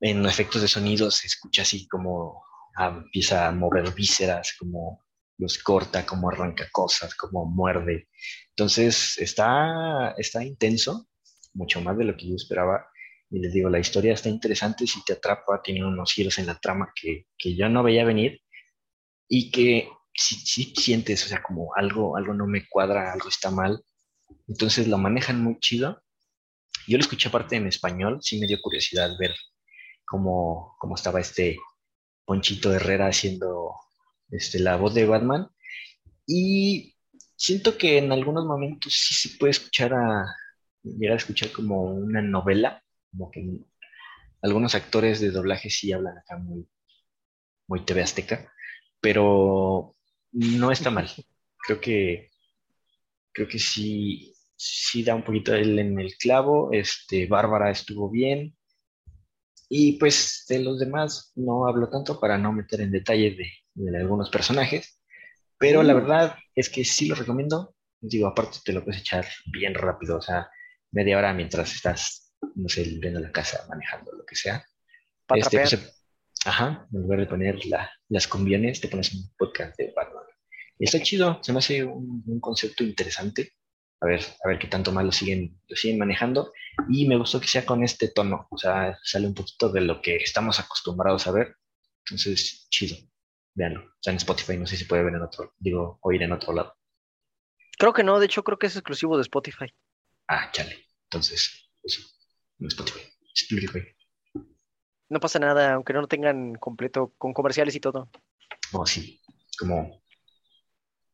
en 0.00 0.24
efectos 0.26 0.62
de 0.62 0.68
sonido 0.68 1.10
se 1.10 1.26
escucha 1.26 1.62
así 1.62 1.88
como 1.88 2.44
ah, 2.76 3.00
empieza 3.04 3.48
a 3.48 3.52
mover 3.52 3.92
vísceras, 3.94 4.54
como 4.58 5.04
los 5.38 5.58
corta, 5.58 6.04
como 6.04 6.30
arranca 6.30 6.68
cosas, 6.72 7.14
como 7.14 7.44
muerde. 7.46 8.08
Entonces, 8.50 9.18
está, 9.18 10.14
está 10.18 10.44
intenso, 10.44 11.08
mucho 11.54 11.80
más 11.80 11.96
de 11.96 12.04
lo 12.04 12.16
que 12.16 12.28
yo 12.28 12.34
esperaba. 12.34 12.86
Y 13.30 13.40
les 13.40 13.52
digo, 13.52 13.68
la 13.68 13.78
historia 13.78 14.14
está 14.14 14.28
interesante, 14.28 14.86
si 14.86 15.04
te 15.04 15.12
atrapa, 15.14 15.62
tiene 15.62 15.84
unos 15.84 16.12
giros 16.12 16.38
en 16.38 16.46
la 16.46 16.58
trama 16.58 16.92
que, 16.94 17.26
que 17.36 17.54
yo 17.54 17.68
no 17.68 17.82
veía 17.82 18.04
venir 18.04 18.40
y 19.28 19.50
que 19.50 19.90
si, 20.14 20.36
si 20.36 20.74
sientes, 20.74 21.24
o 21.24 21.28
sea, 21.28 21.42
como 21.42 21.74
algo, 21.76 22.16
algo 22.16 22.34
no 22.34 22.46
me 22.46 22.66
cuadra, 22.68 23.12
algo 23.12 23.28
está 23.28 23.50
mal. 23.50 23.84
Entonces 24.48 24.88
lo 24.88 24.98
manejan 24.98 25.42
muy 25.42 25.58
chido. 25.60 26.02
Yo 26.88 26.96
lo 26.96 27.02
escuché 27.02 27.28
aparte 27.28 27.56
en 27.56 27.66
español, 27.66 28.18
sí 28.22 28.40
me 28.40 28.46
dio 28.46 28.60
curiosidad 28.62 29.10
ver 29.18 29.34
cómo, 30.06 30.74
cómo 30.78 30.94
estaba 30.94 31.20
este 31.20 31.58
Ponchito 32.24 32.72
Herrera 32.72 33.08
haciendo 33.08 33.74
este, 34.30 34.58
la 34.58 34.76
voz 34.76 34.94
de 34.94 35.04
Batman. 35.04 35.50
Y 36.26 36.96
siento 37.36 37.76
que 37.76 37.98
en 37.98 38.10
algunos 38.10 38.46
momentos 38.46 38.94
sí 38.94 39.14
se 39.28 39.36
puede 39.36 39.50
escuchar 39.50 39.92
a, 39.92 40.34
llegar 40.82 41.12
a 41.12 41.18
escuchar 41.18 41.52
como 41.52 41.82
una 41.82 42.22
novela, 42.22 42.82
como 43.10 43.30
que 43.30 43.46
algunos 44.40 44.74
actores 44.74 45.20
de 45.20 45.30
doblaje 45.30 45.68
sí 45.68 45.92
hablan 45.92 46.16
acá 46.16 46.38
muy, 46.38 46.66
muy 47.66 47.84
TV 47.84 48.02
Azteca, 48.02 48.50
pero 48.98 49.94
no 50.32 50.72
está 50.72 50.90
mal. 50.90 51.10
Creo 51.66 51.82
que, 51.82 52.30
creo 53.32 53.46
que 53.46 53.58
sí, 53.58 54.32
sí 54.58 55.02
da 55.04 55.14
un 55.14 55.22
poquito 55.24 55.54
él 55.54 55.78
en 55.78 55.98
el 56.00 56.16
clavo. 56.16 56.70
Este, 56.72 57.26
Bárbara 57.26 57.70
estuvo 57.70 58.10
bien. 58.10 58.54
Y 59.70 59.98
pues 59.98 60.44
de 60.48 60.60
los 60.60 60.78
demás 60.78 61.32
no 61.36 61.66
hablo 61.66 61.88
tanto 61.90 62.18
para 62.20 62.38
no 62.38 62.52
meter 62.52 62.80
en 62.80 62.90
detalle 62.90 63.32
de, 63.32 63.50
de 63.74 63.98
algunos 63.98 64.30
personajes, 64.30 65.00
pero 65.58 65.82
la 65.82 65.92
verdad 65.94 66.36
es 66.54 66.70
que 66.70 66.84
sí 66.84 67.06
lo 67.06 67.14
recomiendo. 67.14 67.74
Digo, 68.00 68.26
aparte 68.28 68.58
te 68.64 68.72
lo 68.72 68.82
puedes 68.84 69.00
echar 69.02 69.26
bien 69.52 69.74
rápido, 69.74 70.16
o 70.18 70.22
sea, 70.22 70.48
media 70.92 71.18
hora 71.18 71.34
mientras 71.34 71.74
estás, 71.74 72.32
no 72.54 72.68
sé, 72.68 72.84
viendo 72.98 73.20
la 73.20 73.30
casa, 73.32 73.66
manejando, 73.68 74.12
lo 74.12 74.24
que 74.24 74.36
sea. 74.36 74.64
Pa' 75.26 75.36
Este, 75.36 75.58
pues, 75.58 76.04
ajá, 76.46 76.86
en 76.92 77.02
lugar 77.02 77.18
de 77.20 77.26
poner 77.26 77.66
la- 77.66 77.90
las 78.08 78.26
convienes, 78.26 78.80
te 78.80 78.88
pones 78.88 79.12
un 79.12 79.28
podcast 79.36 79.76
de 79.78 79.92
Batman. 79.94 80.24
Y 80.78 80.84
está 80.84 81.02
chido, 81.02 81.40
se 81.42 81.52
me 81.52 81.58
hace 81.58 81.84
un, 81.84 82.22
un 82.26 82.40
concepto 82.40 82.84
interesante. 82.84 83.52
A 84.00 84.06
ver, 84.06 84.22
a 84.44 84.48
ver 84.48 84.58
qué 84.58 84.68
tanto 84.68 84.92
más 84.92 85.04
lo 85.04 85.12
siguen, 85.12 85.60
lo 85.66 85.76
siguen 85.76 85.98
manejando. 85.98 86.52
Y 86.88 87.08
me 87.08 87.16
gustó 87.16 87.40
que 87.40 87.48
sea 87.48 87.66
con 87.66 87.82
este 87.82 88.08
tono, 88.08 88.46
o 88.50 88.58
sea, 88.58 88.96
sale 89.02 89.26
un 89.26 89.34
poquito 89.34 89.70
de 89.70 89.80
lo 89.80 90.00
que 90.00 90.16
estamos 90.16 90.60
acostumbrados 90.60 91.26
a 91.26 91.32
ver. 91.32 91.56
Entonces, 92.04 92.68
chido, 92.70 92.96
véanlo. 93.54 93.80
O 93.80 93.98
sea, 94.00 94.12
en 94.12 94.18
Spotify, 94.18 94.56
no 94.56 94.66
sé 94.66 94.76
si 94.76 94.84
se 94.84 94.88
puede 94.88 95.02
ver 95.02 95.14
en 95.14 95.22
otro, 95.22 95.54
digo, 95.58 95.98
oír 96.02 96.22
en 96.22 96.32
otro 96.32 96.52
lado. 96.52 96.76
Creo 97.78 97.92
que 97.92 98.04
no, 98.04 98.18
de 98.18 98.26
hecho 98.26 98.44
creo 98.44 98.58
que 98.58 98.66
es 98.68 98.76
exclusivo 98.76 99.16
de 99.16 99.22
Spotify. 99.22 99.66
Ah, 100.28 100.50
chale. 100.52 100.86
Entonces, 101.04 101.70
eso, 101.82 102.02
en 102.60 102.66
Spotify. 102.66 103.00
Spotify. 103.34 103.80
No 105.08 105.20
pasa 105.20 105.38
nada, 105.38 105.74
aunque 105.74 105.92
no 105.92 106.02
lo 106.02 106.08
tengan 106.08 106.54
completo 106.54 107.14
con 107.16 107.32
comerciales 107.32 107.74
y 107.74 107.80
todo. 107.80 108.10
Oh, 108.72 108.84
sí, 108.84 109.20
como, 109.58 110.02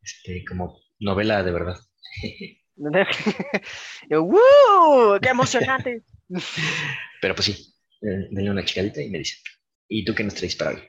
este, 0.02 0.44
como 0.44 0.80
novela 0.98 1.42
de 1.42 1.52
verdad. 1.52 1.78
Yo, 4.10 4.22
¡Woo! 4.22 5.18
¡Qué 5.20 5.28
emocionante! 5.28 6.02
Pero 7.20 7.34
pues 7.34 7.46
sí, 7.46 7.74
eh, 8.02 8.28
denle 8.30 8.50
una 8.50 8.64
chicadita 8.64 9.00
y 9.02 9.10
me 9.10 9.18
dicen. 9.18 9.38
¿Y 9.88 10.04
tú 10.04 10.14
qué 10.14 10.24
nos 10.24 10.34
traes 10.34 10.56
para 10.56 10.70
hoy? 10.72 10.82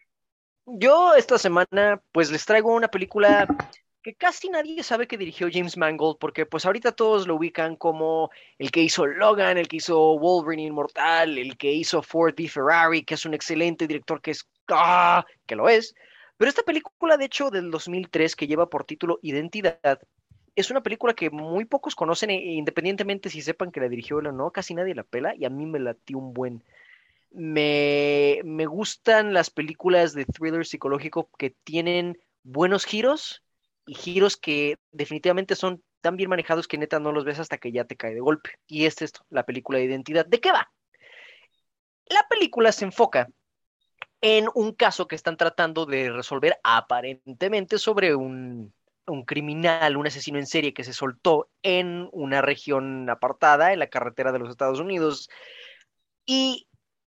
Yo 0.65 1.13
esta 1.13 1.37
semana 1.37 2.01
pues 2.11 2.31
les 2.31 2.45
traigo 2.45 2.73
una 2.73 2.87
película 2.87 3.47
que 4.01 4.15
casi 4.15 4.49
nadie 4.49 4.83
sabe 4.83 5.07
que 5.07 5.17
dirigió 5.17 5.47
James 5.51 5.77
Mangold 5.77 6.17
porque 6.19 6.45
pues 6.45 6.65
ahorita 6.65 6.91
todos 6.91 7.27
lo 7.27 7.35
ubican 7.35 7.75
como 7.75 8.31
el 8.57 8.71
que 8.71 8.81
hizo 8.81 9.05
Logan, 9.05 9.57
el 9.57 9.67
que 9.67 9.77
hizo 9.77 10.17
Wolverine 10.17 10.67
Inmortal, 10.67 11.37
el 11.37 11.57
que 11.57 11.71
hizo 11.71 12.01
Ford 12.01 12.33
v 12.37 12.47
Ferrari, 12.47 13.03
que 13.03 13.15
es 13.15 13.25
un 13.25 13.33
excelente 13.33 13.87
director 13.87 14.21
que 14.21 14.31
es 14.31 14.47
¡ah! 14.69 15.25
que 15.45 15.55
lo 15.55 15.69
es. 15.69 15.93
Pero 16.37 16.49
esta 16.49 16.63
película 16.63 17.17
de 17.17 17.25
hecho 17.25 17.49
del 17.49 17.71
2003 17.71 18.35
que 18.35 18.47
lleva 18.47 18.69
por 18.69 18.85
título 18.85 19.19
Identidad 19.21 19.99
es 20.55 20.71
una 20.71 20.81
película 20.81 21.13
que 21.13 21.29
muy 21.29 21.65
pocos 21.65 21.95
conocen 21.95 22.29
e 22.29 22.53
independientemente 22.53 23.29
si 23.29 23.41
sepan 23.41 23.71
que 23.71 23.79
la 23.79 23.89
dirigió 23.89 24.19
él 24.19 24.27
o 24.27 24.31
no, 24.31 24.51
casi 24.51 24.73
nadie 24.73 24.95
la 24.95 25.03
pela 25.03 25.35
y 25.35 25.45
a 25.45 25.49
mí 25.49 25.65
me 25.65 25.79
latió 25.79 26.17
un 26.17 26.33
buen 26.33 26.63
me, 27.31 28.39
me 28.45 28.65
gustan 28.65 29.33
las 29.33 29.49
películas 29.49 30.13
de 30.13 30.25
thriller 30.25 30.65
psicológico 30.65 31.29
que 31.37 31.49
tienen 31.49 32.17
buenos 32.43 32.85
giros 32.85 33.43
y 33.85 33.93
giros 33.95 34.37
que 34.37 34.77
definitivamente 34.91 35.55
son 35.55 35.83
tan 36.01 36.15
bien 36.15 36.29
manejados 36.29 36.67
que 36.67 36.77
neta 36.77 36.99
no 36.99 37.11
los 37.11 37.25
ves 37.25 37.39
hasta 37.39 37.57
que 37.57 37.71
ya 37.71 37.85
te 37.85 37.97
cae 37.97 38.13
de 38.13 38.21
golpe. 38.21 38.51
Y 38.67 38.85
es 38.85 39.01
esto, 39.01 39.25
la 39.29 39.45
película 39.45 39.79
de 39.79 39.85
identidad. 39.85 40.25
¿De 40.25 40.39
qué 40.39 40.51
va? 40.51 40.71
La 42.07 42.25
película 42.29 42.71
se 42.71 42.85
enfoca 42.85 43.27
en 44.21 44.47
un 44.53 44.73
caso 44.73 45.07
que 45.07 45.15
están 45.15 45.35
tratando 45.35 45.85
de 45.85 46.11
resolver 46.11 46.57
aparentemente 46.63 47.77
sobre 47.77 48.15
un, 48.15 48.73
un 49.07 49.23
criminal, 49.23 49.97
un 49.97 50.07
asesino 50.07 50.39
en 50.39 50.47
serie 50.47 50.73
que 50.73 50.83
se 50.83 50.93
soltó 50.93 51.49
en 51.63 52.09
una 52.11 52.41
región 52.41 53.09
apartada, 53.09 53.73
en 53.73 53.79
la 53.79 53.87
carretera 53.87 54.31
de 54.31 54.39
los 54.39 54.49
Estados 54.49 54.79
Unidos. 54.79 55.29
Y 56.25 56.67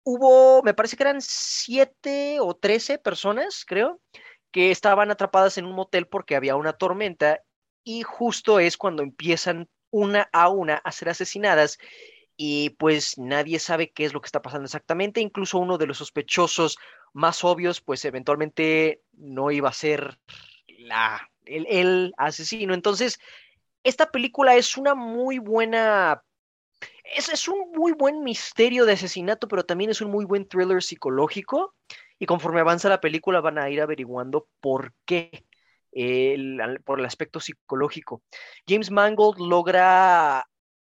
hubo, 0.04 0.64
me 0.64 0.74
parece 0.74 0.98
que 0.98 1.04
eran 1.04 1.22
siete 1.22 2.40
o 2.40 2.56
trece 2.56 2.98
personas, 2.98 3.66
creo, 3.66 4.02
que 4.52 4.72
estaban 4.72 5.12
atrapadas 5.12 5.58
en 5.58 5.66
un 5.66 5.76
motel 5.76 6.08
porque 6.08 6.36
había 6.36 6.56
una 6.56 6.74
tormenta 6.74 7.42
y 7.84 8.04
justo 8.04 8.60
es 8.60 8.78
cuando 8.78 9.04
empiezan 9.04 9.70
una 9.90 10.30
a 10.34 10.50
una 10.50 10.76
a 10.76 10.92
ser 10.92 11.10
asesinadas 11.10 11.78
y 12.36 12.72
pues 12.72 13.18
nadie 13.18 13.60
sabe 13.60 13.92
qué 13.92 14.06
es 14.06 14.14
lo 14.14 14.22
que 14.22 14.28
está 14.28 14.42
pasando 14.42 14.66
exactamente, 14.66 15.22
incluso 15.22 15.58
uno 15.58 15.78
de 15.78 15.88
los 15.88 15.98
sospechosos 15.98 16.78
más 17.14 17.44
obvios 17.44 17.82
pues 17.82 18.06
eventualmente 18.06 19.02
no 19.14 19.52
iba 19.52 19.70
a 19.70 19.74
ser 19.74 20.20
la, 20.68 21.30
el, 21.50 21.66
el 21.68 22.14
asesino. 22.18 22.74
Entonces, 22.74 23.20
esta 23.84 24.12
película 24.12 24.56
es 24.56 24.78
una 24.78 24.96
muy 24.96 25.40
buena 25.40 26.22
es, 27.16 27.30
es, 27.30 27.48
un 27.48 27.72
muy 27.72 27.94
buen 27.94 28.24
misterio 28.24 28.86
de 28.86 28.94
asesinato, 28.94 29.48
pero 29.48 29.64
también 29.64 29.90
es 29.90 30.02
un 30.02 30.12
muy 30.12 30.26
buen 30.26 30.48
thriller 30.48 30.84
psicológico. 30.84 31.74
Y 32.20 32.26
conforme 32.26 32.60
avanza 32.60 32.90
la 32.90 33.00
película 33.00 33.42
van 33.42 33.58
a 33.60 33.70
ir 33.70 33.82
averiguando 33.82 34.48
por 34.60 34.94
qué, 35.06 35.46
por 36.84 37.00
el 37.00 37.06
aspecto 37.06 37.40
psicológico. 37.40 38.24
James 38.68 38.92
Mangold 38.92 39.40
logra 39.40 40.48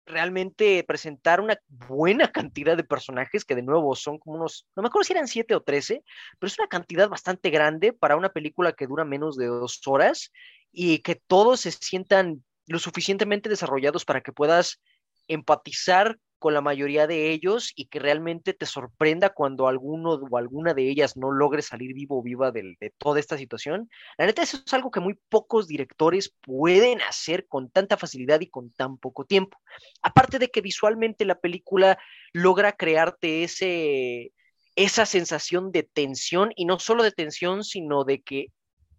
realmente 0.09 0.82
presentar 0.84 1.40
una 1.40 1.59
buena 1.68 2.32
cantidad 2.32 2.76
de 2.76 2.84
personajes 2.84 3.44
que 3.44 3.54
de 3.54 3.62
nuevo 3.62 3.94
son 3.94 4.18
como 4.18 4.36
unos, 4.36 4.66
no 4.74 4.82
me 4.82 4.88
acuerdo 4.88 5.04
si 5.04 5.12
eran 5.12 5.28
siete 5.28 5.54
o 5.54 5.62
trece, 5.62 6.02
pero 6.38 6.48
es 6.48 6.59
una 6.59 6.68
cantidad 6.68 7.09
bastante 7.09 7.50
grande 7.50 7.92
para 7.92 8.16
una 8.16 8.30
película 8.30 8.72
que 8.72 8.86
dura 8.86 9.04
menos 9.04 9.36
de 9.36 9.46
dos 9.46 9.80
horas 9.86 10.32
y 10.72 10.98
que 11.00 11.14
todos 11.14 11.61
se 11.61 11.70
sientan 11.72 12.44
lo 12.66 12.78
suficientemente 12.78 13.48
desarrollados 13.48 14.04
para 14.04 14.20
que 14.20 14.32
puedas 14.32 14.80
empatizar 15.28 16.18
con 16.39 16.55
la 16.55 16.61
mayoría 16.61 17.07
de 17.07 17.30
ellos 17.30 17.72
y 17.74 17.86
que 17.86 17.99
realmente 17.99 18.55
te 18.55 18.66
sorprenda 18.66 19.30
cuando 19.30 19.68
alguno 19.68 20.14
o 20.14 20.36
alguna 20.36 20.74
de 20.74 20.89
ellas 20.89 21.16
no 21.16 21.30
logre 21.30 21.62
salir 21.62 21.95
vivo 21.95 22.18
o 22.18 22.22
viva 22.22 22.51
de, 22.51 22.76
de, 22.80 22.91
toda 22.99 23.20
esta 23.20 23.36
situación. 23.36 23.91
La 24.16 24.26
neta, 24.26 24.43
eso 24.43 24.59
es 24.64 24.74
algo 24.74 24.91
que 24.91 25.01
muy 25.01 25.14
pocos 25.28 25.66
directores 25.66 26.34
pueden 26.43 27.01
hacer 27.03 27.47
con 27.47 27.70
tanta 27.70 27.97
facilidad 27.97 28.41
y 28.41 28.49
con 28.49 28.70
tan 28.70 28.99
poco 28.99 29.24
tiempo. 29.24 29.59
Aparte 30.03 30.39
de 30.39 30.49
que 30.49 30.61
visualmente 30.61 31.24
la 31.24 31.39
película 31.39 31.99
logra 32.32 32.72
crearte 32.72 33.45
ese, 33.45 34.32
esa 34.76 35.07
sensación 35.07 35.72
de 35.72 35.82
tensión 35.82 36.53
y 36.57 36.64
no 36.64 36.78
solo 36.78 37.03
de 37.03 37.12
tensión, 37.12 37.64
sino 37.64 38.05
de 38.05 38.22
que 38.22 38.53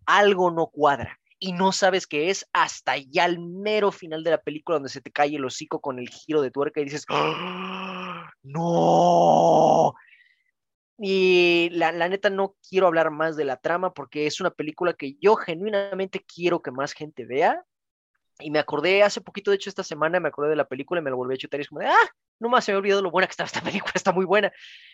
algo 0.06 0.52
no 0.52 0.68
cuadra 0.68 1.19
y 1.40 1.54
no 1.54 1.72
sabes 1.72 2.06
qué 2.06 2.30
es 2.30 2.46
hasta 2.52 2.98
ya 2.98 3.26
el 3.26 3.40
mero 3.40 3.92
final 3.92 4.24
de 4.24 4.32
la 4.32 4.42
película 4.42 4.76
donde 4.76 4.90
se 4.90 5.02
te 5.02 5.12
cae 5.12 5.36
el 5.36 5.46
hocico 5.46 5.80
con 5.80 5.98
el 5.98 6.10
giro 6.10 6.42
de 6.42 6.52
tuerca 6.52 6.82
y 6.82 6.86
dices, 6.86 7.06
¡Ah! 7.10 8.30
no. 8.44 9.96
Y 10.98 11.70
la, 11.72 11.94
la, 11.94 12.10
neta 12.10 12.30
no 12.30 12.58
quiero 12.70 12.88
hablar 12.88 13.10
más 13.10 13.38
de 13.38 13.46
la 13.46 13.56
trama 13.56 13.94
porque 13.94 14.28
es 14.28 14.42
una 14.42 14.52
película 14.52 14.94
que 14.94 15.16
yo 15.22 15.38
genuinamente 15.38 16.26
quiero 16.26 16.62
que 16.62 16.72
más 16.72 16.92
gente 16.92 17.26
vea. 17.26 17.64
Y 18.42 18.52
me 18.52 18.60
acordé 18.60 19.04
hace 19.04 19.22
poquito, 19.22 19.52
de 19.52 19.56
hecho 19.56 19.70
esta 19.70 19.84
semana 19.84 20.20
me 20.20 20.30
acordé 20.30 20.50
de 20.50 20.56
la 20.56 20.68
película 20.68 21.00
y 21.00 21.04
me 21.04 21.10
lo 21.10 21.18
volví 21.18 21.36
a 21.36 21.38
chutar 21.38 21.60
y 21.60 21.64
es 21.64 21.70
como 21.70 21.82
de, 21.82 21.88
ah, 21.88 22.10
no 22.40 22.48
más 22.48 22.64
se 22.64 22.72
me 22.72 22.78
ha 22.78 22.80
olvidado 22.80 23.02
lo 23.02 23.12
buena 23.12 23.28
que 23.28 23.32
está 23.32 23.44
esta 23.44 23.62
película, 23.62 23.94
está 23.96 24.12
muy 24.12 24.26
buena. 24.26 24.52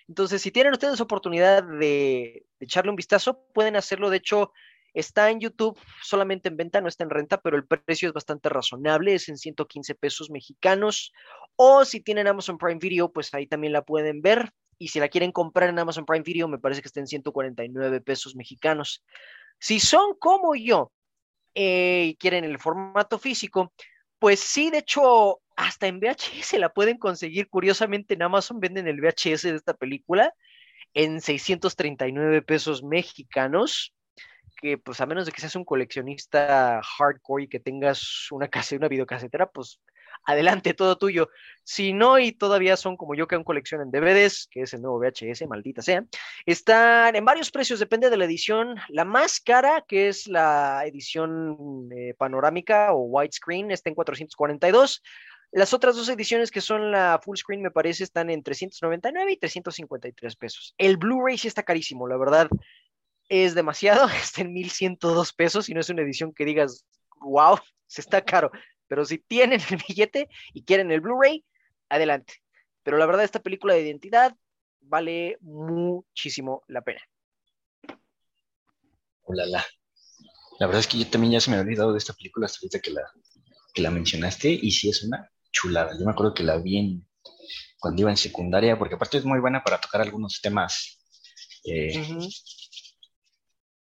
Entonces, 0.08 0.42
si 0.42 0.52
tienen 0.52 0.74
ustedes 0.74 1.02
oportunidad 1.02 1.64
de, 1.64 2.46
de 2.60 2.66
echarle 2.66 2.92
un 2.92 2.96
vistazo, 2.96 3.46
pueden 3.54 3.76
hacerlo. 3.76 4.10
De 4.10 4.18
hecho, 4.18 4.52
Está 4.96 5.30
en 5.30 5.42
YouTube 5.42 5.78
solamente 6.02 6.48
en 6.48 6.56
venta, 6.56 6.80
no 6.80 6.88
está 6.88 7.04
en 7.04 7.10
renta, 7.10 7.42
pero 7.42 7.58
el 7.58 7.68
precio 7.68 8.08
es 8.08 8.14
bastante 8.14 8.48
razonable, 8.48 9.14
es 9.14 9.28
en 9.28 9.38
115 9.38 9.94
pesos 9.94 10.30
mexicanos. 10.30 11.12
O 11.58 11.84
si 11.84 12.00
tienen 12.00 12.28
Amazon 12.28 12.58
Prime 12.58 12.80
Video, 12.80 13.12
pues 13.12 13.34
ahí 13.34 13.46
también 13.46 13.74
la 13.74 13.82
pueden 13.82 14.22
ver. 14.22 14.52
Y 14.78 14.88
si 14.88 15.02
la 15.02 15.10
quieren 15.10 15.34
comprar 15.34 15.70
en 15.70 15.80
Amazon 15.80 16.06
Prime 16.06 16.24
Video, 16.24 16.48
me 16.48 16.60
parece 16.60 16.82
que 16.82 16.88
está 16.88 17.02
en 17.02 17.08
149 17.08 18.00
pesos 18.00 18.38
mexicanos. 18.38 19.04
Si 19.60 19.82
son 19.82 20.16
como 20.18 20.56
yo 20.56 20.94
eh, 21.56 22.12
y 22.12 22.16
quieren 22.16 22.46
el 22.46 22.58
formato 22.58 23.20
físico, 23.20 23.74
pues 24.18 24.40
sí, 24.40 24.70
de 24.70 24.78
hecho, 24.78 25.42
hasta 25.58 25.88
en 25.88 26.00
VHS 26.00 26.54
la 26.54 26.70
pueden 26.70 26.98
conseguir. 26.98 27.50
Curiosamente, 27.50 28.14
en 28.14 28.24
Amazon 28.24 28.62
venden 28.62 28.88
el 28.88 29.02
VHS 29.02 29.42
de 29.44 29.56
esta 29.56 29.74
película 29.74 30.34
en 30.94 31.20
639 31.20 32.42
pesos 32.44 32.82
mexicanos 32.82 33.95
que 34.56 34.78
pues 34.78 35.02
a 35.02 35.06
menos 35.06 35.26
de 35.26 35.32
que 35.32 35.42
seas 35.42 35.56
un 35.56 35.66
coleccionista 35.66 36.82
hardcore 36.82 37.44
y 37.44 37.48
que 37.48 37.60
tengas 37.60 38.28
una 38.32 38.48
casa, 38.48 38.76
una 38.76 38.88
videocasetera, 38.88 39.50
pues 39.52 39.80
adelante, 40.26 40.74
todo 40.74 40.98
tuyo. 40.98 41.30
Si 41.64 41.94
no, 41.94 42.20
y 42.20 42.32
todavía 42.32 42.78
son 42.78 42.98
como 42.98 43.16
yo 43.16 43.28
que 43.28 43.36
aún 43.36 43.44
coleccionan 43.44 43.92
DVDs, 43.92 44.48
que 44.50 44.62
es 44.62 44.74
el 44.74 44.82
nuevo 44.82 45.00
VHS, 45.00 45.48
maldita 45.48 45.82
sea, 45.82 46.04
están 46.46 47.16
en 47.16 47.26
varios 47.26 47.52
precios, 47.52 47.80
depende 47.80 48.10
de 48.10 48.18
la 48.18 48.26
edición. 48.26 48.76
La 48.90 49.06
más 49.06 49.40
cara, 49.40 49.84
que 49.88 50.08
es 50.08 50.28
la 50.28 50.84
edición 50.86 51.90
eh, 51.92 52.14
panorámica 52.18 52.94
o 52.94 53.04
widescreen, 53.04 53.72
está 53.72 53.90
en 53.90 53.96
442. 53.96 55.04
Las 55.52 55.74
otras 55.74 55.96
dos 55.96 56.10
ediciones 56.10 56.52
que 56.52 56.60
son 56.60 56.92
la 56.92 57.20
full 57.24 57.38
screen, 57.38 57.62
me 57.62 57.72
parece, 57.72 58.04
están 58.04 58.30
en 58.30 58.44
399 58.44 59.32
y 59.32 59.38
353 59.38 60.36
pesos. 60.36 60.76
El 60.78 60.98
Blu-ray 60.98 61.38
sí 61.38 61.48
está 61.48 61.64
carísimo, 61.64 62.08
la 62.08 62.18
verdad 62.18 62.50
es 63.30 63.56
demasiado, 63.56 64.08
está 64.10 64.42
en 64.42 64.54
1102 64.54 65.34
pesos 65.34 65.70
y 65.70 65.74
no 65.74 65.82
es 65.82 65.90
una 65.90 66.02
edición 66.02 66.34
que 66.34 66.46
digas, 66.46 66.86
wow, 67.20 67.58
se 67.88 68.02
está 68.02 68.24
caro. 68.24 68.52
Pero 68.88 69.06
si 69.06 69.18
tienen 69.18 69.62
el 69.70 69.80
billete 69.88 70.30
y 70.54 70.64
quieren 70.64 70.92
el 70.92 71.02
Blu-ray, 71.02 71.44
adelante. 71.90 72.36
Pero 72.84 72.98
la 72.98 73.06
verdad, 73.06 73.24
esta 73.24 73.42
película 73.42 73.74
de 73.74 73.82
identidad 73.82 74.36
vale 74.82 75.38
muchísimo 75.42 76.64
la 76.68 76.82
pena. 76.82 77.02
Hola, 79.24 79.46
la. 79.48 79.66
La 80.60 80.68
verdad 80.68 80.80
es 80.80 80.88
que 80.88 81.00
yo 81.00 81.08
también 81.08 81.34
ya 81.34 81.42
se 81.42 81.50
me 81.50 81.58
había 81.58 81.66
olvidado 81.66 81.92
de 81.92 81.98
esta 81.98 82.14
película 82.14 82.46
hasta 82.46 82.60
ahorita 82.60 82.80
que 82.80 82.92
la, 82.92 83.02
que 83.74 83.82
la 83.82 83.92
mencionaste 83.92 84.50
y 84.50 84.72
sí 84.72 84.90
es 84.90 85.04
una 85.04 85.30
chulada. 85.52 85.98
Yo 86.00 86.06
me 86.06 86.12
acuerdo 86.12 86.34
que 86.34 86.44
la 86.44 86.58
vi 86.58 86.78
en, 86.78 87.08
cuando 87.80 88.02
iba 88.02 88.12
en 88.12 88.18
secundaria, 88.18 88.78
porque 88.78 88.96
aparte 88.96 89.18
es 89.18 89.26
muy 89.26 89.40
buena 89.40 89.64
para 89.64 89.82
tocar 89.82 90.02
algunos 90.02 90.40
temas 90.42 90.98
eh, 91.66 91.92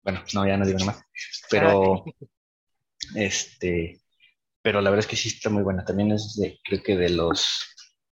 bueno, 0.07 0.23
no, 0.33 0.47
ya 0.47 0.55
no 0.55 0.65
digo 0.65 0.79
nada 0.79 0.93
más. 0.93 1.03
Pero, 1.49 2.05
este, 3.13 3.99
pero 4.61 4.79
la 4.79 4.89
verdad 4.89 5.05
es 5.05 5.09
que 5.09 5.17
sí 5.17 5.27
está 5.27 5.49
muy 5.49 5.63
buena. 5.63 5.83
También 5.83 6.13
es 6.13 6.37
de, 6.37 6.59
creo 6.63 6.81
que 6.81 6.95
de 6.95 7.09
los 7.09 7.45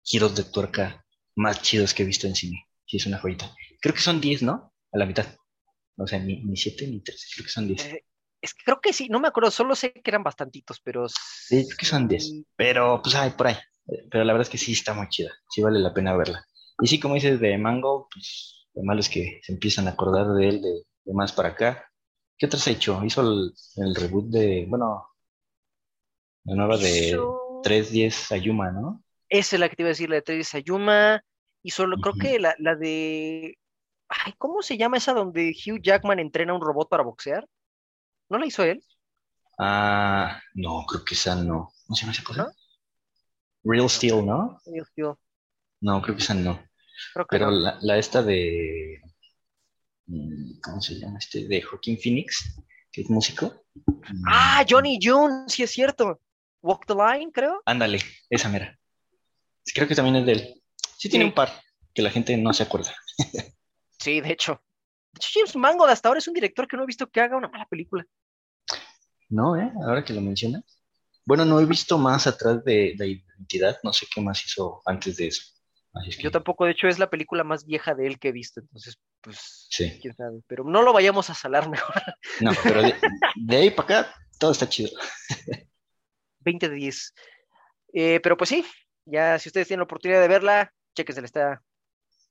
giros 0.03 0.35
de 0.35 0.43
tuerca 0.43 1.05
más 1.37 1.63
chidos 1.63 1.95
que 1.95 2.03
he 2.03 2.07
visto 2.07 2.27
en 2.27 2.35
cine. 2.35 2.67
Sí, 2.85 2.97
es 2.97 3.07
una 3.07 3.19
joyita. 3.19 3.55
Creo 3.81 3.95
que 3.95 4.01
son 4.01 4.21
10, 4.21 4.43
¿no? 4.43 4.73
A 4.93 4.99
la 4.99 5.07
mitad. 5.07 5.27
O 5.97 6.07
sea, 6.07 6.19
ni 6.19 6.57
7 6.57 6.87
ni 6.89 7.01
13, 7.01 7.27
creo 7.35 7.45
que 7.45 7.53
son 7.53 7.69
10. 7.69 7.85
Eh, 7.87 8.05
es 8.41 8.55
que 8.55 8.65
creo 8.65 8.81
que 8.81 8.93
sí, 8.93 9.09
no 9.09 9.21
me 9.21 9.29
acuerdo, 9.29 9.53
solo 9.53 9.77
sé 9.77 9.93
que 9.93 10.11
eran 10.11 10.25
bastantitos, 10.25 10.81
pero... 10.81 11.09
Sí, 11.09 11.65
creo 11.65 11.79
que 11.79 11.87
son 11.87 12.09
10. 12.09 12.33
Pero, 12.57 13.01
pues, 13.03 13.15
hay 13.15 13.31
por 13.31 13.47
ahí. 13.47 13.57
Pero 14.11 14.25
la 14.25 14.33
verdad 14.33 14.49
es 14.49 14.51
que 14.51 14.59
sí 14.59 14.73
está 14.73 14.95
muy 14.95 15.09
chida. 15.09 15.33
Sí 15.49 15.63
vale 15.63 15.79
la 15.79 15.95
pena 15.95 16.17
verla. 16.17 16.45
Y 16.81 16.89
sí, 16.89 16.99
como 16.99 17.15
dices 17.15 17.39
de 17.39 17.57
Mango, 17.57 18.09
pues 18.13 18.67
lo 18.75 18.83
malo 18.83 18.99
es 18.99 19.09
que 19.09 19.41
se 19.45 19.53
empiezan 19.53 19.87
a 19.87 19.93
acordar 19.93 20.35
de 20.35 20.49
él 20.49 20.61
de 20.61 20.83
de 21.05 21.15
más 21.15 21.33
para 21.33 21.51
acá. 21.51 21.91
¿Qué 22.37 22.47
otras 22.47 22.67
ha 22.67 22.71
hecho? 22.71 23.05
Hizo 23.05 23.23
el, 23.23 23.95
reboot 23.95 24.27
de, 24.27 24.67
bueno, 24.69 25.09
la 26.45 26.55
nueva 26.55 26.77
de 26.77 27.17
310 27.63 28.33
Ayuma, 28.33 28.71
¿no? 28.73 29.03
Esa 29.29 29.57
es 29.57 29.61
la 29.61 29.69
que 29.69 29.77
te 29.77 29.83
iba 29.83 29.89
a 29.89 29.91
decir, 29.91 30.09
la 30.09 30.17
de 30.17 30.23
310 30.23 30.55
Ayuma. 30.55 31.25
Y 31.63 31.71
solo 31.71 31.97
creo 31.97 32.15
que 32.15 32.39
la, 32.39 32.55
la 32.59 32.75
de. 32.77 33.57
Ay, 34.09 34.35
¿cómo 34.37 34.61
se 34.61 34.77
llama 34.77 34.99
esa 34.99 35.15
donde 35.15 35.55
Hugh 35.55 35.81
Jackman 35.81 36.19
entrena 36.19 36.53
a 36.53 36.57
un 36.57 36.61
robot 36.61 36.89
para 36.91 37.05
boxear? 37.05 37.49
¿No 38.29 38.39
la 38.39 38.47
hizo 38.47 38.65
él? 38.65 38.85
Ah, 39.59 40.41
no, 40.55 40.85
creo 40.87 41.05
que 41.05 41.15
esa 41.15 41.37
no. 41.37 41.73
¿Cómo 41.87 41.97
se 41.97 42.03
llama 42.03 42.13
esa 42.13 42.25
cosa? 42.25 42.53
Real 43.63 43.89
Steel, 43.89 44.27
¿no? 44.27 44.61
Real 44.67 44.87
Steel. 44.87 45.15
No, 45.81 46.03
creo 46.03 46.17
que 46.17 46.23
esa 46.23 46.35
no. 46.35 46.61
Pero 47.31 47.51
La, 47.51 47.79
la 47.81 47.97
esta 47.97 48.23
de 48.23 49.01
¿cómo 50.63 50.81
se 50.81 50.99
llama 50.99 51.19
este? 51.19 51.47
De 51.47 51.63
Joaquín 51.63 51.99
Phoenix, 51.99 52.61
que 52.91 53.03
es 53.03 53.11
músico. 53.11 53.65
Ah, 54.27 54.65
Johnny 54.69 54.99
June, 55.01 55.45
sí 55.49 55.63
es 55.63 55.71
cierto. 55.71 56.21
Walk 56.63 56.87
the 56.87 56.95
Line, 56.95 57.33
creo. 57.33 57.63
Ándale, 57.67 58.01
esa 58.31 58.49
mera. 58.49 58.79
Creo 59.75 59.89
que 59.89 59.95
también 59.95 60.17
es 60.17 60.27
de 60.27 60.33
él. 60.33 60.63
Sí, 60.97 61.09
tiene 61.09 61.25
un 61.25 61.35
par 61.35 61.51
que 61.93 62.03
la 62.03 62.11
gente 62.11 62.37
no 62.37 62.53
se 62.53 62.63
acuerda. 62.63 62.95
sí, 63.99 64.21
de 64.21 64.33
hecho. 64.33 64.63
De 65.13 65.19
hecho, 65.19 65.29
James 65.33 65.57
Mangold 65.57 65.93
hasta 65.93 66.09
ahora 66.09 66.19
es 66.19 66.29
un 66.29 66.35
director 66.35 66.67
que 66.67 66.77
no 66.77 66.83
he 66.83 66.87
visto 66.87 67.09
que 67.09 67.21
haga 67.21 67.37
una 67.37 67.49
mala 67.49 67.67
película. 67.67 68.05
No, 69.29 69.57
¿eh? 69.57 69.73
Ahora 69.87 70.05
que 70.05 70.13
lo 70.13 70.21
mencionas. 70.21 70.65
Bueno, 71.25 71.45
no 71.45 71.61
he 71.61 71.67
visto 71.67 71.97
más 71.97 72.27
atrás 72.27 72.65
de 72.65 72.95
la 72.99 73.07
identidad, 73.07 73.79
no 73.83 73.93
sé 73.93 74.07
qué 74.13 74.21
más 74.21 74.45
hizo 74.45 74.83
antes 74.85 75.17
de 75.17 75.29
eso. 75.29 75.54
Yo 76.19 76.31
tampoco, 76.31 76.65
de 76.65 76.73
hecho, 76.73 76.89
es 76.89 76.99
la 76.99 77.09
película 77.09 77.45
más 77.45 77.67
vieja 77.67 77.95
de 77.95 78.07
él 78.07 78.19
que 78.19 78.29
he 78.29 78.33
visto, 78.33 78.61
entonces, 78.61 78.99
pues, 79.21 79.67
sí. 79.71 79.99
quién 80.01 80.15
sabe. 80.15 80.41
Pero 80.47 80.65
no 80.65 80.83
lo 80.83 80.93
vayamos 80.93 81.31
a 81.31 81.35
salar 81.35 81.69
mejor. 81.69 81.95
No, 82.41 82.51
pero 82.63 82.83
de, 82.83 83.57
ahí 83.57 83.71
para 83.71 84.01
acá, 84.01 84.15
todo 84.39 84.53
está 84.53 84.69
chido. 84.69 84.91
20 86.41 86.69
de 86.69 86.75
10. 86.75 87.15
Eh, 87.95 88.21
pero 88.23 88.37
pues 88.37 88.51
sí, 88.51 88.65
ya 89.05 89.39
si 89.39 89.49
ustedes 89.49 89.69
tienen 89.69 89.81
la 89.81 89.85
oportunidad 89.85 90.21
de 90.21 90.29
verla, 90.29 90.73
chequensela, 90.97 91.27
está, 91.27 91.63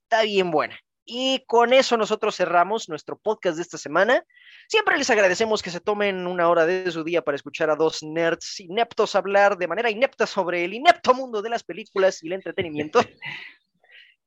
está 0.04 0.24
bien 0.24 0.52
buena. 0.52 0.78
Y 1.06 1.44
con 1.48 1.74
eso 1.74 1.98
nosotros 1.98 2.38
cerramos 2.38 2.88
nuestro 2.88 3.18
podcast 3.18 3.58
de 3.58 3.64
esta 3.64 3.78
semana. 3.78 4.24
Siempre 4.70 4.98
les 4.98 5.10
agradecemos 5.10 5.62
que 5.62 5.70
se 5.70 5.82
tomen 5.82 6.28
una 6.28 6.48
hora 6.48 6.66
de 6.66 6.90
su 6.92 7.04
día 7.04 7.22
para 7.22 7.36
escuchar 7.36 7.70
a 7.70 7.76
dos 7.76 8.02
nerds 8.04 8.62
ineptos 8.62 9.16
hablar 9.16 9.58
de 9.58 9.68
manera 9.68 9.90
inepta 9.90 10.26
sobre 10.26 10.64
el 10.64 10.74
inepto 10.74 11.14
mundo 11.14 11.42
de 11.42 11.50
las 11.50 11.64
películas 11.64 12.24
y 12.24 12.28
el 12.28 12.34
entretenimiento. 12.34 13.00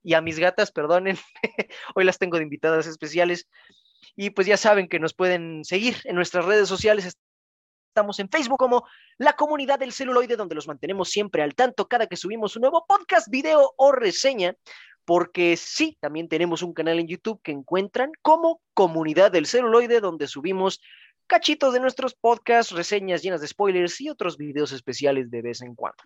y 0.02 0.14
a 0.14 0.20
mis 0.20 0.38
gatas, 0.38 0.70
perdonen, 0.70 1.18
hoy 1.94 2.04
las 2.04 2.18
tengo 2.18 2.36
de 2.36 2.44
invitadas 2.44 2.86
especiales. 2.86 3.48
Y 4.14 4.30
pues 4.30 4.46
ya 4.46 4.56
saben 4.56 4.88
que 4.88 5.00
nos 5.00 5.14
pueden 5.14 5.64
seguir 5.64 5.96
en 6.04 6.14
nuestras 6.14 6.44
redes 6.44 6.68
sociales. 6.68 7.16
Estamos 7.88 8.18
en 8.20 8.28
Facebook 8.28 8.58
como 8.58 8.86
la 9.16 9.32
comunidad 9.32 9.78
del 9.78 9.92
celuloide, 9.92 10.36
donde 10.36 10.54
los 10.54 10.68
mantenemos 10.68 11.08
siempre 11.08 11.42
al 11.42 11.54
tanto 11.54 11.88
cada 11.88 12.06
que 12.06 12.16
subimos 12.16 12.54
un 12.54 12.60
nuevo 12.60 12.84
podcast, 12.86 13.28
video 13.30 13.72
o 13.78 13.92
reseña. 13.92 14.54
Porque 15.06 15.56
sí, 15.56 15.96
también 16.00 16.28
tenemos 16.28 16.62
un 16.62 16.74
canal 16.74 16.98
en 16.98 17.06
YouTube 17.06 17.40
que 17.42 17.52
encuentran 17.52 18.10
como 18.20 18.60
Comunidad 18.74 19.30
del 19.30 19.46
Celuloide, 19.46 20.00
donde 20.00 20.26
subimos 20.26 20.82
cachitos 21.28 21.72
de 21.72 21.80
nuestros 21.80 22.14
podcasts, 22.14 22.72
reseñas 22.72 23.22
llenas 23.22 23.40
de 23.40 23.46
spoilers 23.46 24.00
y 24.00 24.10
otros 24.10 24.36
videos 24.36 24.72
especiales 24.72 25.30
de 25.30 25.42
vez 25.42 25.62
en 25.62 25.74
cuando. 25.74 26.02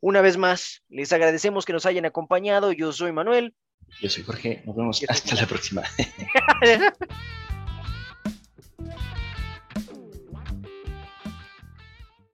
Una 0.00 0.20
vez 0.20 0.36
más, 0.36 0.82
les 0.90 1.12
agradecemos 1.12 1.64
que 1.64 1.72
nos 1.72 1.86
hayan 1.86 2.04
acompañado. 2.04 2.70
Yo 2.72 2.92
soy 2.92 3.12
Manuel. 3.12 3.54
Yo 4.00 4.10
soy 4.10 4.22
Jorge. 4.22 4.62
Nos 4.66 4.76
vemos 4.76 5.04
hasta 5.08 5.34
la 5.34 5.46
próxima. 5.46 5.82